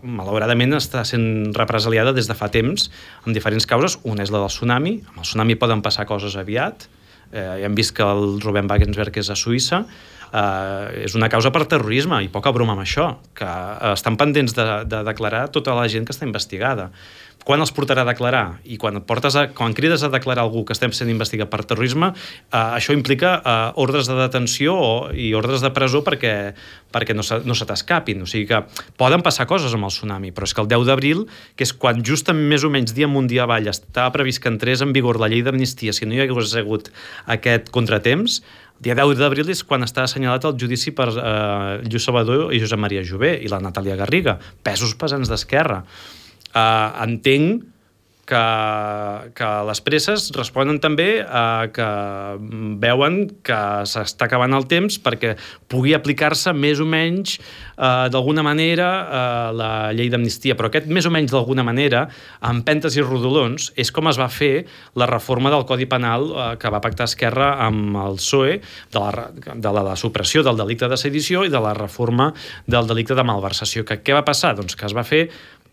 malauradament 0.04 0.76
està 0.76 1.06
sent 1.08 1.54
represaliada 1.56 2.12
des 2.16 2.28
de 2.28 2.36
fa 2.36 2.50
temps 2.52 2.90
amb 3.24 3.34
diferents 3.36 3.68
causes. 3.70 3.96
Una 4.04 4.26
és 4.28 4.34
la 4.34 4.42
del 4.44 4.52
tsunami. 4.52 4.98
Amb 5.08 5.24
el 5.24 5.28
tsunami 5.28 5.56
poden 5.56 5.84
passar 5.86 6.08
coses 6.10 6.36
aviat. 6.36 6.90
Eh, 7.32 7.62
ja 7.62 7.66
hem 7.68 7.76
vist 7.76 7.96
que 7.96 8.04
el 8.04 8.42
Rubén 8.44 8.68
Wagensberg 8.68 9.20
és 9.24 9.32
a 9.32 9.40
Suïssa. 9.40 9.86
Eh, 10.28 11.06
és 11.06 11.16
una 11.16 11.30
causa 11.32 11.54
per 11.56 11.64
terrorisme 11.72 12.20
i 12.26 12.32
poca 12.32 12.52
broma 12.56 12.76
amb 12.76 12.84
això, 12.84 13.14
que 13.38 13.48
eh, 13.48 13.94
estan 13.94 14.20
pendents 14.20 14.56
de, 14.58 14.68
de 14.90 15.04
declarar 15.08 15.48
tota 15.56 15.76
la 15.78 15.88
gent 15.92 16.08
que 16.08 16.16
està 16.16 16.28
investigada 16.28 16.92
quan 17.48 17.64
els 17.64 17.72
portarà 17.72 18.04
a 18.04 18.08
declarar? 18.10 18.60
I 18.68 18.76
quan, 18.76 19.00
portes 19.08 19.38
a, 19.40 19.46
quan 19.56 19.72
crides 19.76 20.02
a 20.04 20.10
declarar 20.12 20.44
algú 20.44 20.66
que 20.68 20.76
estem 20.76 20.92
sent 20.92 21.08
investigat 21.14 21.48
per 21.48 21.62
terrorisme, 21.64 22.10
eh, 22.12 22.58
això 22.60 22.92
implica 22.92 23.38
eh, 23.40 23.56
ordres 23.80 24.10
de 24.12 24.18
detenció 24.20 24.76
o, 24.76 24.90
i 25.16 25.30
ordres 25.38 25.64
de 25.64 25.72
presó 25.72 26.02
perquè, 26.04 26.34
perquè 26.92 27.16
no 27.16 27.24
se, 27.24 27.40
no 27.48 27.56
se 27.56 27.68
t'escapin. 27.70 28.26
O 28.26 28.28
sigui 28.28 28.50
que 28.52 28.60
poden 29.00 29.24
passar 29.24 29.48
coses 29.48 29.72
amb 29.78 29.88
el 29.88 29.96
tsunami, 29.96 30.34
però 30.36 30.50
és 30.50 30.56
que 30.58 30.66
el 30.66 30.72
10 30.76 30.88
d'abril, 30.92 31.24
que 31.56 31.64
és 31.64 31.72
quan 31.72 32.04
just 32.04 32.28
en 32.34 32.44
més 32.52 32.68
o 32.68 32.74
menys 32.74 32.92
dia 32.98 33.08
amunt 33.08 33.32
dia 33.32 33.46
avall 33.48 33.72
estava 33.72 34.12
previst 34.18 34.44
que 34.44 34.52
entrés 34.52 34.84
en 34.84 34.92
vigor 34.92 35.22
la 35.22 35.32
llei 35.32 35.46
d'amnistia 35.48 35.96
si 35.96 36.04
no 36.04 36.18
hi 36.18 36.26
hagués 36.26 36.58
hagut 36.60 36.92
aquest 37.32 37.72
contratemps, 37.72 38.42
dia 38.84 38.96
10 38.98 39.18
d'abril 39.18 39.50
és 39.50 39.64
quan 39.66 39.86
està 39.86 40.04
assenyalat 40.06 40.46
el 40.50 40.58
judici 40.60 40.94
per 40.96 41.08
eh, 41.10 41.86
Lluís 41.88 42.06
Salvador 42.06 42.54
i 42.54 42.62
Josep 42.62 42.80
Maria 42.80 43.06
Jové 43.06 43.34
i 43.42 43.50
la 43.52 43.62
Natàlia 43.64 43.98
Garriga, 43.98 44.38
pesos 44.64 44.94
pesants 45.00 45.32
d'Esquerra. 45.32 45.82
Eh, 46.54 46.90
entenc 47.08 47.66
que, 48.28 48.44
que 49.38 49.50
les 49.70 49.82
presses 49.86 50.28
responen 50.36 50.82
també 50.84 51.22
a 51.24 51.70
que 51.74 51.88
veuen 52.84 53.22
que 53.48 53.60
s'està 53.88 54.28
acabant 54.28 54.56
el 54.58 54.68
temps 54.70 55.00
perquè 55.04 55.36
pugui 55.72 55.96
aplicar-se 55.96 56.54
més 56.54 56.82
o 56.84 56.88
menys 56.90 57.38
eh, 57.38 58.08
d'alguna 58.12 58.44
manera 58.46 58.90
eh, 58.90 59.56
la 59.58 59.72
llei 59.96 60.12
d'amnistia. 60.12 60.58
Però 60.60 60.72
aquest 60.72 60.90
més 60.92 61.08
o 61.08 61.14
menys 61.14 61.34
d'alguna 61.34 61.66
manera, 61.68 62.06
amb 62.44 62.66
pentes 62.68 62.98
i 63.00 63.06
rodolons, 63.06 63.72
és 63.80 63.92
com 63.96 64.12
es 64.12 64.20
va 64.20 64.30
fer 64.32 64.68
la 65.00 65.08
reforma 65.10 65.52
del 65.54 65.66
Codi 65.70 65.88
Penal 65.90 66.28
eh, 66.28 66.50
que 66.60 66.74
va 66.74 66.84
pactar 66.84 67.08
Esquerra 67.08 67.54
amb 67.64 67.96
el 68.04 68.20
PSOE 68.20 68.60
de 68.94 69.04
la, 69.04 69.30
de 69.32 69.76
la, 69.80 69.86
la 69.94 69.96
supressió 70.00 70.44
del 70.44 70.60
delicte 70.60 70.92
de 70.92 71.00
sedició 71.00 71.46
i 71.48 71.54
de 71.54 71.64
la 71.64 71.76
reforma 71.78 72.34
del 72.68 72.90
delicte 72.92 73.16
de 73.16 73.28
malversació. 73.28 73.88
Que, 73.88 74.02
què 74.04 74.18
va 74.18 74.26
passar? 74.28 74.58
Doncs 74.60 74.76
que 74.76 74.88
es 74.90 74.96
va 74.98 75.08
fer 75.08 75.28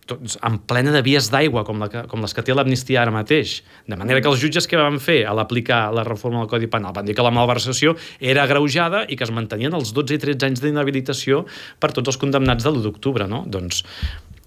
tots 0.09 0.38
en 0.44 0.59
plena 0.68 0.92
de 0.94 1.02
vies 1.05 1.30
d'aigua, 1.32 1.64
com, 1.66 1.80
la 1.82 1.88
que, 1.92 2.05
com 2.11 2.22
les 2.24 2.34
que 2.36 2.44
té 2.44 2.57
l'amnistia 2.57 3.02
ara 3.02 3.14
mateix. 3.14 3.59
De 3.88 3.98
manera 4.00 4.20
que 4.22 4.30
els 4.30 4.42
jutges 4.42 4.68
que 4.70 4.80
van 4.80 5.00
fer 5.02 5.22
a 5.28 5.34
l'aplicar 5.36 5.86
la 5.96 6.05
reforma 6.07 6.42
del 6.42 6.50
Codi 6.52 6.68
Penal 6.70 6.94
van 6.96 7.09
dir 7.09 7.16
que 7.16 7.24
la 7.24 7.32
malversació 7.34 7.96
era 8.20 8.44
agreujada 8.44 9.05
i 9.09 9.18
que 9.18 9.26
es 9.26 9.32
mantenien 9.34 9.74
els 9.74 9.94
12 9.96 10.18
i 10.18 10.22
13 10.26 10.50
anys 10.50 10.64
d'inhabilitació 10.64 11.44
per 11.80 11.92
tots 11.96 12.12
els 12.12 12.20
condemnats 12.20 12.64
de 12.64 12.72
l'1 12.72 12.86
d'octubre. 12.86 13.28
No? 13.30 13.44
Doncs 13.46 13.84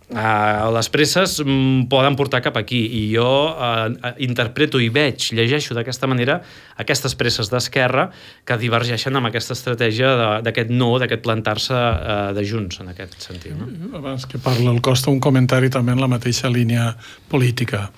Uh, 0.07 0.71
les 0.71 0.87
presses 0.87 1.33
mm, 1.43 1.89
poden 1.91 2.15
portar 2.15 2.39
cap 2.39 2.55
aquí 2.55 2.77
i 2.95 3.01
jo 3.11 3.27
uh, 3.51 3.89
interpreto 4.23 4.79
i 4.79 4.87
veig, 4.87 5.25
llegeixo 5.35 5.75
d'aquesta 5.75 6.07
manera 6.07 6.37
aquestes 6.79 7.11
presses 7.19 7.51
d'esquerra 7.51 8.05
que 8.47 8.55
divergeixen 8.61 9.19
amb 9.19 9.27
aquesta 9.27 9.51
estratègia 9.57 10.39
d'aquest 10.45 10.71
no, 10.71 10.93
d'aquest 11.03 11.25
plantar-se 11.25 11.75
uh, 11.75 12.31
de 12.31 12.45
Junts 12.47 12.79
en 12.79 12.93
aquest 12.93 13.19
sentit. 13.19 13.51
No? 13.59 13.67
Abans 13.99 14.23
que 14.31 14.39
parla 14.39 14.71
el 14.71 14.79
Costa, 14.79 15.11
un 15.11 15.19
comentari 15.19 15.67
també 15.73 15.91
en 15.91 15.99
la 15.99 16.07
mateixa 16.07 16.47
línia 16.47 16.93
política. 17.27 17.89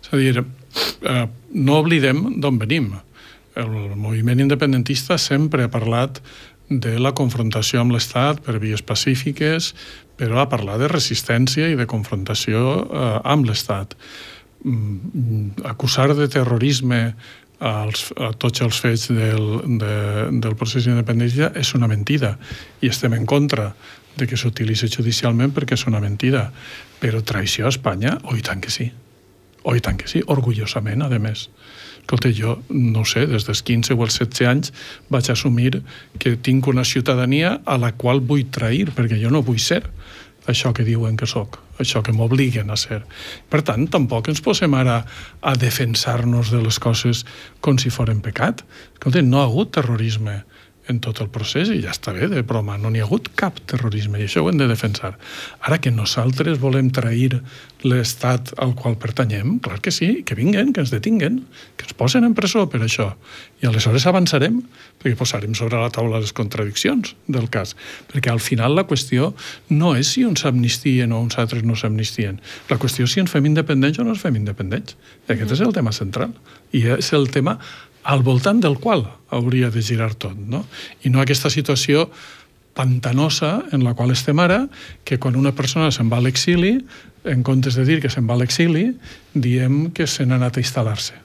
És 0.00 0.14
a 0.16 0.16
dir, 0.16 0.40
uh, 0.40 1.22
no 1.60 1.80
oblidem 1.82 2.40
d'on 2.40 2.56
venim. 2.62 2.94
El 3.60 3.98
moviment 4.00 4.40
independentista 4.40 5.20
sempre 5.20 5.68
ha 5.68 5.68
parlat 5.68 6.22
de 6.70 6.94
la 7.02 7.10
confrontació 7.18 7.82
amb 7.82 7.92
l'Estat 7.96 8.40
per 8.46 8.60
vies 8.62 8.82
pacífiques, 8.86 9.74
però 10.16 10.38
a 10.40 10.48
parlar 10.48 10.78
de 10.78 10.88
resistència 10.88 11.68
i 11.68 11.76
de 11.76 11.88
confrontació 11.90 12.62
eh, 12.86 13.06
amb 13.26 13.48
l'Estat. 13.48 13.96
Mm, 14.62 15.64
acusar 15.66 16.12
de 16.14 16.28
terrorisme 16.30 17.00
als, 17.60 18.10
a 18.16 18.30
tots 18.32 18.62
els 18.64 18.78
fets 18.80 19.08
del, 19.12 19.46
de, 19.80 19.94
del 20.40 20.56
procés 20.56 20.86
d'independència 20.86 21.50
és 21.58 21.74
una 21.76 21.88
mentida 21.90 22.36
i 22.80 22.88
estem 22.88 23.16
en 23.18 23.26
contra 23.28 23.72
de 24.16 24.26
que 24.26 24.38
s'utilitzi 24.38 24.88
judicialment 24.92 25.52
perquè 25.56 25.76
és 25.76 25.86
una 25.90 26.00
mentida. 26.00 26.48
Però 27.00 27.22
traïció 27.24 27.66
a 27.66 27.74
Espanya, 27.74 28.18
oi 28.30 28.40
oh, 28.40 28.46
tant 28.46 28.62
que 28.62 28.72
sí. 28.72 28.90
Oi 29.64 29.78
oh, 29.78 29.82
tant 29.84 29.98
que 30.00 30.08
sí, 30.08 30.22
orgullosament, 30.26 31.02
a 31.02 31.18
més. 31.18 31.48
Escolta, 32.10 32.32
jo, 32.34 32.56
no 32.74 33.04
sé, 33.06 33.22
des 33.30 33.44
dels 33.46 33.60
15 33.62 33.94
o 33.94 34.00
els 34.02 34.16
16 34.18 34.48
anys 34.50 34.72
vaig 35.14 35.28
assumir 35.30 35.76
que 36.18 36.32
tinc 36.34 36.66
una 36.66 36.82
ciutadania 36.82 37.60
a 37.62 37.76
la 37.78 37.92
qual 37.94 38.18
vull 38.18 38.48
trair, 38.50 38.88
perquè 38.96 39.14
jo 39.20 39.30
no 39.30 39.44
vull 39.46 39.60
ser 39.62 39.84
això 40.50 40.72
que 40.74 40.82
diuen 40.82 41.14
que 41.14 41.28
sóc, 41.30 41.60
això 41.78 42.02
que 42.02 42.10
m'obliguen 42.10 42.74
a 42.74 42.78
ser. 42.80 43.04
Per 43.46 43.60
tant, 43.62 43.86
tampoc 43.94 44.26
ens 44.32 44.42
posem 44.42 44.74
ara 44.74 45.04
a 45.38 45.54
defensar-nos 45.54 46.50
de 46.50 46.64
les 46.64 46.80
coses 46.82 47.22
com 47.62 47.78
si 47.78 47.94
foren 47.94 48.18
pecat. 48.26 48.64
Escolta, 48.96 49.22
no 49.22 49.38
ha 49.38 49.46
hagut 49.46 49.70
terrorisme 49.78 50.40
en 50.90 50.98
tot 51.02 51.22
el 51.22 51.30
procés 51.32 51.70
i 51.70 51.80
ja 51.84 51.94
està 51.94 52.12
bé 52.16 52.28
de 52.30 52.42
broma, 52.46 52.76
no 52.78 52.90
n'hi 52.90 53.00
ha 53.02 53.06
hagut 53.06 53.30
cap 53.38 53.60
terrorisme 53.70 54.18
i 54.18 54.26
això 54.26 54.42
ho 54.42 54.50
hem 54.50 54.58
de 54.60 54.68
defensar. 54.70 55.14
Ara 55.62 55.78
que 55.82 55.92
nosaltres 55.94 56.58
volem 56.60 56.90
trair 56.94 57.40
l'estat 57.86 58.52
al 58.60 58.74
qual 58.76 58.98
pertanyem, 59.00 59.58
clar 59.64 59.78
que 59.80 59.92
sí, 59.94 60.20
que 60.26 60.36
vinguen, 60.36 60.74
que 60.74 60.82
ens 60.84 60.92
detinguen, 60.92 61.40
que 61.78 61.86
ens 61.88 61.96
posen 61.96 62.26
en 62.26 62.34
presó 62.36 62.66
per 62.68 62.82
això. 62.84 63.12
I 63.62 63.68
aleshores 63.70 64.06
avançarem, 64.08 64.60
perquè 65.00 65.16
posarem 65.16 65.54
sobre 65.56 65.80
la 65.80 65.92
taula 65.94 66.20
les 66.20 66.34
contradiccions 66.36 67.14
del 67.28 67.48
cas. 67.52 67.76
Perquè 68.12 68.32
al 68.32 68.42
final 68.44 68.76
la 68.76 68.86
qüestió 68.88 69.32
no 69.72 69.94
és 69.96 70.12
si 70.14 70.26
uns 70.28 70.44
s'amnistien 70.44 71.12
o 71.12 71.20
uns 71.24 71.38
altres 71.40 71.64
no 71.64 71.76
s'amnistien. 71.76 72.40
La 72.68 72.80
qüestió 72.80 73.08
és 73.08 73.16
si 73.16 73.22
ens 73.24 73.32
fem 73.32 73.48
independents 73.48 74.00
o 74.00 74.04
no 74.04 74.16
ens 74.16 74.24
fem 74.24 74.36
independents. 74.36 74.96
I 75.28 75.36
aquest 75.36 75.56
és 75.56 75.64
el 75.64 75.76
tema 75.76 75.94
central. 75.96 76.34
I 76.76 76.84
és 76.98 77.12
el 77.16 77.30
tema 77.32 77.58
al 78.04 78.22
voltant 78.22 78.60
del 78.60 78.78
qual 78.78 79.06
hauria 79.30 79.70
de 79.70 79.82
girar 79.82 80.14
tot, 80.14 80.36
no? 80.36 80.64
I 81.04 81.10
no 81.10 81.20
aquesta 81.22 81.50
situació 81.50 82.08
pantanosa 82.74 83.64
en 83.72 83.84
la 83.84 83.94
qual 83.94 84.12
estem 84.14 84.38
ara, 84.40 84.64
que 85.04 85.18
quan 85.18 85.36
una 85.36 85.52
persona 85.52 85.90
se'n 85.92 86.10
va 86.10 86.20
a 86.20 86.24
l'exili, 86.24 86.78
en 87.24 87.42
comptes 87.44 87.76
de 87.76 87.84
dir 87.84 88.00
que 88.00 88.10
se'n 88.12 88.28
va 88.28 88.38
a 88.38 88.40
l'exili, 88.40 88.92
diem 89.34 89.90
que 89.92 90.06
se 90.06 90.26
n'ha 90.26 90.40
anat 90.40 90.56
a 90.56 90.64
instal·lar-se. 90.64 91.18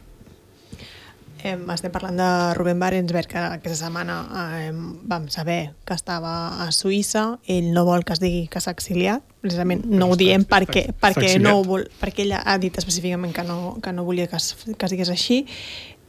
Eh, 1.45 1.53
estem 1.53 1.91
parlant 1.93 2.17
de 2.17 2.27
Rubén 2.57 2.79
Barensberg, 2.81 3.29
que 3.29 3.37
aquesta 3.37 3.85
setmana 3.85 4.15
eh, 4.57 4.71
vam 5.05 5.27
saber 5.29 5.75
que 5.85 5.93
estava 5.93 6.31
a 6.65 6.71
Suïssa, 6.73 7.37
ell 7.45 7.69
no 7.75 7.83
vol 7.85 8.01
que 8.01 8.15
es 8.17 8.21
digui 8.23 8.47
que 8.49 8.59
s'ha 8.63 8.73
exiliat, 8.73 9.21
precisament 9.45 9.83
no 9.85 10.09
ho 10.09 10.17
diem 10.17 10.41
està, 10.41 10.55
perquè, 10.55 10.87
està, 10.89 10.95
perquè, 11.03 11.35
està 11.35 11.43
no 11.43 11.59
vol, 11.67 11.85
perquè 12.01 12.25
ella 12.25 12.41
ha 12.41 12.57
dit 12.57 12.73
específicament 12.81 13.35
que 13.35 13.45
no, 13.45 13.77
que 13.77 13.93
no 13.93 14.07
volia 14.07 14.25
que 14.25 14.41
es, 14.41 14.55
que 14.65 14.89
es 14.89 14.95
digués 14.95 15.13
així, 15.13 15.43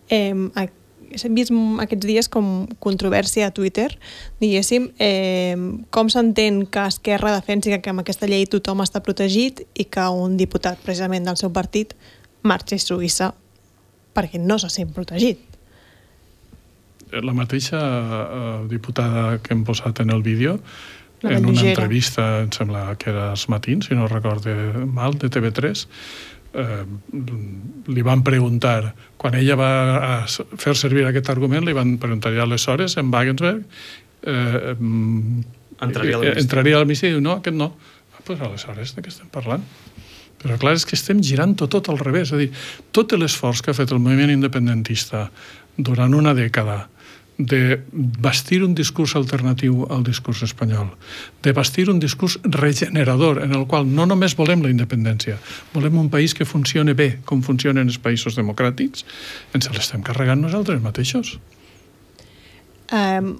eh, 0.08 0.34
hem 1.24 1.34
vist 1.36 1.52
aquests 1.82 2.06
dies 2.06 2.28
com 2.28 2.66
controvèrsia 2.82 3.48
a 3.48 3.54
Twitter, 3.54 3.88
diguéssim, 4.40 4.90
eh, 4.98 5.56
com 5.90 6.10
s'entén 6.12 6.64
que 6.66 6.86
Esquerra 6.86 7.34
defensi 7.34 7.74
que 7.80 7.90
amb 7.90 8.02
aquesta 8.02 8.26
llei 8.26 8.46
tothom 8.46 8.82
està 8.84 9.02
protegit 9.02 9.62
i 9.74 9.84
que 9.84 10.08
un 10.08 10.36
diputat 10.36 10.78
precisament 10.82 11.24
del 11.24 11.36
seu 11.36 11.50
partit 11.50 11.94
marxi 12.42 12.76
a 12.76 12.82
Suïssa 12.82 13.32
perquè 14.16 14.40
no 14.40 14.58
se 14.58 14.70
sent 14.72 14.92
protegit. 14.96 15.38
La 17.12 17.32
mateixa 17.32 17.78
eh, 17.80 18.68
diputada 18.68 19.38
que 19.38 19.54
hem 19.54 19.64
posat 19.64 20.00
en 20.02 20.10
el 20.10 20.22
vídeo, 20.22 20.58
en 21.22 21.46
una 21.46 21.62
entrevista, 21.62 22.42
em 22.42 22.50
sembla 22.52 22.94
que 23.00 23.08
era 23.10 23.30
els 23.32 23.46
matins, 23.48 23.88
si 23.88 23.96
no 23.96 24.06
recorde 24.10 24.52
mal, 24.84 25.16
de 25.18 25.30
TV3, 25.32 25.86
eh, 26.56 26.84
li 27.92 28.04
van 28.06 28.22
preguntar, 28.26 28.94
quan 29.20 29.36
ella 29.38 29.56
va 29.58 29.70
a 29.96 30.14
fer 30.26 30.74
servir 30.78 31.06
aquest 31.06 31.30
argument, 31.32 31.66
li 31.66 31.76
van 31.76 31.96
preguntar 32.02 32.32
ja 32.34 32.44
aleshores, 32.46 32.96
en 33.00 33.12
Wagensberg, 33.12 33.62
eh, 34.26 34.74
entraria 35.80 36.16
a 36.16 36.22
l'amnistia. 36.22 36.42
Entraria 36.42 36.80
l'amnistia 36.80 37.10
i 37.10 37.16
diu, 37.16 37.22
no, 37.24 37.38
aquest 37.40 37.56
no. 37.56 37.70
Ah, 38.16 38.24
pues 38.24 38.40
aleshores, 38.40 38.96
de 38.96 39.04
què 39.04 39.12
estem 39.12 39.30
parlant? 39.32 39.64
Però 40.42 40.58
clar, 40.60 40.74
és 40.76 40.84
que 40.86 40.96
estem 40.98 41.22
girant 41.24 41.56
tot, 41.58 41.72
tot 41.72 41.88
al 41.92 42.00
revés. 42.02 42.28
És 42.28 42.36
a 42.36 42.40
dir, 42.40 42.50
tot 42.94 43.14
l'esforç 43.16 43.62
que 43.64 43.72
ha 43.72 43.78
fet 43.78 43.92
el 43.94 44.02
moviment 44.02 44.32
independentista 44.34 45.30
durant 45.76 46.14
una 46.16 46.34
dècada 46.36 46.86
de 47.38 47.82
bastir 47.92 48.62
un 48.64 48.74
discurs 48.74 49.14
alternatiu 49.16 49.84
al 49.92 50.04
discurs 50.04 50.42
espanyol, 50.42 50.88
de 51.42 51.52
bastir 51.52 51.90
un 51.92 51.98
discurs 52.00 52.38
regenerador 52.42 53.42
en 53.44 53.52
el 53.52 53.66
qual 53.68 53.84
no 53.84 54.06
només 54.08 54.36
volem 54.36 54.64
la 54.64 54.72
independència, 54.72 55.36
volem 55.74 55.98
un 56.00 56.08
país 56.10 56.34
que 56.34 56.48
funcione 56.48 56.94
bé 56.96 57.18
com 57.28 57.44
funcionen 57.44 57.88
els 57.88 58.00
països 58.00 58.38
democràtics, 58.40 59.04
ens 59.52 59.68
l'estem 59.74 60.02
carregant 60.02 60.40
nosaltres 60.40 60.80
mateixos. 60.80 61.36
Um, 62.92 63.36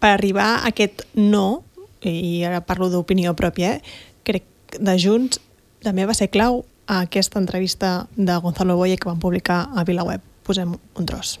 per 0.00 0.14
arribar 0.16 0.50
a 0.56 0.68
aquest 0.72 1.04
no, 1.14 1.64
i 2.00 2.44
ara 2.44 2.64
parlo 2.64 2.88
d'opinió 2.92 3.34
pròpia, 3.36 3.76
eh, 3.76 4.04
crec 4.24 4.78
de 4.80 4.96
Junts 4.98 5.40
també 5.84 6.06
va 6.08 6.16
ser 6.16 6.30
clau 6.32 6.64
a 6.86 7.02
aquesta 7.04 7.40
entrevista 7.40 8.06
de 8.16 8.36
Gonzalo 8.40 8.76
Boye 8.76 8.96
que 8.96 9.08
van 9.08 9.20
publicar 9.20 9.68
a 9.74 9.84
VilaWeb. 9.84 10.20
Posem 10.44 10.76
un 10.76 11.06
tros. 11.06 11.38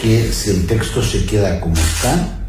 Que 0.00 0.32
si 0.32 0.50
el 0.50 0.66
texto 0.66 1.02
se 1.02 1.24
queda 1.24 1.60
como 1.60 1.76
está, 1.76 2.40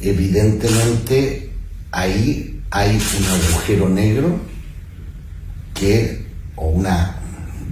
evidentemente 0.00 1.52
ahí 1.90 2.60
hay 2.70 2.90
un 2.90 3.24
agujero 3.26 3.88
negro 3.88 4.40
que, 5.74 6.26
o 6.56 6.68
una 6.68 7.16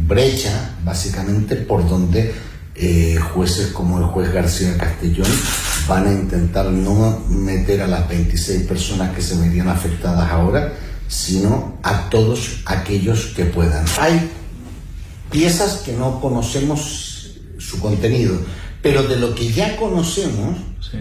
brecha, 0.07 0.77
básicamente, 0.85 1.57
por 1.57 1.89
donde 1.89 2.33
eh, 2.75 3.17
jueces 3.33 3.69
como 3.69 3.99
el 3.99 4.05
juez 4.07 4.33
García 4.33 4.77
Castellón 4.77 5.31
van 5.89 6.07
a 6.09 6.13
intentar 6.13 6.67
no 6.67 7.23
meter 7.29 7.83
a 7.83 7.87
las 7.87 8.09
26 8.09 8.67
personas 8.67 9.15
que 9.15 9.23
se 9.23 9.37
verían 9.37 9.69
afectadas 9.69 10.31
ahora, 10.31 10.73
sino 11.07 11.79
a 11.83 12.09
todos 12.11 12.63
aquellos 12.67 13.27
que 13.37 13.45
puedan. 13.45 13.85
Hay 14.01 14.31
piezas 15.31 15.83
que 15.85 15.93
no 15.93 16.21
conocemos 16.21 17.39
su 17.59 17.79
contenido, 17.81 18.39
pero 18.85 19.03
de 19.03 19.17
lo 19.17 19.35
que 19.35 19.51
ya 19.51 19.79
conocemos, 19.79 20.59
sí. 20.79 20.99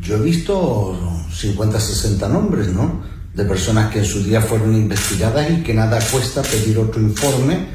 yo 0.00 0.18
he 0.18 0.20
visto 0.20 1.26
50, 1.34 1.80
60 1.80 2.28
nombres, 2.28 2.68
¿no? 2.68 3.02
De 3.34 3.44
personas 3.44 3.92
que 3.92 3.98
en 3.98 4.04
su 4.04 4.22
día 4.22 4.40
fueron 4.40 4.72
investigadas 4.72 5.50
y 5.50 5.64
que 5.64 5.74
nada 5.74 5.98
cuesta 6.12 6.42
pedir 6.42 6.78
otro 6.78 7.02
informe 7.02 7.66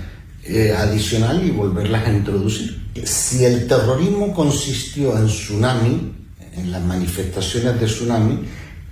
eh, 0.45 0.73
adicional 0.73 1.45
y 1.45 1.51
volverlas 1.51 2.07
a 2.07 2.13
introducir. 2.13 2.89
Si 3.03 3.43
el 3.43 3.67
terrorismo 3.67 4.33
consistió 4.33 5.17
en 5.17 5.27
tsunami, 5.27 6.13
en 6.55 6.71
las 6.71 6.81
manifestaciones 6.81 7.77
de 7.81 7.85
tsunami, 7.85 8.39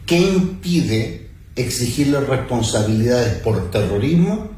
¿qué 0.06 0.20
impide 0.20 1.30
exigirle 1.56 2.20
responsabilidades 2.20 3.36
por 3.36 3.72
terrorismo 3.72 4.52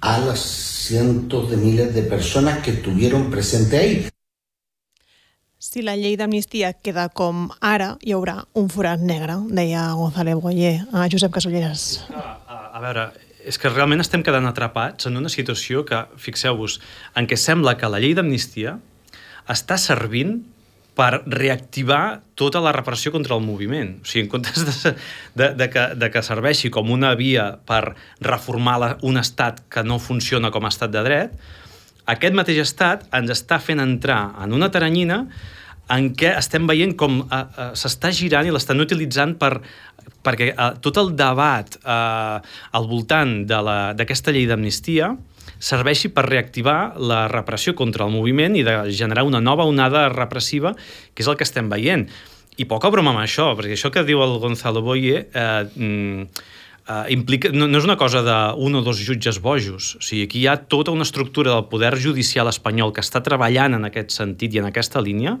a 0.00 0.18
las 0.18 0.40
cientos 0.40 1.50
de 1.50 1.58
miles 1.58 1.94
de 1.94 2.04
personas 2.04 2.60
que 2.60 2.70
estuvieron 2.70 3.28
presentes 3.28 3.78
ahí? 3.78 4.08
Si 5.56 5.80
la 5.80 5.94
llei 5.96 6.18
d'amnistia 6.20 6.74
queda 6.84 7.06
com 7.16 7.46
ara, 7.64 7.94
hi 8.04 8.12
haurà 8.12 8.42
un 8.60 8.66
forat 8.68 9.00
negre, 9.00 9.38
deia 9.56 9.86
González 9.96 10.36
Boyer 10.36 10.82
a 10.92 11.06
Josep 11.08 11.32
Casolleres. 11.32 11.86
A, 12.12 12.24
a, 12.44 12.58
a 12.76 12.82
veure, 12.84 13.06
és 13.40 13.56
que 13.56 13.72
realment 13.72 14.04
estem 14.04 14.20
quedant 14.26 14.44
atrapats 14.50 15.08
en 15.08 15.16
una 15.16 15.32
situació 15.32 15.86
que, 15.88 16.02
fixeu-vos, 16.20 16.76
en 17.16 17.24
què 17.24 17.40
sembla 17.40 17.78
que 17.80 17.88
la 17.88 18.02
llei 18.04 18.12
d'amnistia 18.12 18.76
està 19.48 19.80
servint 19.80 20.42
per 20.96 21.22
reactivar 21.24 22.20
tota 22.36 22.60
la 22.60 22.76
repressió 22.76 23.08
contra 23.16 23.40
el 23.40 23.44
moviment. 23.48 23.96
O 24.04 24.12
sigui, 24.12 24.26
en 24.26 24.32
comptes 24.36 24.60
de, 24.68 24.96
de, 25.40 25.52
de, 25.56 25.72
que, 25.72 25.88
de 25.96 26.12
que 26.12 26.24
serveixi 26.24 26.68
com 26.68 26.92
una 26.92 27.14
via 27.16 27.54
per 27.64 27.94
reformar 28.20 28.76
la, 28.82 28.96
un 29.08 29.16
estat 29.16 29.64
que 29.72 29.88
no 29.88 29.96
funciona 30.04 30.52
com 30.52 30.68
a 30.68 30.72
estat 30.76 30.92
de 30.92 31.08
dret, 31.08 31.40
aquest 32.06 32.36
mateix 32.38 32.62
estat 32.62 33.06
ens 33.16 33.32
està 33.34 33.58
fent 33.62 33.82
entrar 33.82 34.36
en 34.42 34.54
una 34.56 34.70
taranyina 34.72 35.24
en 35.94 36.10
què 36.18 36.32
estem 36.34 36.66
veient 36.66 36.96
com 36.98 37.20
uh, 37.22 37.26
uh, 37.30 37.70
s'està 37.78 38.10
girant 38.14 38.46
i 38.46 38.54
l'estan 38.54 38.82
utilitzant 38.82 39.36
per, 39.38 39.52
perquè 40.26 40.50
uh, 40.54 40.72
tot 40.82 40.98
el 41.02 41.12
debat 41.18 41.78
uh, 41.82 42.42
al 42.74 42.88
voltant 42.90 43.38
d'aquesta 43.46 44.34
llei 44.34 44.48
d'amnistia 44.50 45.12
serveixi 45.62 46.10
per 46.12 46.26
reactivar 46.26 46.96
la 46.98 47.26
repressió 47.32 47.74
contra 47.78 48.06
el 48.06 48.14
moviment 48.14 48.56
i 48.58 48.64
de 48.66 48.78
generar 48.92 49.24
una 49.24 49.40
nova 49.40 49.64
onada 49.64 50.08
repressiva, 50.12 50.74
que 51.14 51.24
és 51.24 51.30
el 51.30 51.38
que 51.38 51.46
estem 51.46 51.70
veient. 51.72 52.06
I 52.56 52.66
poca 52.68 52.90
broma 52.92 53.12
amb 53.12 53.22
això, 53.22 53.50
perquè 53.56 53.76
això 53.76 53.92
que 53.92 54.04
diu 54.04 54.22
el 54.24 54.38
Gonzalo 54.42 54.82
Boye 54.84 55.26
eh, 55.26 55.64
mm, 55.64 56.26
eh, 56.88 57.06
implica, 57.14 57.50
no, 57.52 57.68
no 57.68 57.80
és 57.80 57.86
una 57.88 57.98
cosa 58.00 58.22
d'un 58.26 58.78
o 58.78 58.84
dos 58.86 59.00
jutges 59.02 59.40
bojos. 59.42 59.96
O 60.00 60.04
sigui, 60.04 60.26
aquí 60.26 60.42
hi 60.42 60.46
ha 60.50 60.58
tota 60.70 60.94
una 60.94 61.06
estructura 61.06 61.54
del 61.54 61.66
poder 61.72 61.96
judicial 62.00 62.48
espanyol 62.52 62.94
que 62.94 63.04
està 63.04 63.22
treballant 63.24 63.78
en 63.78 63.88
aquest 63.90 64.14
sentit 64.14 64.54
i 64.54 64.62
en 64.62 64.70
aquesta 64.70 65.02
línia 65.02 65.40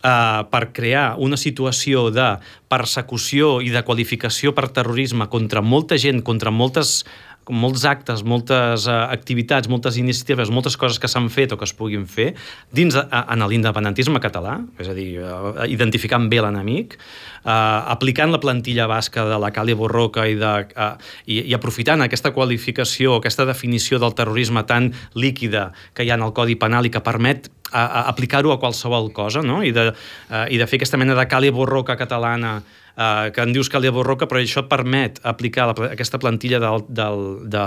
Uh, 0.00 0.46
per 0.48 0.70
crear 0.72 1.18
una 1.20 1.36
situació 1.36 2.06
de 2.08 2.24
persecució 2.72 3.58
i 3.60 3.68
de 3.68 3.82
qualificació 3.84 4.54
per 4.56 4.70
terrorisme 4.72 5.26
contra 5.28 5.60
molta 5.60 5.98
gent, 6.00 6.22
contra 6.24 6.48
moltes 6.48 7.02
molts 7.48 7.84
actes, 7.88 8.22
moltes 8.26 8.86
uh, 8.86 9.08
activitats, 9.10 9.68
moltes 9.70 9.96
iniciatives, 10.00 10.50
moltes 10.52 10.76
coses 10.78 11.00
que 11.00 11.08
s'han 11.10 11.30
fet 11.32 11.54
o 11.54 11.58
que 11.58 11.66
es 11.66 11.72
puguin 11.76 12.04
fer 12.06 12.34
dins 12.74 12.94
de, 12.94 13.02
uh, 13.02 13.22
en 13.32 13.44
l'independentisme 13.50 14.20
català, 14.22 14.58
és 14.78 14.90
a 14.90 14.96
dir, 14.96 15.08
uh, 15.22 15.64
identificant 15.70 16.28
bé 16.30 16.42
l'enemic, 16.44 16.98
uh, 17.42 17.50
aplicant 17.94 18.30
la 18.30 18.40
plantilla 18.42 18.86
basca 18.90 19.24
de 19.26 19.38
la 19.40 19.50
Cali 19.54 19.74
Borroca 19.74 20.26
i, 20.28 20.36
de, 20.38 20.52
uh, 20.76 20.92
i, 21.26 21.40
i 21.50 21.56
aprofitant 21.56 22.04
aquesta 22.04 22.34
qualificació, 22.36 23.16
aquesta 23.18 23.48
definició 23.48 23.98
del 24.02 24.14
terrorisme 24.18 24.62
tan 24.68 24.92
líquida 25.14 25.70
que 25.94 26.04
hi 26.04 26.12
ha 26.12 26.20
en 26.20 26.26
el 26.28 26.36
Codi 26.36 26.58
Penal 26.60 26.86
i 26.86 26.94
que 26.94 27.02
permet 27.02 27.50
aplicar-ho 27.70 28.50
a 28.50 28.58
qualsevol 28.58 29.12
cosa, 29.14 29.44
no? 29.46 29.60
I 29.62 29.70
de, 29.70 29.90
uh, 29.94 30.46
i 30.50 30.58
de 30.58 30.66
fer 30.66 30.80
aquesta 30.80 30.98
mena 30.98 31.14
de 31.14 31.26
Cali 31.30 31.52
Borroca 31.54 31.94
catalana 31.96 32.60
eh, 32.96 33.30
que 33.34 33.44
en 33.44 33.52
dius 33.54 33.70
Calia 33.72 33.92
Borroca, 33.94 34.28
però 34.30 34.40
això 34.40 34.64
et 34.64 34.70
permet 34.70 35.20
aplicar 35.26 35.68
la, 35.70 35.76
aquesta 35.90 36.20
plantilla 36.22 36.60
del, 36.62 36.84
del, 36.88 37.22
de, 37.52 37.66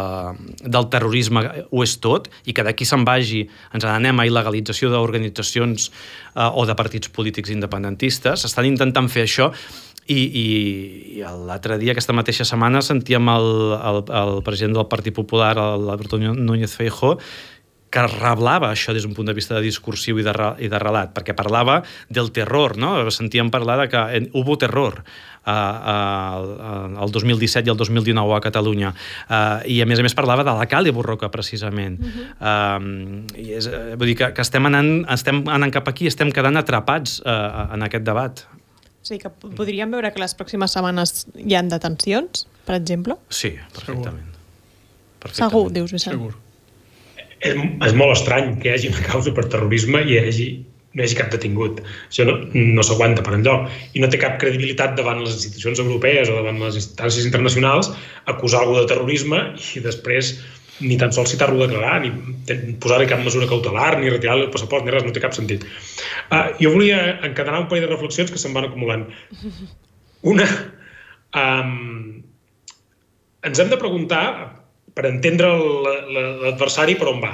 del 0.63 0.89
terrorisme 0.93 1.45
ho 1.69 1.85
és 1.85 1.95
tot, 2.03 2.29
i 2.45 2.55
que 2.55 2.65
d'aquí 2.65 2.87
se'n 2.87 3.05
vagi, 3.07 3.45
ens 3.73 3.87
anem 3.87 4.19
a 4.19 4.27
il·legalització 4.29 4.91
d'organitzacions 4.93 5.89
eh, 5.89 6.49
o 6.49 6.67
de 6.69 6.75
partits 6.79 7.11
polítics 7.13 7.53
independentistes, 7.53 8.45
estan 8.49 8.69
intentant 8.69 9.09
fer 9.11 9.27
això, 9.27 9.51
i, 10.03 10.19
i, 10.19 10.47
i 11.19 11.21
l'altre 11.47 11.77
dia, 11.79 11.93
aquesta 11.93 12.15
mateixa 12.15 12.43
setmana, 12.47 12.81
sentíem 12.83 13.29
el, 13.31 13.49
el, 13.77 13.99
el 14.19 14.41
president 14.43 14.75
del 14.75 14.89
Partit 14.91 15.15
Popular, 15.15 15.55
l'Alberto 15.55 16.19
Núñez 16.19 16.75
Feijóo, 16.75 17.15
que 17.93 18.03
reblava 18.09 18.71
això 18.73 18.93
des 18.95 19.05
d'un 19.05 19.13
punt 19.13 19.27
de 19.29 19.35
vista 19.37 19.53
de 19.55 19.61
discursiu 19.61 20.17
i 20.17 20.25
de, 20.25 20.33
i 20.65 20.69
de 20.71 20.79
relat, 20.81 21.13
perquè 21.13 21.35
parlava 21.37 21.81
del 22.09 22.31
terror, 22.33 22.75
no? 22.81 22.95
Sentíem 23.13 23.51
parlar 23.53 23.77
de 23.83 23.87
que 23.91 24.01
hubo 24.33 24.57
terror 24.57 25.03
uh, 25.03 25.51
uh, 25.51 27.03
el 27.03 27.13
2017 27.13 27.69
i 27.69 27.73
el 27.73 27.77
2019 27.77 28.33
a 28.37 28.41
Catalunya. 28.41 28.93
Uh, 29.27 29.61
I 29.69 29.81
a 29.83 29.87
més 29.89 30.01
a 30.01 30.07
més 30.07 30.17
parlava 30.17 30.45
de 30.47 30.55
la 30.57 30.65
Càlia 30.69 30.95
Borroca, 30.95 31.29
precisament. 31.29 31.99
Uh 32.01 32.09
-huh. 32.09 32.81
uh, 32.81 33.37
i 33.37 33.53
és, 33.53 33.69
vull 33.69 34.07
dir 34.07 34.17
que, 34.17 34.33
que 34.33 34.41
estem, 34.41 34.65
anant, 34.65 35.05
estem 35.09 35.43
anant 35.47 35.71
cap 35.71 35.87
aquí, 35.87 36.07
estem 36.07 36.31
quedant 36.31 36.57
atrapats 36.57 37.21
uh, 37.21 37.73
en 37.73 37.83
aquest 37.83 38.03
debat. 38.03 38.45
O 39.03 39.05
sigui 39.05 39.19
que 39.19 39.29
podríem 39.29 39.91
veure 39.91 40.11
que 40.13 40.19
les 40.19 40.33
pròximes 40.33 40.71
setmanes 40.71 41.27
hi 41.35 41.55
han 41.55 41.69
detencions, 41.69 42.47
per 42.65 42.75
exemple? 42.75 43.15
Sí, 43.29 43.59
perfectament. 43.73 44.31
Segur, 44.31 45.19
perfectament. 45.19 45.51
Segur 45.51 45.71
dius, 45.71 45.91
Vicent. 45.91 46.15
Segur 46.15 46.42
és, 47.43 47.57
és 47.87 47.97
molt 47.99 48.15
estrany 48.15 48.55
que 48.61 48.69
hi 48.69 48.75
hagi 48.77 48.91
una 48.93 49.03
causa 49.07 49.33
per 49.35 49.47
terrorisme 49.51 50.03
i 50.03 50.15
hi 50.15 50.21
hagi, 50.21 50.47
no 50.93 51.03
hi 51.03 51.07
hagi 51.07 51.19
cap 51.19 51.29
detingut. 51.33 51.83
Això 52.07 52.25
no, 52.29 52.39
no 52.53 52.85
s'aguanta 52.85 53.25
per 53.25 53.35
enlloc. 53.37 53.69
I 53.97 54.03
no 54.03 54.09
té 54.11 54.19
cap 54.21 54.39
credibilitat 54.41 54.97
davant 54.99 55.21
les 55.23 55.35
institucions 55.37 55.81
europees 55.83 56.31
o 56.31 56.39
davant 56.39 56.61
les 56.63 56.79
instàncies 56.81 57.29
internacionals 57.29 57.91
acusar 58.31 58.63
algú 58.63 58.79
de 58.79 58.89
terrorisme 58.91 59.45
i 59.75 59.83
després 59.85 60.35
ni 60.81 60.97
tan 60.97 61.11
sols 61.13 61.29
citar-lo 61.29 61.61
a 61.61 61.67
declarar, 61.69 61.99
ni 62.01 62.09
posar-li 62.81 63.05
cap 63.09 63.21
mesura 63.21 63.47
cautelar, 63.49 63.91
ni 63.99 64.09
retirar-li 64.09 64.47
el 64.47 64.53
passaport, 64.53 64.85
ni 64.85 64.93
res, 64.93 65.05
no 65.05 65.13
té 65.13 65.21
cap 65.21 65.35
sentit. 65.35 65.65
Uh, 66.31 66.49
jo 66.57 66.73
volia 66.73 67.19
encadenar 67.27 67.61
un 67.61 67.67
parell 67.69 67.85
de 67.85 67.91
reflexions 67.91 68.33
que 68.33 68.41
se'n 68.41 68.55
van 68.57 68.65
acumulant. 68.67 69.05
Una, 70.33 70.47
um, 71.37 72.23
ens 73.45 73.61
hem 73.61 73.69
de 73.69 73.79
preguntar, 73.79 74.25
per 74.93 75.07
entendre 75.09 75.49
l'adversari 76.13 76.95
per 76.99 77.09
on 77.11 77.21
va. 77.23 77.33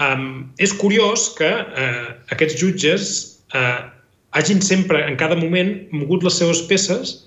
Um, 0.00 0.28
és 0.62 0.72
curiós 0.72 1.28
que 1.36 1.48
uh, 1.50 2.06
aquests 2.32 2.56
jutges 2.60 3.08
uh, 3.52 3.90
hagin 4.32 4.62
sempre, 4.64 5.02
en 5.04 5.18
cada 5.20 5.36
moment, 5.36 5.74
mogut 5.92 6.24
les 6.24 6.38
seves 6.40 6.62
peces 6.70 7.18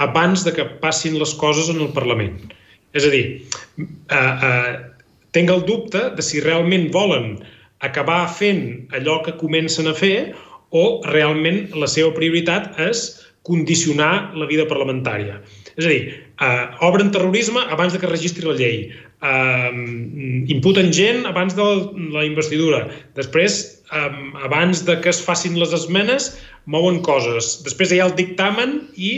abans 0.00 0.46
de 0.46 0.54
que 0.56 0.64
passin 0.80 1.18
les 1.20 1.34
coses 1.36 1.68
en 1.68 1.82
el 1.82 1.90
Parlament. 1.92 2.38
És 2.96 3.04
a 3.04 3.12
dir, 3.12 3.42
uh, 3.80 4.16
uh, 4.16 4.72
tenc 5.36 5.52
el 5.52 5.66
dubte 5.68 6.08
de 6.16 6.24
si 6.24 6.40
realment 6.44 6.88
volen 6.94 7.36
acabar 7.82 8.24
fent 8.30 8.88
allò 8.96 9.20
que 9.26 9.36
comencen 9.40 9.90
a 9.90 9.96
fer 9.98 10.32
o 10.72 11.02
realment 11.10 11.66
la 11.76 11.88
seva 11.90 12.14
prioritat 12.16 12.78
és 12.80 13.04
condicionar 13.44 14.32
la 14.38 14.46
vida 14.48 14.64
parlamentària. 14.70 15.40
És 15.76 15.84
a 15.84 15.90
dir, 15.90 16.02
eh, 16.42 16.66
obren 16.80 17.12
terrorisme 17.14 17.62
abans 17.70 17.94
de 17.94 18.00
que 18.02 18.10
registri 18.10 18.46
la 18.46 18.56
llei, 18.58 18.88
eh, 19.22 19.70
imputen 20.54 20.90
gent 20.94 21.26
abans 21.30 21.54
de 21.58 21.66
la 22.14 22.24
investidura, 22.26 22.86
després, 23.18 23.60
eh, 23.92 24.08
abans 24.48 24.84
de 24.88 24.98
que 25.00 25.12
es 25.12 25.22
facin 25.22 25.58
les 25.60 25.74
esmenes, 25.76 26.32
mouen 26.66 27.00
coses, 27.06 27.60
després 27.66 27.92
hi 27.92 28.00
ha 28.00 28.08
el 28.10 28.16
dictamen 28.18 28.80
i 28.96 29.12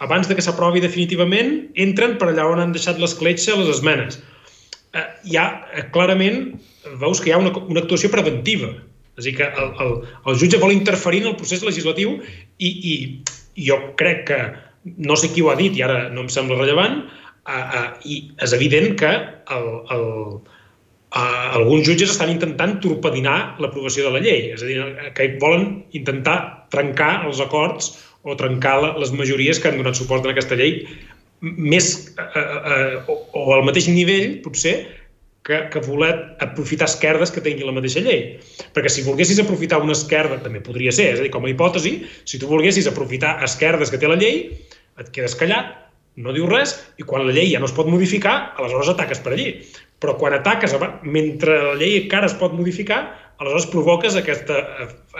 abans 0.00 0.28
de 0.28 0.36
que 0.36 0.44
s'aprovi 0.44 0.80
definitivament, 0.80 1.66
entren 1.76 2.16
per 2.18 2.30
allà 2.30 2.46
on 2.48 2.62
han 2.62 2.76
deixat 2.76 3.00
l'escletxa 3.00 3.58
les 3.58 3.68
esmenes. 3.76 4.20
Eh, 4.94 5.06
hi 5.32 5.36
ha, 5.36 5.48
eh, 5.74 5.84
clarament, 5.94 6.54
veus 7.02 7.20
que 7.20 7.30
hi 7.30 7.34
ha 7.34 7.42
una, 7.42 7.52
una 7.60 7.82
actuació 7.84 8.10
preventiva. 8.10 8.72
És 9.18 9.26
a 9.26 9.28
dir, 9.28 9.34
que 9.36 9.44
el, 9.44 9.74
el, 9.84 9.92
el 10.30 10.38
jutge 10.40 10.58
vol 10.62 10.72
interferir 10.72 11.20
en 11.20 11.34
el 11.34 11.36
procés 11.36 11.62
legislatiu 11.66 12.16
i, 12.56 12.70
i 12.70 12.94
jo 13.66 13.76
crec 14.00 14.24
que, 14.30 14.40
no 14.98 15.16
sé 15.18 15.30
qui 15.34 15.44
ho 15.44 15.50
ha 15.52 15.58
dit 15.58 15.76
i 15.76 15.84
ara 15.86 16.08
no 16.14 16.24
em 16.24 16.30
sembla 16.32 16.58
rellevant, 16.58 17.02
uh, 17.46 17.52
uh, 17.52 17.86
i 18.04 18.22
és 18.42 18.54
evident 18.56 18.96
que 19.00 19.10
el, 19.56 19.68
el, 19.96 20.06
uh, 21.14 21.46
alguns 21.58 21.86
jutges 21.88 22.14
estan 22.14 22.32
intentant 22.32 22.78
torpedinar 22.84 23.38
l'aprovació 23.62 24.08
de 24.08 24.14
la 24.16 24.24
llei, 24.24 24.50
és 24.56 24.64
a 24.64 24.70
dir, 24.70 24.82
que 25.16 25.32
volen 25.42 25.84
intentar 25.96 26.38
trencar 26.74 27.26
els 27.28 27.42
acords 27.42 27.94
o 28.22 28.36
trencar 28.36 28.76
les 29.00 29.14
majories 29.16 29.58
que 29.58 29.70
han 29.70 29.80
donat 29.80 29.96
suport 29.96 30.26
a 30.26 30.34
aquesta 30.34 30.58
llei 30.58 30.84
més 31.40 32.14
eh, 32.20 32.24
eh, 32.36 32.96
o, 33.08 33.16
o 33.32 33.44
al 33.56 33.64
mateix 33.64 33.88
nivell, 33.88 34.40
potser, 34.44 34.74
que, 35.46 35.56
que 35.72 35.80
voler 35.86 36.12
aprofitar 36.44 36.88
esquerdes 36.90 37.32
que 37.32 37.40
tinguin 37.40 37.70
la 37.70 37.76
mateixa 37.76 38.02
llei. 38.04 38.36
Perquè 38.76 38.92
si 38.92 39.04
volguessis 39.06 39.40
aprofitar 39.40 39.80
una 39.80 39.96
esquerda, 39.96 40.36
també 40.44 40.60
podria 40.64 40.92
ser, 40.92 41.08
és 41.14 41.22
a 41.22 41.24
dir, 41.24 41.32
com 41.32 41.46
a 41.46 41.50
hipòtesi, 41.52 41.94
si 42.28 42.40
tu 42.40 42.50
volguessis 42.50 42.88
aprofitar 42.90 43.38
esquerdes 43.46 43.92
que 43.92 44.00
té 44.00 44.10
la 44.10 44.20
llei, 44.20 44.50
et 45.00 45.10
quedes 45.14 45.36
callat, 45.38 45.76
no 46.20 46.34
dius 46.36 46.50
res, 46.50 46.74
i 47.00 47.06
quan 47.06 47.24
la 47.26 47.34
llei 47.34 47.52
ja 47.52 47.60
no 47.62 47.68
es 47.68 47.76
pot 47.76 47.88
modificar, 47.88 48.52
aleshores 48.58 48.90
ataques 48.92 49.22
per 49.24 49.34
allí. 49.34 49.50
Però 50.00 50.16
quan 50.20 50.34
ataques 50.36 50.74
mentre 51.04 51.58
la 51.70 51.76
llei 51.80 51.98
encara 52.02 52.28
es 52.28 52.36
pot 52.40 52.54
modificar, 52.56 53.02
aleshores 53.40 53.68
provoques 53.72 54.16
aquesta, 54.16 54.58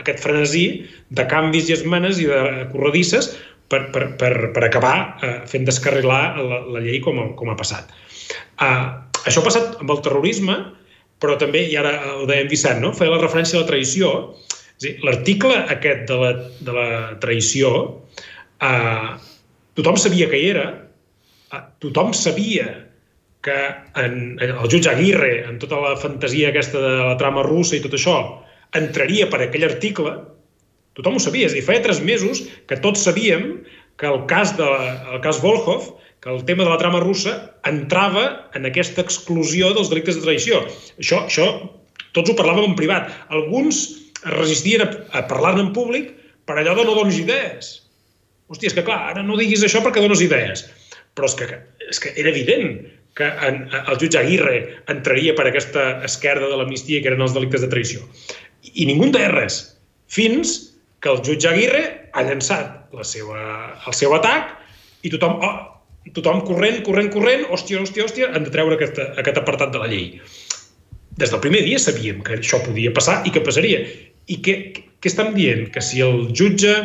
aquest 0.01 0.21
frenesí 0.21 0.65
de 1.09 1.25
canvis 1.29 1.69
i 1.69 1.77
esmenes 1.77 2.21
i 2.21 2.27
de 2.29 2.67
corredisses 2.73 3.31
per, 3.71 3.87
per, 3.93 4.11
per, 4.19 4.51
per 4.53 4.65
acabar 4.67 4.95
eh, 5.23 5.37
fent 5.49 5.65
descarrilar 5.69 6.21
la, 6.37 6.61
la 6.75 6.83
llei 6.83 6.99
com, 7.03 7.21
com 7.39 7.51
ha 7.51 7.57
passat. 7.57 7.89
Uh, 8.61 9.01
això 9.25 9.41
ha 9.41 9.47
passat 9.47 9.81
amb 9.81 9.93
el 9.93 10.01
terrorisme, 10.05 10.57
però 11.21 11.37
també, 11.41 11.63
i 11.69 11.77
ara 11.77 11.93
ho 12.17 12.27
dèiem 12.29 12.49
Vicent, 12.51 12.81
no? 12.83 12.93
feia 12.97 13.13
la 13.13 13.21
referència 13.21 13.59
a 13.59 13.63
la 13.63 13.69
traïció. 13.69 14.11
L'article 15.05 15.53
aquest 15.69 16.07
de 16.09 16.17
la, 16.17 16.31
de 16.65 16.75
la 16.77 16.87
traïció, 17.21 17.73
uh, 18.65 19.11
tothom 19.79 19.97
sabia 19.99 20.29
que 20.31 20.39
hi 20.39 20.49
era, 20.53 20.65
uh, 21.51 21.63
tothom 21.83 22.13
sabia 22.17 22.69
que 23.41 23.57
en, 23.97 24.37
el 24.43 24.53
jutge 24.69 24.89
Aguirre, 24.91 25.33
en 25.49 25.57
tota 25.61 25.79
la 25.81 25.95
fantasia 25.97 26.51
aquesta 26.51 26.81
de 26.81 26.91
la 27.01 27.17
trama 27.17 27.45
russa 27.47 27.77
i 27.77 27.81
tot 27.83 27.95
això, 27.97 28.17
entraria 28.77 29.27
per 29.31 29.41
aquell 29.41 29.65
article, 29.67 30.13
tothom 30.97 31.17
ho 31.17 31.23
sabia. 31.23 31.49
És 31.49 31.57
dir, 31.57 31.65
feia 31.65 31.81
tres 31.83 32.01
mesos 32.05 32.45
que 32.69 32.77
tots 32.83 33.01
sabíem 33.07 33.63
que 33.97 34.07
el 34.09 34.23
cas, 34.29 34.53
de, 34.57 34.69
el 35.13 35.21
cas 35.25 35.41
Volhov, 35.41 35.89
que 36.21 36.29
el 36.29 36.43
tema 36.45 36.63
de 36.63 36.69
la 36.69 36.77
trama 36.77 37.01
russa 37.01 37.33
entrava 37.65 38.25
en 38.57 38.67
aquesta 38.69 39.01
exclusió 39.01 39.71
dels 39.73 39.89
delictes 39.89 40.19
de 40.19 40.25
traïció. 40.25 40.61
Això, 41.01 41.23
això 41.25 41.47
tots 42.15 42.29
ho 42.29 42.37
parlàvem 42.37 42.71
en 42.71 42.77
privat. 42.77 43.09
Alguns 43.33 43.81
es 44.21 44.33
resistien 44.35 44.85
a, 44.85 44.89
a 45.17 45.25
parlar-ne 45.29 45.65
en 45.65 45.71
públic 45.73 46.11
per 46.45 46.59
allò 46.59 46.75
de 46.77 46.85
no 46.85 46.93
dones 46.97 47.17
idees. 47.17 47.71
Hòstia, 48.51 48.71
és 48.71 48.75
que 48.75 48.83
clar, 48.87 48.99
ara 49.13 49.23
no 49.23 49.39
diguis 49.39 49.63
això 49.63 49.79
perquè 49.83 50.03
dones 50.03 50.23
idees. 50.23 50.65
Però 51.15 51.27
és 51.27 51.35
que, 51.39 51.47
és 51.87 51.99
que 52.03 52.11
era 52.19 52.31
evident 52.31 52.81
que 53.15 53.27
en, 53.47 53.65
el 53.81 53.99
jutge 53.99 54.19
Aguirre 54.19 54.57
entraria 54.91 55.35
per 55.35 55.47
aquesta 55.47 55.85
esquerda 56.07 56.47
de 56.51 56.59
l'amnistia 56.59 57.01
que 57.03 57.11
eren 57.11 57.23
els 57.23 57.35
delictes 57.35 57.63
de 57.63 57.71
traïció. 57.71 58.03
I, 58.63 58.83
i 58.83 58.87
ningú 58.89 59.07
en 59.07 59.15
deia 59.15 59.31
res, 59.33 59.61
fins 60.11 60.53
que 61.03 61.11
el 61.11 61.19
jutge 61.25 61.49
Aguirre 61.49 61.83
ha 62.13 62.23
llançat 62.27 62.95
la 62.95 63.07
seva, 63.07 63.41
el 63.87 63.95
seu 63.97 64.15
atac 64.15 64.55
i 65.07 65.11
tothom, 65.13 65.39
oh, 65.43 65.53
tothom 66.15 66.43
corrent, 66.47 66.81
corrent, 66.87 67.11
corrent, 67.13 67.45
hòstia, 67.51 67.81
hòstia, 67.83 68.07
hòstia, 68.07 68.31
han 68.35 68.47
de 68.47 68.53
treure 68.53 68.77
aquest, 68.77 68.99
aquest 69.21 69.39
apartat 69.41 69.73
de 69.75 69.81
la 69.81 69.89
llei. 69.91 70.19
Des 71.19 71.31
del 71.31 71.41
primer 71.43 71.63
dia 71.67 71.79
sabíem 71.81 72.21
que 72.25 72.37
això 72.39 72.61
podia 72.63 72.93
passar 72.95 73.21
i 73.27 73.33
que 73.33 73.43
passaria. 73.43 73.81
I 74.31 74.37
què, 74.45 74.55
què 75.01 75.09
estan 75.11 75.33
dient? 75.35 75.67
Que 75.73 75.83
si 75.83 76.03
el 76.05 76.29
jutge 76.37 76.75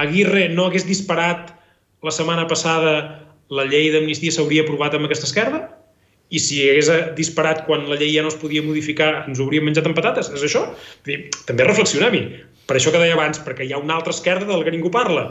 Aguirre 0.00 0.48
no 0.50 0.66
hagués 0.68 0.86
disparat 0.88 1.52
la 2.04 2.12
setmana 2.12 2.48
passada 2.50 2.94
la 3.54 3.64
llei 3.68 3.90
d'amnistia 3.92 4.34
s'hauria 4.34 4.64
aprovat 4.64 4.96
amb 4.96 5.08
aquesta 5.08 5.28
esquerda? 5.28 5.62
I 6.34 6.40
si 6.40 6.62
hagués 6.64 6.88
disparat 7.18 7.62
quan 7.68 7.84
la 7.90 7.98
llei 8.00 8.14
ja 8.14 8.24
no 8.24 8.32
es 8.32 8.38
podia 8.40 8.64
modificar, 8.64 9.26
ens 9.28 9.40
hauríem 9.42 9.66
menjat 9.68 9.86
amb 9.86 9.96
patates? 9.98 10.32
És 10.34 10.42
això? 10.46 10.64
Dir, 11.06 11.28
també 11.48 11.66
reflexionem-hi. 11.68 12.24
Per 12.64 12.78
això 12.78 12.90
que 12.90 13.02
deia 13.02 13.14
abans, 13.14 13.38
perquè 13.44 13.66
hi 13.66 13.74
ha 13.76 13.82
una 13.82 13.98
altra 13.98 14.14
esquerda 14.14 14.48
del 14.48 14.64
que 14.64 14.72
ningú 14.72 14.90
parla. 14.90 15.28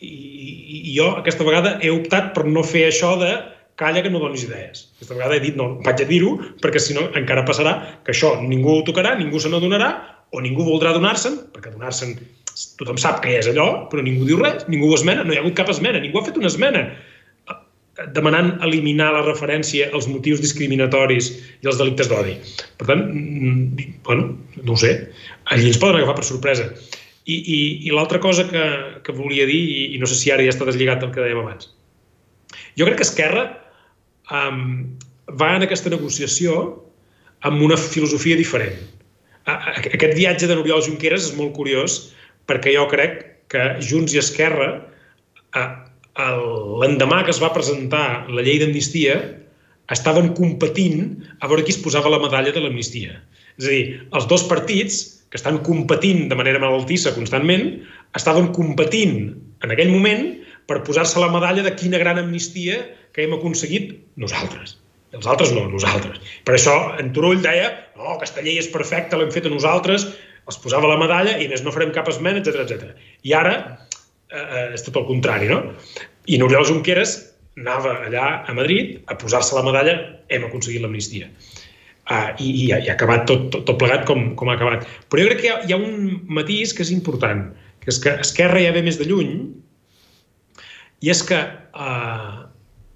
I, 0.00 0.08
i, 0.08 0.80
i 0.88 0.96
jo 0.96 1.10
aquesta 1.20 1.44
vegada 1.46 1.76
he 1.84 1.92
optat 1.92 2.32
per 2.34 2.46
no 2.48 2.64
fer 2.64 2.86
això 2.88 3.14
de 3.20 3.30
calla 3.78 4.02
que 4.02 4.10
no 4.10 4.22
donis 4.22 4.46
idees. 4.48 4.88
Aquesta 4.96 5.14
vegada 5.14 5.36
he 5.36 5.44
dit 5.44 5.58
no, 5.58 5.70
vaig 5.86 6.02
a 6.02 6.08
dir-ho, 6.08 6.34
perquè 6.64 6.82
si 6.82 6.96
no 6.96 7.06
encara 7.18 7.46
passarà 7.46 7.76
que 8.06 8.14
això 8.16 8.34
ningú 8.42 8.78
ho 8.78 8.84
tocarà, 8.88 9.14
ningú 9.18 9.38
se 9.38 9.52
n'adonarà, 9.52 9.92
o 10.34 10.42
ningú 10.44 10.66
voldrà 10.66 10.90
donar-se'n, 10.96 11.38
perquè 11.54 11.70
donar-se'n 11.72 12.16
tothom 12.80 12.98
sap 13.00 13.22
que 13.24 13.36
és 13.38 13.48
allò, 13.50 13.68
però 13.92 14.02
ningú 14.04 14.26
diu 14.28 14.40
res, 14.42 14.66
ningú 14.72 14.90
ho 14.90 14.98
esmena, 14.98 15.24
no 15.24 15.34
hi 15.34 15.38
ha 15.38 15.44
hagut 15.44 15.56
cap 15.58 15.70
esmena, 15.72 16.00
ningú 16.02 16.20
ha 16.20 16.26
fet 16.26 16.40
una 16.40 16.50
esmena 16.50 16.86
demanant 18.14 18.52
eliminar 18.62 19.08
la 19.14 19.24
referència 19.24 19.88
als 19.96 20.06
motius 20.10 20.42
discriminatoris 20.42 21.32
i 21.64 21.66
als 21.66 21.80
delictes 21.80 22.10
d'odi. 22.10 22.36
Per 22.78 22.86
tant, 22.86 23.02
mm, 23.10 23.88
bueno, 24.06 24.36
no 24.62 24.76
ho 24.76 24.78
sé, 24.78 24.92
allí 25.50 25.66
ens 25.66 25.80
poden 25.82 25.98
agafar 25.98 26.20
per 26.20 26.26
sorpresa. 26.28 26.68
I, 27.26 27.34
i, 27.36 27.58
i 27.88 27.90
l'altra 27.92 28.20
cosa 28.22 28.46
que, 28.48 28.64
que 29.04 29.12
volia 29.12 29.46
dir, 29.46 29.58
i, 29.58 29.80
i 29.96 29.98
no 29.98 30.06
sé 30.06 30.16
si 30.16 30.30
ara 30.32 30.46
ja 30.46 30.54
està 30.54 30.68
deslligat 30.68 31.02
del 31.02 31.10
que 31.12 31.24
dèiem 31.24 31.42
abans, 31.42 31.72
jo 32.78 32.86
crec 32.86 33.00
que 33.00 33.06
Esquerra 33.08 33.48
um, 34.30 34.94
va 35.36 35.56
en 35.56 35.66
aquesta 35.66 35.90
negociació 35.92 36.54
amb 37.46 37.62
una 37.62 37.76
filosofia 37.76 38.38
diferent. 38.38 38.78
Aquest 39.48 40.14
viatge 40.16 40.48
de 40.48 40.54
n'Oriol 40.56 40.84
Junqueras 40.84 41.28
és 41.30 41.36
molt 41.36 41.54
curiós 41.56 41.98
perquè 42.48 42.74
jo 42.74 42.86
crec 42.90 43.20
que 43.52 43.64
Junts 43.84 44.14
i 44.16 44.20
Esquerra 44.22 44.70
l'endemà 46.82 47.22
que 47.24 47.32
es 47.32 47.40
va 47.42 47.52
presentar 47.54 48.26
la 48.28 48.42
llei 48.44 48.58
d'amnistia, 48.60 49.18
estaven 49.94 50.32
competint 50.36 51.14
a 51.40 51.48
veure 51.48 51.64
qui 51.64 51.72
es 51.72 51.80
posava 51.80 52.10
la 52.12 52.20
medalla 52.20 52.52
de 52.52 52.60
l'amnistia. 52.60 53.20
És 53.58 53.68
a 53.68 53.70
dir, 53.72 53.84
els 54.14 54.26
dos 54.30 54.44
partits, 54.50 54.98
que 55.28 55.36
estan 55.36 55.60
competint 55.64 56.26
de 56.30 56.36
manera 56.38 56.60
malaltissa 56.60 57.14
constantment, 57.16 57.70
estaven 58.16 58.50
competint 58.56 59.32
en 59.64 59.74
aquell 59.74 59.92
moment 59.92 60.30
per 60.68 60.82
posar-se 60.84 61.20
la 61.20 61.30
medalla 61.32 61.64
de 61.64 61.74
quina 61.76 62.00
gran 62.00 62.20
amnistia 62.20 62.80
que 63.12 63.24
hem 63.24 63.34
aconseguit 63.36 63.96
nosaltres. 64.20 64.76
Els 65.16 65.26
altres 65.26 65.52
no, 65.56 65.64
nosaltres. 65.72 66.20
Per 66.44 66.54
això 66.56 66.74
en 67.00 67.12
Turull 67.16 67.40
deia 67.44 67.70
no, 67.96 68.14
aquesta 68.14 68.44
llei 68.44 68.58
és 68.60 68.68
perfecta, 68.72 69.16
l'hem 69.16 69.32
fet 69.32 69.48
a 69.48 69.52
nosaltres, 69.52 70.04
els 70.48 70.60
posava 70.62 70.88
la 70.90 70.98
medalla 71.00 71.36
i 71.38 71.48
més 71.50 71.62
no 71.64 71.74
farem 71.74 71.92
cap 71.94 72.08
esmena, 72.10 72.40
etc 72.40 72.64
etc. 72.64 72.92
I 73.28 73.34
ara 73.36 73.54
eh, 74.32 74.74
és 74.74 74.84
tot 74.86 74.96
el 75.00 75.06
contrari, 75.08 75.50
no? 75.52 75.60
I 76.28 76.40
N'Oriol 76.40 76.66
Junqueras 76.68 77.18
anava 77.58 77.94
allà 78.06 78.26
a 78.46 78.54
Madrid 78.56 78.98
a 79.10 79.16
posar-se 79.18 79.56
la 79.56 79.64
medalla 79.66 79.96
hem 80.32 80.46
aconseguit 80.48 80.84
l'amnistia. 80.84 81.30
Uh, 82.08 82.32
i, 82.40 82.46
i, 82.48 82.66
i 82.72 82.88
ha 82.88 82.94
acabat 82.94 83.26
tot, 83.28 83.50
tot, 83.52 83.66
tot 83.68 83.76
plegat 83.80 84.06
com, 84.08 84.30
com 84.38 84.48
ha 84.48 84.54
acabat. 84.56 84.86
Però 85.12 85.20
jo 85.20 85.28
crec 85.28 85.42
que 85.42 85.48
hi 85.48 85.52
ha, 85.52 85.56
hi 85.68 85.74
ha 85.74 85.80
un 85.80 86.22
matís 86.32 86.72
que 86.72 86.80
és 86.86 86.92
important, 86.94 87.50
que 87.82 87.90
és 87.92 87.98
que 88.00 88.14
Esquerra 88.22 88.62
ja 88.64 88.72
ve 88.72 88.80
més 88.86 88.96
de 88.96 89.04
lluny, 89.10 89.34
i 91.04 91.12
és 91.12 91.20
que 91.28 91.36
uh, 91.36 92.38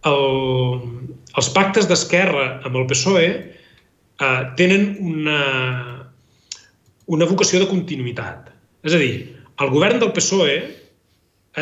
el, 0.08 0.22
els 1.36 1.50
pactes 1.52 1.90
d'Esquerra 1.90 2.46
amb 2.64 2.80
el 2.80 2.88
PSOE 2.88 3.28
uh, 3.36 4.40
tenen 4.56 4.94
una, 5.04 5.42
una 7.06 7.26
vocació 7.26 7.62
de 7.62 7.70
continuïtat. 7.70 8.50
És 8.86 8.94
a 8.94 9.00
dir, 9.00 9.14
el 9.62 9.72
govern 9.72 10.00
del 10.02 10.12
PSOE 10.14 10.56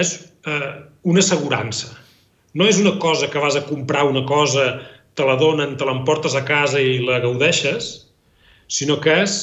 és 0.00 0.14
eh, 0.46 0.70
una 1.02 1.24
assegurança. 1.24 1.92
No 2.54 2.66
és 2.66 2.80
una 2.82 2.96
cosa 3.02 3.30
que 3.30 3.42
vas 3.42 3.56
a 3.56 3.64
comprar 3.66 4.06
una 4.08 4.24
cosa, 4.26 4.80
te 5.14 5.26
la 5.26 5.36
donen, 5.38 5.76
te 5.78 5.86
l'emportes 5.86 6.34
a 6.34 6.44
casa 6.46 6.80
i 6.80 6.98
la 7.04 7.20
gaudeixes, 7.22 7.90
sinó 8.70 8.98
que 9.02 9.20
és 9.24 9.38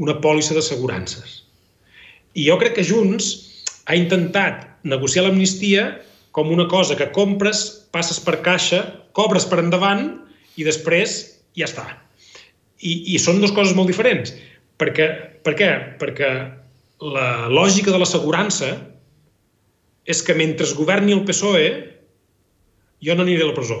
una 0.00 0.16
pòlissa 0.24 0.56
d'assegurances. 0.56 1.42
I 2.34 2.48
jo 2.48 2.56
crec 2.60 2.78
que 2.78 2.86
Junts 2.86 3.32
ha 3.86 3.96
intentat 3.98 4.64
negociar 4.88 5.26
l'amnistia 5.26 5.90
com 6.32 6.48
una 6.52 6.64
cosa 6.68 6.96
que 6.96 7.10
compres, 7.12 7.64
passes 7.92 8.20
per 8.24 8.38
caixa, 8.44 8.80
cobres 9.12 9.44
per 9.48 9.60
endavant 9.60 10.06
i 10.56 10.64
després 10.64 11.18
ja 11.58 11.68
està. 11.68 11.84
I, 12.80 13.14
i 13.14 13.18
són 13.20 13.38
dues 13.42 13.52
coses 13.54 13.76
molt 13.76 13.92
diferents. 13.92 14.32
Perquè, 14.80 15.08
per 15.44 15.54
què? 15.58 15.70
Perquè 16.00 16.30
la 17.02 17.48
lògica 17.50 17.90
de 17.90 17.98
l'assegurança 17.98 18.70
és 20.06 20.22
que 20.22 20.34
mentre 20.38 20.66
governi 20.78 21.14
el 21.14 21.24
PSOE 21.26 21.66
jo 23.02 23.16
no 23.18 23.26
aniré 23.26 23.44
a 23.44 23.50
la 23.50 23.56
presó. 23.56 23.80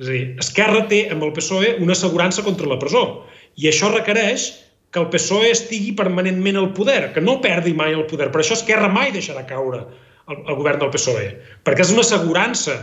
És 0.00 0.08
a 0.08 0.12
dir, 0.12 0.24
Esquerra 0.40 0.84
té 0.88 1.06
amb 1.12 1.24
el 1.26 1.32
PSOE 1.36 1.76
una 1.84 1.96
assegurança 1.96 2.44
contra 2.46 2.68
la 2.68 2.78
presó 2.80 3.24
i 3.60 3.68
això 3.68 3.90
requereix 3.92 4.50
que 4.90 5.00
el 5.00 5.10
PSOE 5.12 5.50
estigui 5.54 5.92
permanentment 5.96 6.58
al 6.58 6.72
poder, 6.74 7.12
que 7.14 7.22
no 7.22 7.40
perdi 7.42 7.72
mai 7.76 7.94
el 7.94 8.06
poder. 8.10 8.30
Per 8.34 8.40
això 8.42 8.56
Esquerra 8.58 8.88
mai 8.90 9.12
deixarà 9.14 9.44
caure 9.46 9.84
el, 9.84 10.40
el 10.40 10.56
govern 10.56 10.80
del 10.82 10.90
PSOE, 10.94 11.28
perquè 11.66 11.84
és 11.86 11.92
una 11.94 12.02
assegurança, 12.06 12.76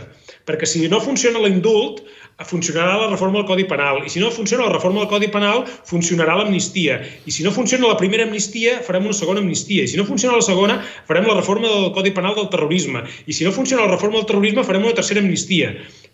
perquè 0.48 0.68
si 0.68 0.86
no 0.88 1.02
funciona 1.04 1.42
l'indult, 1.44 2.00
funcionarà 2.46 2.94
la 3.00 3.08
reforma 3.10 3.40
del 3.40 3.46
Codi 3.48 3.64
Penal, 3.66 4.04
i 4.06 4.10
si 4.12 4.20
no 4.22 4.30
funciona 4.30 4.66
la 4.66 4.72
reforma 4.72 5.00
del 5.00 5.08
Codi 5.10 5.28
Penal, 5.28 5.64
funcionarà 5.66 6.36
l'amnistia, 6.38 7.00
i 7.26 7.34
si 7.34 7.42
no 7.42 7.50
funciona 7.50 7.88
la 7.88 7.96
primera 7.98 8.22
amnistia, 8.22 8.78
farem 8.86 9.08
una 9.10 9.16
segona 9.16 9.40
amnistia, 9.42 9.82
i 9.82 9.90
si 9.90 9.98
no 9.98 10.04
funciona 10.06 10.36
la 10.38 10.44
segona, 10.46 10.78
farem 11.08 11.26
la 11.26 11.34
reforma 11.34 11.66
del 11.66 11.90
Codi 11.96 12.12
Penal 12.14 12.36
del 12.38 12.46
terrorisme, 12.52 13.02
i 13.26 13.34
si 13.34 13.44
no 13.44 13.50
funciona 13.50 13.86
la 13.86 13.96
reforma 13.96 14.20
del 14.20 14.28
terrorisme, 14.30 14.62
farem 14.62 14.86
una 14.86 14.94
tercera 14.94 15.20
amnistia. 15.24 15.72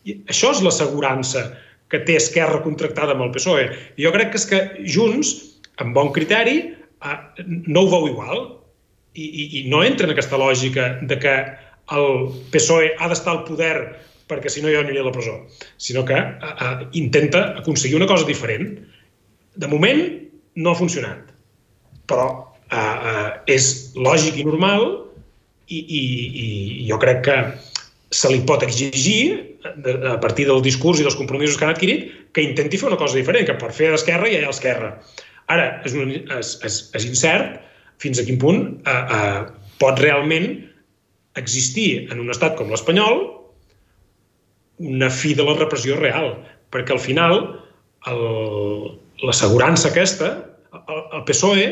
I 0.08 0.16
això 0.32 0.54
és 0.56 0.62
l'assegurança 0.64 1.44
que 1.92 2.00
té 2.08 2.16
Esquerra 2.16 2.62
contractada 2.64 3.12
amb 3.12 3.26
el 3.26 3.34
PSOE. 3.34 3.68
I 4.00 4.06
jo 4.06 4.14
crec 4.16 4.32
que 4.32 4.40
és 4.40 4.48
que 4.48 4.62
Junts, 4.96 5.34
amb 5.84 5.92
bon 5.96 6.08
criteri, 6.16 6.56
eh, 7.04 7.18
no 7.68 7.84
ho 7.84 7.92
veu 7.92 8.08
igual. 8.14 8.46
I, 9.14 9.28
i, 9.28 9.44
i 9.60 9.62
no 9.70 9.84
entra 9.84 10.08
en 10.08 10.16
aquesta 10.16 10.40
lògica 10.40 10.88
de 11.04 11.20
que 11.20 11.36
el 11.94 12.08
PSOE 12.50 12.94
ha 12.98 13.12
d'estar 13.12 13.36
al 13.36 13.44
poder 13.44 13.76
perquè 14.30 14.50
si 14.52 14.62
no 14.64 14.72
jo 14.72 14.80
aniré 14.80 15.02
a 15.02 15.06
la 15.06 15.12
presó, 15.14 15.36
sinó 15.76 16.04
que 16.08 16.16
a, 16.16 16.50
a, 16.50 16.72
intenta 16.96 17.46
aconseguir 17.60 17.98
una 17.98 18.08
cosa 18.10 18.26
diferent. 18.28 18.78
De 19.54 19.70
moment 19.70 20.02
no 20.56 20.72
ha 20.72 20.78
funcionat, 20.78 21.32
però 22.10 22.28
a, 22.68 22.82
a, 22.82 23.14
és 23.50 23.94
lògic 23.96 24.40
i 24.40 24.46
normal 24.46 24.86
i, 25.68 25.80
i, 25.80 26.02
i 26.44 26.48
jo 26.88 26.98
crec 27.02 27.24
que 27.28 27.38
se 28.14 28.30
li 28.30 28.40
pot 28.46 28.62
exigir, 28.62 29.54
a 29.64 30.18
partir 30.20 30.44
del 30.46 30.60
discurs 30.62 31.00
i 31.00 31.06
dels 31.06 31.16
compromisos 31.16 31.56
que 31.56 31.64
han 31.64 31.72
adquirit, 31.72 32.10
que 32.36 32.44
intenti 32.44 32.78
fer 32.78 32.90
una 32.90 33.00
cosa 33.00 33.16
diferent, 33.16 33.46
que 33.48 33.56
per 33.58 33.72
fer 33.72 33.90
d'esquerra 33.94 34.28
ja 34.28 34.40
hi 34.42 34.44
ha 34.44 34.50
l'esquerra. 34.50 34.90
Ara, 35.52 35.68
és, 35.88 35.94
un, 35.96 36.12
és, 36.12 36.52
és, 36.64 36.76
és 36.96 37.06
incert 37.08 37.56
fins 38.02 38.20
a 38.20 38.24
quin 38.26 38.38
punt 38.40 38.60
eh, 38.84 38.92
eh, 39.16 39.40
pot 39.80 40.00
realment 40.00 40.48
existir 41.40 42.06
en 42.12 42.20
un 42.22 42.30
estat 42.32 42.56
com 42.58 42.70
l'espanyol 42.70 43.24
una 44.78 45.10
fi 45.10 45.34
de 45.34 45.44
la 45.46 45.56
repressió 45.58 45.96
real, 45.98 46.34
perquè 46.74 46.94
al 46.94 47.02
final 47.02 47.36
l'assegurança 49.24 49.90
aquesta, 49.90 50.30
el, 50.74 51.02
el 51.18 51.22
PSOE 51.28 51.68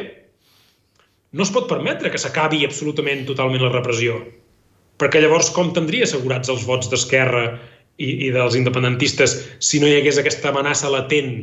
no 1.32 1.44
es 1.46 1.52
pot 1.52 1.68
permetre 1.68 2.12
que 2.12 2.20
s'acabi 2.20 2.62
absolutament 2.66 3.24
totalment 3.28 3.64
la 3.64 3.72
repressió, 3.72 4.20
perquè 5.00 5.22
llavors 5.22 5.50
com 5.54 5.72
tindria 5.74 6.06
assegurats 6.06 6.52
els 6.52 6.66
vots 6.68 6.90
d'Esquerra 6.92 7.46
i, 7.98 8.28
i 8.28 8.30
dels 8.34 8.56
independentistes 8.58 9.36
si 9.58 9.80
no 9.80 9.88
hi 9.88 9.98
hagués 9.98 10.20
aquesta 10.20 10.52
amenaça 10.52 10.92
latent 10.92 11.34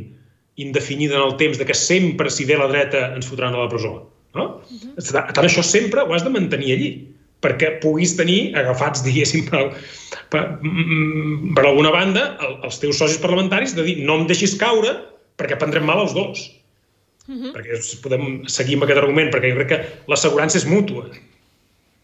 indefinida 0.59 1.17
en 1.17 1.25
el 1.25 1.35
temps 1.39 1.59
de 1.59 1.65
que 1.67 1.75
sempre, 1.75 2.29
si 2.29 2.45
ve 2.45 2.57
la 2.59 2.67
dreta, 2.71 3.13
ens 3.15 3.27
fotran 3.29 3.55
a 3.55 3.63
la 3.63 3.69
presó? 3.71 4.09
No? 4.35 4.61
Uh 4.69 4.95
-huh. 4.95 5.33
Tant 5.33 5.45
això 5.45 5.63
sempre 5.63 6.01
ho 6.01 6.13
has 6.13 6.23
de 6.23 6.29
mantenir 6.29 6.73
allí 6.73 7.08
perquè 7.43 7.77
puguis 7.83 8.15
tenir 8.19 8.55
agafats, 8.59 9.03
diguéssim, 9.05 9.45
per, 9.47 9.69
per, 10.33 10.43
per 11.55 11.65
alguna 11.65 11.91
banda, 11.95 12.25
el, 12.45 12.57
els 12.67 12.79
teus 12.81 12.99
socis 12.99 13.19
parlamentaris 13.23 13.75
de 13.77 13.85
dir 13.87 13.99
no 14.03 14.19
em 14.19 14.27
deixis 14.29 14.57
caure 14.59 14.95
perquè 15.39 15.57
prendrem 15.59 15.87
mal 15.87 16.03
els 16.03 16.15
dos. 16.17 16.49
Uh 17.29 17.35
-huh. 17.35 17.51
Perquè 17.55 17.79
podem 18.03 18.47
seguir 18.47 18.75
amb 18.75 18.83
aquest 18.83 18.99
argument, 18.99 19.31
perquè 19.31 19.51
jo 19.51 19.59
crec 19.59 19.69
que 19.69 19.83
l'assegurança 20.07 20.57
és 20.57 20.65
mútua. 20.65 21.09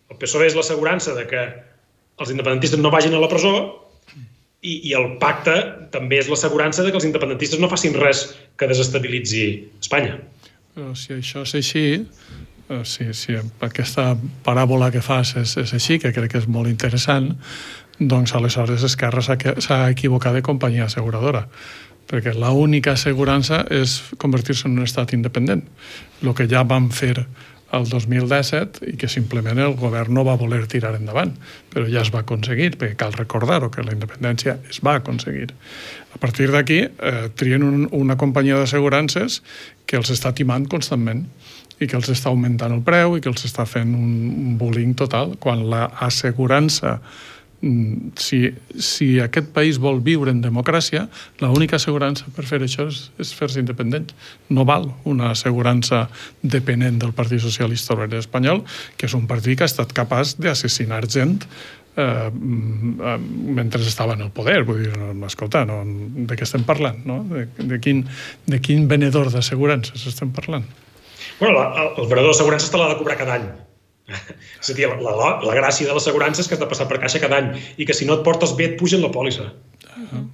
El 0.09 0.17
PSOE 0.17 0.45
és 0.47 0.55
l'assegurança 0.55 1.15
de 1.15 1.25
que 1.27 1.41
els 2.19 2.29
independentistes 2.29 2.79
no 2.79 2.91
vagin 2.91 3.13
a 3.13 3.19
la 3.19 3.27
presó 3.27 3.55
i, 4.61 4.89
i 4.89 4.93
el 4.93 5.17
pacte 5.21 5.55
també 5.91 6.19
és 6.21 6.29
l'assegurança 6.31 6.83
de 6.83 6.91
que 6.91 6.99
els 6.99 7.05
independentistes 7.05 7.59
no 7.59 7.69
facin 7.69 7.93
res 7.93 8.35
que 8.57 8.67
desestabilitzi 8.67 9.69
Espanya. 9.81 10.19
Però 10.75 10.93
si 10.95 11.13
això 11.13 11.43
és 11.45 11.55
així, 11.55 12.05
si, 12.83 13.11
si 13.13 13.35
aquesta 13.37 14.13
paràbola 14.45 14.91
que 14.93 15.03
fas 15.05 15.35
és, 15.41 15.55
és 15.61 15.73
així, 15.77 15.99
que 16.01 16.13
crec 16.15 16.31
que 16.31 16.41
és 16.43 16.47
molt 16.49 16.71
interessant, 16.71 17.33
doncs 17.99 18.33
aleshores 18.35 18.83
Esquerra 18.83 19.23
s'ha 19.23 19.81
equivocat 19.89 20.35
de 20.35 20.43
companyia 20.45 20.89
asseguradora 20.89 21.45
perquè 22.05 22.35
l'única 22.37 22.93
assegurança 22.93 23.63
és 23.73 23.97
convertir-se 24.21 24.67
en 24.69 24.77
un 24.77 24.85
estat 24.85 25.15
independent. 25.17 25.63
El 26.21 26.35
que 26.37 26.45
ja 26.49 26.61
vam 26.61 26.91
fer 26.93 27.25
el 27.75 27.87
2017 27.89 28.91
i 28.91 28.95
que 28.99 29.09
simplement 29.11 29.59
el 29.59 29.73
govern 29.79 30.13
no 30.13 30.23
va 30.27 30.37
voler 30.39 30.61
tirar 30.71 30.93
endavant, 30.95 31.33
però 31.73 31.87
ja 31.89 32.03
es 32.05 32.11
va 32.13 32.21
aconseguir, 32.23 32.75
perquè 32.77 32.95
cal 32.99 33.15
recordar-ho, 33.17 33.71
que 33.73 33.83
la 33.83 33.95
independència 33.95 34.59
es 34.69 34.81
va 34.85 34.95
aconseguir. 35.01 35.49
A 36.15 36.21
partir 36.21 36.51
d'aquí, 36.53 36.83
eh, 36.85 37.29
trien 37.35 37.65
un, 37.65 37.87
una 37.91 38.17
companyia 38.21 38.61
d'assegurances 38.61 39.41
que 39.85 39.97
els 39.97 40.13
està 40.13 40.31
timant 40.37 40.69
constantment 40.71 41.25
i 41.79 41.87
que 41.87 41.97
els 41.99 42.09
està 42.11 42.31
augmentant 42.31 42.73
el 42.75 42.83
preu 42.85 43.17
i 43.17 43.23
que 43.23 43.31
els 43.31 43.45
està 43.47 43.65
fent 43.67 43.93
un, 43.97 44.55
bullying 44.59 44.95
total, 44.97 45.35
quan 45.43 45.65
l'assegurança 45.71 46.97
mm, 47.61 48.13
si, 48.21 48.41
si 48.79 49.09
aquest 49.23 49.51
país 49.55 49.79
vol 49.81 49.99
viure 50.05 50.31
en 50.31 50.41
democràcia, 50.43 51.05
l'única 51.43 51.79
assegurança 51.79 52.31
per 52.35 52.47
fer 52.47 52.61
això 52.63 52.87
és, 52.91 53.09
és 53.19 53.33
fer-se 53.35 53.59
independent. 53.63 54.13
No 54.49 54.67
val 54.67 54.87
una 55.03 55.33
assegurança 55.35 56.05
dependent 56.41 57.01
del 57.03 57.15
Partit 57.17 57.43
Socialista 57.43 57.95
Obrer 57.97 58.21
Espanyol, 58.21 58.63
que 58.95 59.09
és 59.09 59.17
un 59.17 59.27
partit 59.27 59.57
que 59.57 59.67
ha 59.67 59.71
estat 59.71 59.91
capaç 59.95 60.37
d'assassinar 60.39 61.03
gent 61.11 61.41
eh, 61.97 62.29
mentre 62.31 63.81
estava 63.83 64.15
en 64.15 64.25
el 64.27 64.31
poder, 64.31 64.63
vull 64.63 64.83
dir, 64.85 64.95
escolta, 65.27 65.65
no, 65.67 65.81
de 66.27 66.39
què 66.39 66.47
estem 66.47 66.63
parlant, 66.67 67.03
no? 67.07 67.21
De, 67.31 67.47
de, 67.59 67.83
quin, 67.83 68.05
de 68.47 68.63
quin 68.63 68.87
venedor 68.91 69.31
d'assegurances 69.33 70.07
estem 70.11 70.31
parlant? 70.35 70.67
Bueno, 71.39 71.53
la, 71.59 71.91
el 71.97 72.07
venedor 72.07 72.31
d'assegurances 72.31 72.71
te 72.71 72.79
l'ha 72.79 72.91
de 72.93 72.99
cobrar 72.99 73.17
cada 73.19 73.39
any. 73.39 73.47
És 74.61 74.69
a 74.69 74.75
dir, 74.77 74.87
la, 74.87 75.15
la, 75.17 75.31
la 75.41 75.55
gràcia 75.57 75.89
de 75.89 75.95
l'assegurança 75.95 76.43
és 76.43 76.49
que 76.49 76.55
has 76.57 76.61
de 76.61 76.69
passar 76.69 76.87
per 76.89 77.01
caixa 77.01 77.23
cada 77.23 77.41
any 77.41 77.55
i 77.81 77.87
que 77.87 77.95
si 77.97 78.05
no 78.07 78.19
et 78.19 78.27
portes 78.27 78.53
bé 78.57 78.69
et 78.71 78.77
pugen 78.79 79.03
la 79.03 79.11
pòlissa. 79.13 79.49
Uh 79.95 80.05
-huh. 80.11 80.27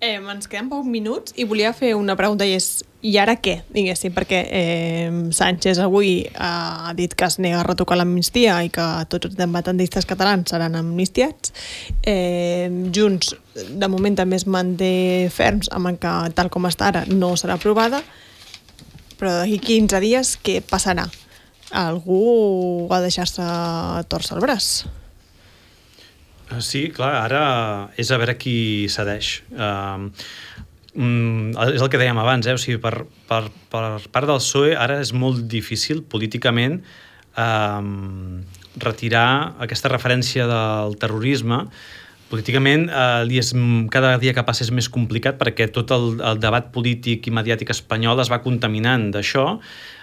Eh, 0.00 0.16
ens 0.16 0.46
queden 0.48 0.70
pocs 0.70 0.86
minuts 0.88 1.34
i 1.36 1.44
volia 1.44 1.74
fer 1.76 1.90
una 1.94 2.14
pregunta 2.16 2.46
i 2.48 2.54
és, 2.56 2.84
i 3.04 3.18
ara 3.20 3.34
què, 3.36 3.58
diguéssim, 3.68 4.14
perquè 4.16 4.38
eh, 4.48 5.10
Sánchez 5.30 5.78
avui 5.78 6.24
ha 6.40 6.94
dit 6.96 7.12
que 7.12 7.26
es 7.26 7.36
nega 7.38 7.60
a 7.60 7.66
retocar 7.66 7.98
l'amnistia 7.98 8.62
i 8.64 8.70
que 8.72 8.86
tots 9.12 9.28
els 9.28 9.36
independentistes 9.36 10.06
catalans 10.08 10.48
seran 10.48 10.74
amnistiats. 10.74 11.52
Eh, 12.00 12.70
Junts, 12.96 13.34
de 13.54 13.88
moment, 13.88 14.16
també 14.16 14.36
es 14.36 14.46
manté 14.46 15.28
ferms 15.28 15.68
amb 15.68 15.92
que, 16.00 16.32
tal 16.32 16.48
com 16.48 16.64
està 16.64 16.88
ara, 16.88 17.04
no 17.04 17.34
serà 17.36 17.60
aprovada, 17.60 18.00
però 19.20 19.34
d'aquí 19.42 19.58
15 19.60 20.00
dies 20.02 20.36
què 20.40 20.60
passarà? 20.64 21.04
Algú 21.76 22.88
va 22.90 23.02
deixar-se 23.04 23.44
torcer 24.10 24.38
el 24.38 24.42
braç? 24.42 24.70
Eh, 26.50 26.62
sí, 26.64 26.88
clar, 26.94 27.12
ara 27.26 27.42
és 28.00 28.10
a 28.10 28.18
veure 28.18 28.34
qui 28.40 28.88
cedeix. 28.90 29.36
Uh, 29.54 30.08
és 30.90 31.84
el 31.84 31.90
que 31.92 32.00
dèiem 32.00 32.18
abans, 32.18 32.48
eh? 32.50 32.56
o 32.56 32.58
sigui, 32.58 32.80
per, 32.82 33.04
per, 33.28 33.44
per 33.70 33.84
part 34.10 34.26
del 34.26 34.40
PSOE 34.42 34.74
ara 34.74 34.98
és 35.04 35.12
molt 35.14 35.44
difícil 35.52 36.02
políticament 36.02 36.80
uh, 37.38 37.78
retirar 38.82 39.54
aquesta 39.62 39.92
referència 39.92 40.48
del 40.50 40.98
terrorisme 40.98 41.68
políticament 42.30 42.88
eh, 42.88 43.38
és, 43.40 43.52
cada 43.92 44.14
dia 44.22 44.34
que 44.36 44.44
passa 44.46 44.64
és 44.66 44.72
més 44.74 44.88
complicat 44.92 45.38
perquè 45.40 45.68
tot 45.74 45.90
el, 45.96 46.14
el 46.22 46.40
debat 46.42 46.70
polític 46.74 47.26
i 47.26 47.34
mediàtic 47.34 47.74
espanyol 47.74 48.22
es 48.22 48.30
va 48.32 48.40
contaminant 48.44 49.10
d'això 49.14 49.58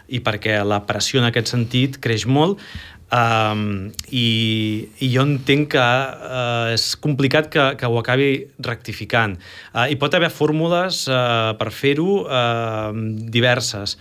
i 0.08 0.22
perquè 0.24 0.62
la 0.64 0.82
pressió 0.88 1.20
en 1.20 1.28
aquest 1.28 1.52
sentit 1.52 2.00
creix 2.04 2.28
molt 2.28 2.62
Um, 3.08 3.94
i, 4.12 4.90
i 5.00 5.08
jo 5.14 5.24
entenc 5.24 5.70
que 5.72 5.80
uh, 5.80 6.74
és 6.74 6.90
complicat 7.00 7.48
que, 7.48 7.64
que 7.80 7.88
ho 7.88 7.96
acabi 8.02 8.50
rectificant. 8.60 9.38
Uh, 9.72 9.86
hi 9.88 9.96
pot 9.96 10.12
haver 10.18 10.28
fórmules 10.28 11.06
uh, 11.08 11.54
per 11.56 11.70
fer-ho 11.72 12.18
uh, 12.26 12.92
diverses, 13.32 13.96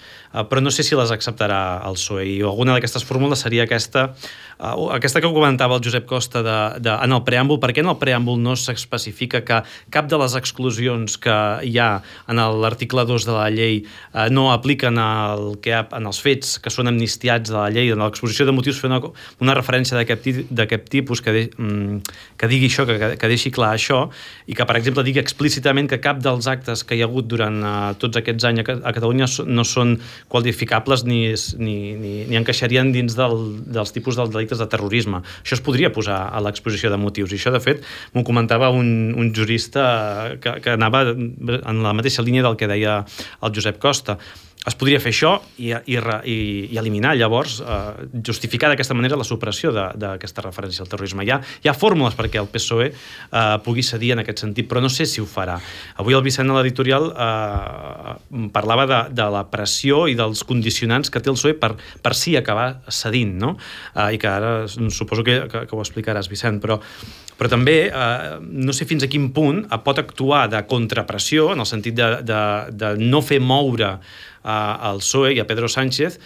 però 0.44 0.60
no 0.60 0.72
sé 0.74 0.84
si 0.84 0.98
les 0.98 1.12
acceptarà 1.14 1.80
el 1.88 1.96
PSOE. 1.96 2.26
I 2.36 2.42
alguna 2.44 2.76
d'aquestes 2.76 3.06
fórmules 3.08 3.40
seria 3.40 3.64
aquesta, 3.64 4.10
uh, 4.58 4.90
aquesta 4.96 5.22
que 5.24 5.32
comentava 5.32 5.78
el 5.78 5.84
Josep 5.84 6.04
Costa 6.10 6.42
de, 6.44 6.58
de, 6.84 6.92
en 6.92 7.16
el 7.16 7.24
preàmbul. 7.24 7.60
Per 7.62 7.72
què 7.72 7.84
en 7.84 7.92
el 7.92 7.98
preàmbul 8.00 8.40
no 8.42 8.56
s'especifica 8.60 9.40
que 9.46 9.62
cap 9.94 10.10
de 10.10 10.20
les 10.20 10.36
exclusions 10.36 11.16
que 11.22 11.38
hi 11.64 11.78
ha 11.80 11.90
en 12.28 12.42
l'article 12.60 13.06
2 13.08 13.28
de 13.30 13.38
la 13.38 13.48
llei 13.54 13.80
uh, 13.86 14.26
no 14.28 14.50
apliquen 14.52 15.00
el 15.00 15.56
que 15.64 15.72
ha, 15.76 15.86
en 15.96 16.10
els 16.12 16.20
fets 16.20 16.58
que 16.60 16.72
són 16.72 16.92
amnistiats 16.92 17.48
de 17.52 17.56
la 17.56 17.70
llei, 17.72 17.94
en 17.94 18.04
l'exposició 18.04 18.44
de 18.44 18.54
motius 18.56 18.80
fer 18.82 18.90
una 18.90 19.00
una, 19.40 19.54
referència 19.56 19.98
d'aquest 19.98 20.88
tipus 20.90 21.22
que, 21.22 21.32
de, 21.32 21.42
mm, 21.56 22.16
que 22.38 22.48
digui 22.50 22.68
això, 22.70 22.86
que, 22.88 23.14
que 23.20 23.30
deixi 23.30 23.52
clar 23.54 23.72
això, 23.74 24.06
i 24.46 24.56
que, 24.56 24.66
per 24.68 24.76
exemple, 24.78 25.04
digui 25.06 25.20
explícitament 25.22 25.88
que 25.90 26.00
cap 26.02 26.20
dels 26.22 26.48
actes 26.50 26.84
que 26.84 26.96
hi 26.96 27.02
ha 27.04 27.08
hagut 27.08 27.28
durant 27.28 27.58
uh, 27.62 27.94
tots 28.00 28.20
aquests 28.20 28.48
anys 28.48 28.64
a 28.64 28.92
Catalunya 28.96 29.28
no 29.46 29.64
són 29.66 29.96
qualificables 30.28 31.04
ni, 31.06 31.20
ni, 31.58 31.76
ni, 31.98 32.12
ni 32.26 32.38
encaixarien 32.38 32.90
dins 32.94 33.14
del, 33.18 33.36
dels 33.66 33.94
tipus 33.94 34.18
dels 34.18 34.32
delictes 34.34 34.60
de 34.62 34.68
terrorisme. 34.70 35.22
Això 35.44 35.58
es 35.58 35.64
podria 35.64 35.92
posar 35.94 36.18
a 36.28 36.42
l'exposició 36.44 36.90
de 36.92 36.98
motius, 37.00 37.32
i 37.32 37.40
això, 37.40 37.52
de 37.54 37.62
fet, 37.62 37.86
m'ho 38.14 38.24
comentava 38.26 38.72
un, 38.74 39.14
un 39.16 39.30
jurista 39.34 39.86
que, 40.42 40.58
que 40.64 40.74
anava 40.74 41.06
en 41.12 41.84
la 41.84 41.94
mateixa 41.96 42.26
línia 42.26 42.44
del 42.46 42.58
que 42.58 42.70
deia 42.70 43.00
el 43.06 43.54
Josep 43.54 43.78
Costa 43.82 44.18
es 44.66 44.74
podria 44.74 44.98
fer 45.02 45.12
això 45.12 45.32
i, 45.62 45.70
i, 45.70 45.96
i, 45.96 46.36
i 46.74 46.78
eliminar 46.80 47.14
llavors, 47.16 47.60
eh, 47.62 48.06
justificar 48.26 48.70
d'aquesta 48.72 48.96
manera 48.98 49.18
la 49.18 49.26
supressió 49.26 49.70
d'aquesta 49.72 50.42
referència 50.42 50.82
al 50.82 50.90
terrorisme. 50.90 51.24
Hi 51.26 51.32
ha, 51.34 51.40
hi 51.62 51.70
ha 51.70 51.76
fórmules 51.76 52.16
perquè 52.18 52.40
el 52.42 52.50
PSOE 52.50 52.88
eh, 52.90 53.44
pugui 53.66 53.84
cedir 53.86 54.14
en 54.16 54.24
aquest 54.24 54.42
sentit, 54.42 54.66
però 54.70 54.82
no 54.82 54.90
sé 54.92 55.06
si 55.06 55.22
ho 55.22 55.28
farà. 55.30 55.58
Avui 56.02 56.18
el 56.18 56.24
Vicent 56.26 56.50
a 56.50 56.58
l'editorial 56.58 57.12
eh, 57.12 58.48
parlava 58.54 58.88
de, 58.90 59.00
de 59.14 59.28
la 59.36 59.44
pressió 59.52 60.06
i 60.10 60.18
dels 60.18 60.42
condicionants 60.48 61.12
que 61.14 61.22
té 61.22 61.30
el 61.30 61.38
PSOE 61.38 61.54
per, 61.62 61.76
per 62.02 62.14
si 62.18 62.34
acabar 62.38 62.72
cedint, 62.90 63.36
no? 63.38 63.54
Eh, 63.94 64.16
I 64.16 64.20
que 64.22 64.32
ara 64.32 64.52
suposo 64.66 65.22
que, 65.26 65.44
que, 65.52 65.64
que 65.70 65.78
ho 65.78 65.84
explicaràs, 65.84 66.30
Vicent, 66.32 66.60
però 66.64 66.80
però 67.36 67.50
també 67.52 67.74
eh, 67.90 68.36
no 68.40 68.72
sé 68.72 68.86
fins 68.88 69.04
a 69.04 69.10
quin 69.12 69.28
punt 69.36 69.66
pot 69.84 69.98
actuar 70.00 70.46
de 70.48 70.62
contrapressió 70.68 71.50
en 71.52 71.60
el 71.60 71.68
sentit 71.68 71.96
de, 71.98 72.06
de, 72.24 72.40
de 72.72 72.94
no 73.02 73.20
fer 73.24 73.42
moure 73.44 73.98
al 74.46 75.02
PSOE 75.02 75.34
i 75.36 75.40
a 75.42 75.46
Pedro 75.48 75.68
Sánchez 75.72 76.20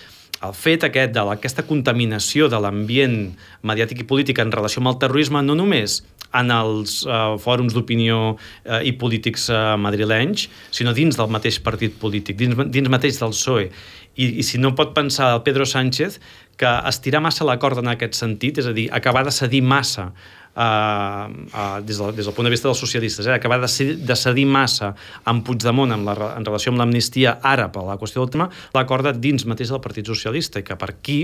el 0.47 0.55
fet 0.57 0.85
aquest 0.87 1.12
de 1.12 1.21
aquesta 1.35 1.66
contaminació 1.68 2.49
de 2.49 2.61
l'ambient 2.62 3.18
mediàtic 3.66 4.05
i 4.05 4.09
polític 4.09 4.41
en 4.41 4.53
relació 4.55 4.81
amb 4.81 4.95
el 4.95 5.01
terrorisme 5.03 5.43
no 5.45 5.57
només 5.59 6.01
en 6.37 6.53
els 6.55 7.01
uh, 7.07 7.35
fòrums 7.43 7.75
d'opinió 7.75 8.18
uh, 8.33 8.79
i 8.87 8.93
polítics 8.99 9.49
uh, 9.51 9.75
madrilenys, 9.81 10.47
sinó 10.71 10.95
dins 10.95 11.18
del 11.18 11.31
mateix 11.33 11.59
partit 11.64 11.97
polític, 12.01 12.39
dins, 12.39 12.55
dins 12.71 12.93
mateix 12.93 13.18
del 13.18 13.35
PSOE. 13.35 13.66
I, 14.14 14.29
I 14.39 14.45
si 14.47 14.61
no 14.62 14.73
pot 14.79 14.95
pensar 14.95 15.33
el 15.35 15.43
Pedro 15.43 15.66
Sánchez 15.66 16.21
que 16.61 16.71
estirar 16.87 17.23
massa 17.25 17.47
la 17.49 17.59
corda 17.59 17.83
en 17.83 17.91
aquest 17.91 18.18
sentit, 18.18 18.61
és 18.62 18.68
a 18.71 18.75
dir, 18.77 18.87
acabar 18.95 19.25
de 19.27 19.35
cedir 19.35 19.62
massa 19.66 20.11
Uh, 20.51 21.30
uh, 21.55 21.78
des, 21.86 21.94
del, 21.94 22.11
des 22.16 22.26
del 22.26 22.34
punt 22.34 22.44
de 22.44 22.51
vista 22.51 22.66
dels 22.66 22.80
socialistes, 22.82 23.22
eh, 23.28 23.36
acabar 23.36 23.61
de, 23.62 23.84
de 23.94 24.16
cedir 24.18 24.48
massa 24.51 24.88
amb 25.30 25.44
Puigdemont 25.46 25.94
en, 25.94 26.03
la, 26.05 26.16
en 26.34 26.44
relació 26.44 26.72
amb 26.72 26.82
l'amnistia 26.82 27.36
ara 27.46 27.68
per 27.70 27.84
la 27.86 27.94
qüestió 28.01 28.24
del 28.24 28.32
tema, 28.34 28.48
l'acorda 28.74 29.14
dins 29.14 29.46
mateix 29.46 29.70
del 29.70 29.80
Partit 29.84 30.11
Socialista 30.11 30.59
i 30.59 30.66
que 30.66 30.74
per 30.76 30.90
aquí 30.90 31.20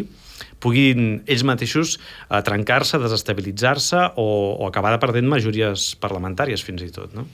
puguin 0.63 1.25
ells 1.27 1.43
mateixos 1.43 1.97
uh, 1.99 2.39
trencar-se, 2.47 3.03
desestabilitzar-se 3.03 4.07
o, 4.15 4.31
o 4.63 4.71
acabar 4.71 4.95
de 4.95 5.03
perdent 5.03 5.29
majories 5.35 5.91
parlamentàries 5.99 6.63
fins 6.63 6.87
i 6.87 6.93
tot, 6.95 7.19
no? 7.19 7.27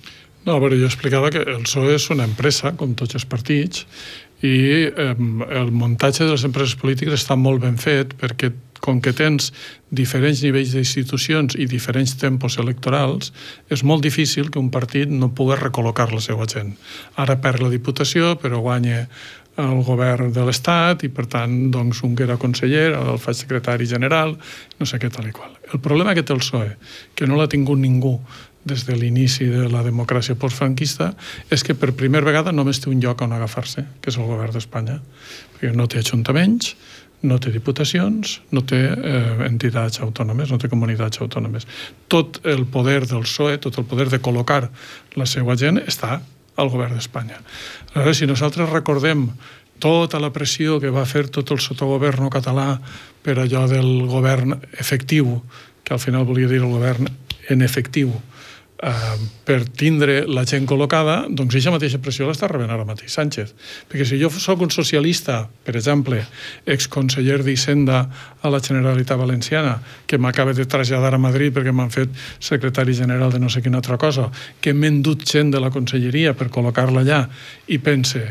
No, 0.43 0.57
però 0.59 0.75
jo 0.75 0.89
explicava 0.89 1.29
que 1.31 1.45
el 1.45 1.61
PSOE 1.63 1.95
és 2.01 2.09
una 2.11 2.25
empresa, 2.27 2.73
com 2.75 2.97
tots 2.99 3.15
els 3.15 3.29
partits, 3.31 3.85
i 4.43 4.57
eh, 4.91 5.15
el 5.63 5.73
muntatge 5.73 6.27
de 6.27 6.35
les 6.35 6.45
empreses 6.49 6.77
polítiques 6.79 7.21
està 7.21 7.39
molt 7.39 7.63
ben 7.63 7.79
fet 7.81 8.17
perquè 8.19 8.53
com 8.83 8.99
que 8.99 9.13
tens 9.15 9.53
diferents 9.95 10.43
nivells 10.43 10.73
d'institucions 10.75 11.55
i 11.55 11.69
diferents 11.71 12.17
tempos 12.19 12.59
electorals, 12.59 13.31
és 13.71 13.85
molt 13.87 14.03
difícil 14.03 14.51
que 14.51 14.59
un 14.59 14.73
partit 14.75 15.07
no 15.07 15.31
pugui 15.31 15.55
recol·locar 15.61 16.09
la 16.11 16.21
seva 16.25 16.49
gent. 16.51 16.75
Ara 17.15 17.39
perd 17.39 17.63
la 17.63 17.71
Diputació, 17.71 18.35
però 18.43 18.59
guanya 18.65 19.07
el 19.63 19.83
govern 19.87 20.33
de 20.33 20.45
l'Estat 20.49 21.05
i, 21.07 21.13
per 21.13 21.29
tant, 21.31 21.55
doncs, 21.71 22.03
un 22.03 22.17
que 22.17 22.25
era 22.27 22.41
conseller, 22.41 22.91
el 22.97 23.21
faig 23.23 23.39
secretari 23.45 23.87
general, 23.87 24.35
no 24.81 24.89
sé 24.89 24.99
què 24.99 25.13
tal 25.13 25.29
i 25.29 25.35
qual. 25.37 25.53
El 25.73 25.81
problema 25.85 26.17
que 26.17 26.25
té 26.25 26.35
el 26.35 26.41
PSOE, 26.43 26.73
que 27.15 27.29
no 27.29 27.39
l'ha 27.39 27.51
tingut 27.53 27.79
ningú 27.79 28.17
des 28.65 28.85
de 28.87 28.97
l'inici 28.97 29.49
de 29.51 29.69
la 29.71 29.83
democràcia 29.83 30.37
postfranquista, 30.39 31.13
és 31.51 31.65
que 31.67 31.75
per 31.75 31.93
primera 31.99 32.27
vegada 32.27 32.53
només 32.55 32.81
té 32.81 32.91
un 32.91 33.01
lloc 33.03 33.23
on 33.25 33.35
agafar-se, 33.35 33.85
que 34.01 34.11
és 34.13 34.19
el 34.19 34.29
govern 34.29 34.55
d'Espanya. 34.55 35.01
Perquè 35.57 35.73
no 35.77 35.89
té 35.91 36.03
ajuntaments, 36.03 36.75
no 37.23 37.39
té 37.39 37.53
diputacions, 37.55 38.41
no 38.51 38.65
té 38.67 38.81
eh, 38.91 39.47
entitats 39.47 40.03
autònomes, 40.03 40.51
no 40.51 40.59
té 40.59 40.71
comunitats 40.71 41.23
autònomes. 41.23 41.67
Tot 42.11 42.41
el 42.47 42.67
poder 42.67 43.03
del 43.07 43.27
PSOE, 43.27 43.59
tot 43.63 43.79
el 43.79 43.87
poder 43.87 44.09
de 44.11 44.21
col·locar 44.23 44.65
la 45.19 45.27
seva 45.27 45.57
gent 45.59 45.81
està 45.83 46.21
al 46.57 46.71
govern 46.71 46.99
d'Espanya. 46.99 47.41
Aleshores, 47.95 48.19
si 48.19 48.29
nosaltres 48.31 48.71
recordem 48.71 49.29
tota 49.83 50.21
la 50.23 50.31
pressió 50.31 50.79
que 50.83 50.93
va 50.95 51.07
fer 51.09 51.27
tot 51.33 51.51
el 51.51 51.59
sotogovern 51.63 52.31
català 52.31 52.77
per 53.23 53.39
allò 53.39 53.65
del 53.71 54.07
govern 54.11 54.59
efectiu, 54.79 55.41
que 55.83 55.95
al 55.95 56.03
final 56.03 56.27
volia 56.27 56.51
dir 56.51 56.61
el 56.63 56.71
govern 56.71 57.09
en 57.51 57.63
efectiu, 57.67 58.13
per 58.83 59.61
tindre 59.79 60.25
la 60.27 60.43
gent 60.49 60.65
col·locada, 60.67 61.21
doncs 61.31 61.55
aquesta 61.55 61.71
mateixa 61.71 62.01
pressió 62.03 62.27
l'està 62.27 62.49
rebent 62.51 62.73
ara 62.75 62.87
mateix 62.87 63.15
Sánchez. 63.15 63.53
Perquè 63.87 64.07
si 64.09 64.19
jo 64.19 64.31
sóc 64.33 64.65
un 64.67 64.73
socialista, 64.75 65.45
per 65.63 65.77
exemple, 65.79 66.19
exconseller 66.67 67.39
d'Hisenda 67.47 68.01
a 68.43 68.51
la 68.51 68.59
Generalitat 68.59 69.21
Valenciana, 69.21 69.77
que 70.07 70.19
m'acaba 70.19 70.55
de 70.59 70.67
traslladar 70.67 71.15
a 71.15 71.23
Madrid 71.23 71.55
perquè 71.55 71.71
m'han 71.71 71.95
fet 71.95 72.11
secretari 72.43 72.97
general 72.99 73.31
de 73.31 73.39
no 73.39 73.51
sé 73.53 73.63
quina 73.63 73.79
altra 73.79 74.01
cosa, 74.03 74.31
que 74.61 74.75
m'he 74.75 74.91
endut 74.91 75.23
gent 75.31 75.55
de 75.55 75.63
la 75.63 75.71
conselleria 75.71 76.35
per 76.35 76.51
col·locar-la 76.51 77.07
allà 77.07 77.23
i 77.71 77.79
pense 77.79 78.25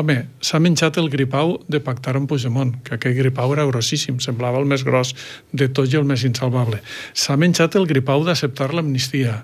home, 0.00 0.16
s'ha 0.40 0.56
menjat 0.62 0.96
el 0.96 1.10
gripau 1.12 1.58
de 1.68 1.80
pactar 1.84 2.14
amb 2.16 2.30
Puigdemont, 2.30 2.72
que 2.86 2.96
aquell 2.96 3.18
gripau 3.18 3.52
era 3.52 3.66
grossíssim, 3.68 4.16
semblava 4.24 4.60
el 4.62 4.68
més 4.70 4.84
gros 4.86 5.12
de 5.52 5.68
tot 5.68 5.92
i 5.92 5.98
el 6.00 6.08
més 6.08 6.24
insalvable. 6.24 6.80
S'ha 7.12 7.36
menjat 7.36 7.76
el 7.76 7.88
gripau 7.90 8.24
d'acceptar 8.24 8.72
l'amnistia. 8.72 9.42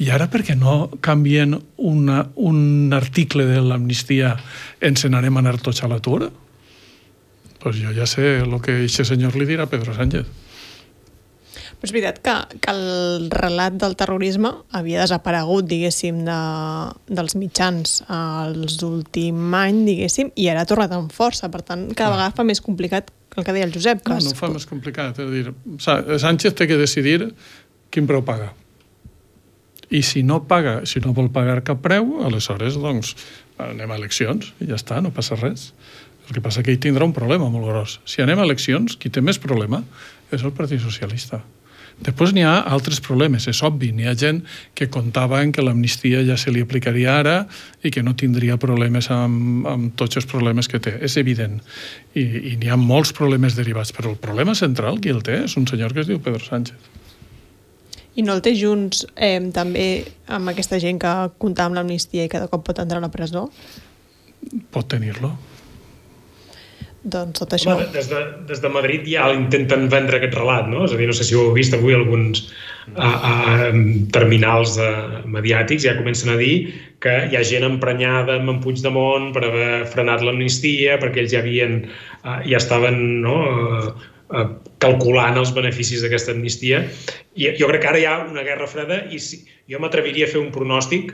I 0.00 0.08
ara 0.08 0.30
per 0.32 0.40
què 0.46 0.54
no 0.56 0.88
canvien 1.04 1.58
una, 1.76 2.22
un 2.40 2.92
article 2.96 3.44
de 3.44 3.60
l'amnistia 3.60 4.32
en 4.80 4.96
se 4.96 5.10
n'anem 5.12 5.36
a 5.36 5.42
anar 5.44 5.58
tots 5.60 5.82
a 5.84 5.90
l'atur? 5.92 6.30
Doncs 6.30 7.58
pues 7.60 7.76
jo 7.76 7.90
ja 7.92 8.06
sé 8.08 8.38
el 8.40 8.54
que 8.64 8.78
aquest 8.78 9.10
senyor 9.10 9.36
li 9.36 9.44
dirà 9.50 9.66
a 9.66 9.70
Pedro 9.72 9.92
Sánchez. 9.92 10.30
Però 11.80 11.88
és 11.88 11.92
veritat 11.92 12.20
que, 12.24 12.36
que 12.64 12.72
el 12.72 13.28
relat 13.32 13.76
del 13.80 13.96
terrorisme 14.00 14.52
havia 14.76 15.02
desaparegut, 15.02 15.68
diguéssim, 15.68 16.22
de, 16.24 16.38
dels 17.08 17.36
mitjans 17.36 18.00
els 18.08 18.78
últim 18.84 19.52
any, 19.56 19.82
diguéssim, 19.88 20.32
i 20.40 20.48
ara 20.52 20.64
ha 20.64 20.68
tornat 20.68 20.96
amb 20.96 21.12
força. 21.12 21.52
Per 21.52 21.60
tant, 21.60 21.86
cada 21.92 22.14
vegada 22.16 22.36
fa 22.36 22.48
més 22.48 22.64
complicat 22.64 23.12
el 23.36 23.44
que 23.44 23.52
deia 23.52 23.68
el 23.68 23.76
Josep. 23.76 24.00
Que 24.04 24.16
no, 24.16 24.24
no 24.24 24.34
fa 24.36 24.48
més 24.52 24.64
complicat. 24.68 25.20
És 25.20 25.28
a 25.28 25.36
dir, 25.36 26.18
Sánchez 26.24 26.56
té 26.56 26.68
que 26.68 26.80
decidir 26.80 27.34
quin 27.92 28.08
preu 28.08 28.24
paga 28.24 28.54
i 29.90 30.02
si 30.06 30.22
no 30.22 30.44
paga, 30.46 30.80
si 30.86 31.02
no 31.02 31.12
vol 31.16 31.30
pagar 31.34 31.60
cap 31.66 31.82
preu, 31.82 32.20
aleshores, 32.26 32.78
doncs, 32.78 33.16
anem 33.60 33.90
a 33.90 33.98
eleccions 33.98 34.52
i 34.62 34.70
ja 34.70 34.78
està, 34.78 35.00
no 35.02 35.12
passa 35.14 35.38
res. 35.38 35.70
El 36.28 36.36
que 36.36 36.42
passa 36.44 36.62
que 36.62 36.70
ell 36.70 36.82
tindrà 36.82 37.06
un 37.06 37.14
problema 37.16 37.50
molt 37.50 37.66
gros. 37.66 37.96
Si 38.06 38.22
anem 38.22 38.38
a 38.38 38.46
eleccions, 38.46 38.94
qui 38.96 39.10
té 39.10 39.22
més 39.24 39.40
problema 39.42 39.82
és 40.30 40.44
el 40.46 40.54
Partit 40.54 40.78
Socialista. 40.82 41.42
Després 42.00 42.30
n'hi 42.32 42.44
ha 42.48 42.54
altres 42.72 43.00
problemes, 43.04 43.44
és 43.50 43.58
obvi. 43.66 43.90
N'hi 43.92 44.06
ha 44.08 44.14
gent 44.16 44.38
que 44.78 44.88
comptava 44.92 45.42
en 45.44 45.50
que 45.52 45.64
l'amnistia 45.64 46.22
ja 46.24 46.38
se 46.40 46.52
li 46.54 46.62
aplicaria 46.64 47.18
ara 47.20 47.34
i 47.84 47.92
que 47.92 48.04
no 48.06 48.14
tindria 48.16 48.56
problemes 48.62 49.10
amb, 49.12 49.66
amb 49.68 49.98
tots 50.00 50.16
els 50.16 50.28
problemes 50.30 50.70
que 50.70 50.80
té. 50.80 50.94
És 51.04 51.18
evident. 51.20 51.58
I, 52.14 52.24
i 52.52 52.54
n'hi 52.56 52.72
ha 52.72 52.78
molts 52.80 53.12
problemes 53.16 53.58
derivats. 53.58 53.92
Però 53.96 54.14
el 54.14 54.22
problema 54.22 54.56
central, 54.56 55.02
qui 55.02 55.12
el 55.12 55.20
té, 55.26 55.42
és 55.50 55.58
un 55.60 55.68
senyor 55.68 55.92
que 55.92 56.06
es 56.06 56.08
diu 56.08 56.22
Pedro 56.24 56.40
Sánchez. 56.46 56.99
I 58.18 58.24
no 58.26 58.34
el 58.34 58.42
té 58.44 58.54
Junts 58.58 59.04
eh, 59.14 59.38
també 59.54 59.86
amb 60.30 60.50
aquesta 60.50 60.80
gent 60.82 60.98
que 61.02 61.12
comptava 61.42 61.70
amb 61.70 61.78
l'amnistia 61.78 62.26
i 62.26 62.32
cada 62.32 62.50
cop 62.50 62.64
pot 62.66 62.82
entrar 62.82 62.98
a 62.98 63.06
la 63.06 63.12
presó? 63.12 63.46
Pot 64.74 64.90
tenir-lo. 64.90 65.30
Doncs 67.00 67.38
tot 67.38 67.54
això... 67.56 67.72
Home, 67.78 67.86
des, 67.94 68.10
de, 68.10 68.20
des 68.48 68.60
de 68.60 68.70
Madrid 68.72 69.06
ja 69.08 69.30
intenten 69.32 69.86
vendre 69.92 70.18
aquest 70.18 70.34
relat, 70.36 70.68
no? 70.68 70.84
És 70.84 70.92
a 70.92 70.98
dir, 71.00 71.08
no 71.08 71.16
sé 71.16 71.24
si 71.24 71.36
ho 71.36 71.46
heu 71.46 71.54
vist 71.56 71.72
avui 71.76 71.96
alguns 71.96 72.42
a, 72.92 73.08
a, 73.08 73.32
terminals 74.12 74.74
de, 74.76 74.90
mediàtics 75.32 75.86
ja 75.86 75.96
comencen 75.96 76.34
a 76.34 76.36
dir 76.40 76.54
que 77.00 77.14
hi 77.30 77.38
ha 77.38 77.44
gent 77.46 77.64
emprenyada 77.64 78.36
amb 78.36 78.52
en 78.52 78.60
Puigdemont 78.60 79.30
per 79.32 79.46
haver 79.48 79.70
frenat 79.88 80.20
l'amnistia, 80.26 80.98
perquè 81.00 81.22
ells 81.22 81.32
ja 81.32 81.40
havien, 81.40 81.78
ja 82.44 82.60
estaven 82.60 83.00
no, 83.24 83.38
Eh, 83.80 83.92
calculant 84.82 85.38
els 85.40 85.52
beneficis 85.54 86.04
d'aquesta 86.04 86.34
amnistia. 86.36 86.84
I 87.34 87.52
jo 87.58 87.70
crec 87.70 87.84
que 87.84 87.90
ara 87.90 88.00
hi 88.00 88.06
ha 88.06 88.18
una 88.26 88.44
guerra 88.46 88.68
freda 88.70 89.02
i 89.10 89.18
si, 89.22 89.42
jo 89.70 89.80
m'atreviria 89.82 90.28
a 90.28 90.32
fer 90.32 90.40
un 90.42 90.50
pronòstic, 90.54 91.12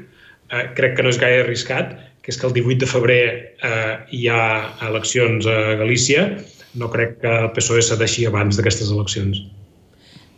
eh, 0.51 0.65
crec 0.77 0.97
que 0.97 1.07
no 1.07 1.13
és 1.13 1.21
gaire 1.21 1.45
arriscat, 1.45 1.97
que 2.23 2.33
és 2.35 2.41
que 2.41 2.49
el 2.49 2.55
18 2.57 2.85
de 2.85 2.91
febrer 2.91 3.23
eh, 3.65 3.97
hi 4.11 4.27
ha 4.29 4.43
eleccions 4.89 5.47
a 5.47 5.77
Galícia. 5.81 6.29
No 6.77 6.91
crec 6.93 7.21
que 7.23 7.37
el 7.45 7.53
PSOE 7.57 7.85
cedeixi 7.85 8.27
abans 8.29 8.59
d'aquestes 8.59 8.91
eleccions. 8.93 9.45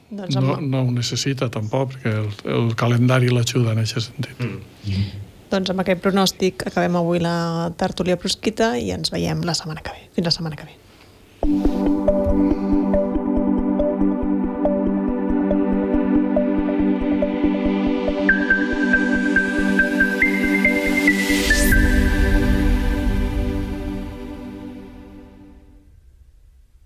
Doncs 0.09 0.39
no, 0.41 0.57
no 0.65 0.85
ho 0.87 0.93
necessita 0.93 1.51
tampoc, 1.53 1.97
perquè 1.97 2.13
el, 2.23 2.29
el 2.55 2.71
calendari 2.81 3.33
l'ajuda 3.33 3.75
en 3.75 3.83
aquest 3.83 4.09
sentit. 4.09 4.39
Mm. 4.41 5.09
Doncs 5.53 5.73
amb 5.73 5.81
aquest 5.85 6.05
pronòstic 6.05 6.67
acabem 6.69 6.97
avui 7.01 7.21
la 7.25 7.73
tertúlia 7.81 8.17
prosquita 8.21 8.75
i 8.81 8.93
ens 8.97 9.13
veiem 9.13 9.45
la 9.49 9.57
setmana 9.57 9.85
que 9.85 9.97
ve. 9.97 10.09
Fins 10.17 10.29
la 10.31 10.37
setmana 10.39 10.61
que 10.61 10.69
ve. 10.69 12.18
Thank 12.29 12.53
you. 12.53 12.78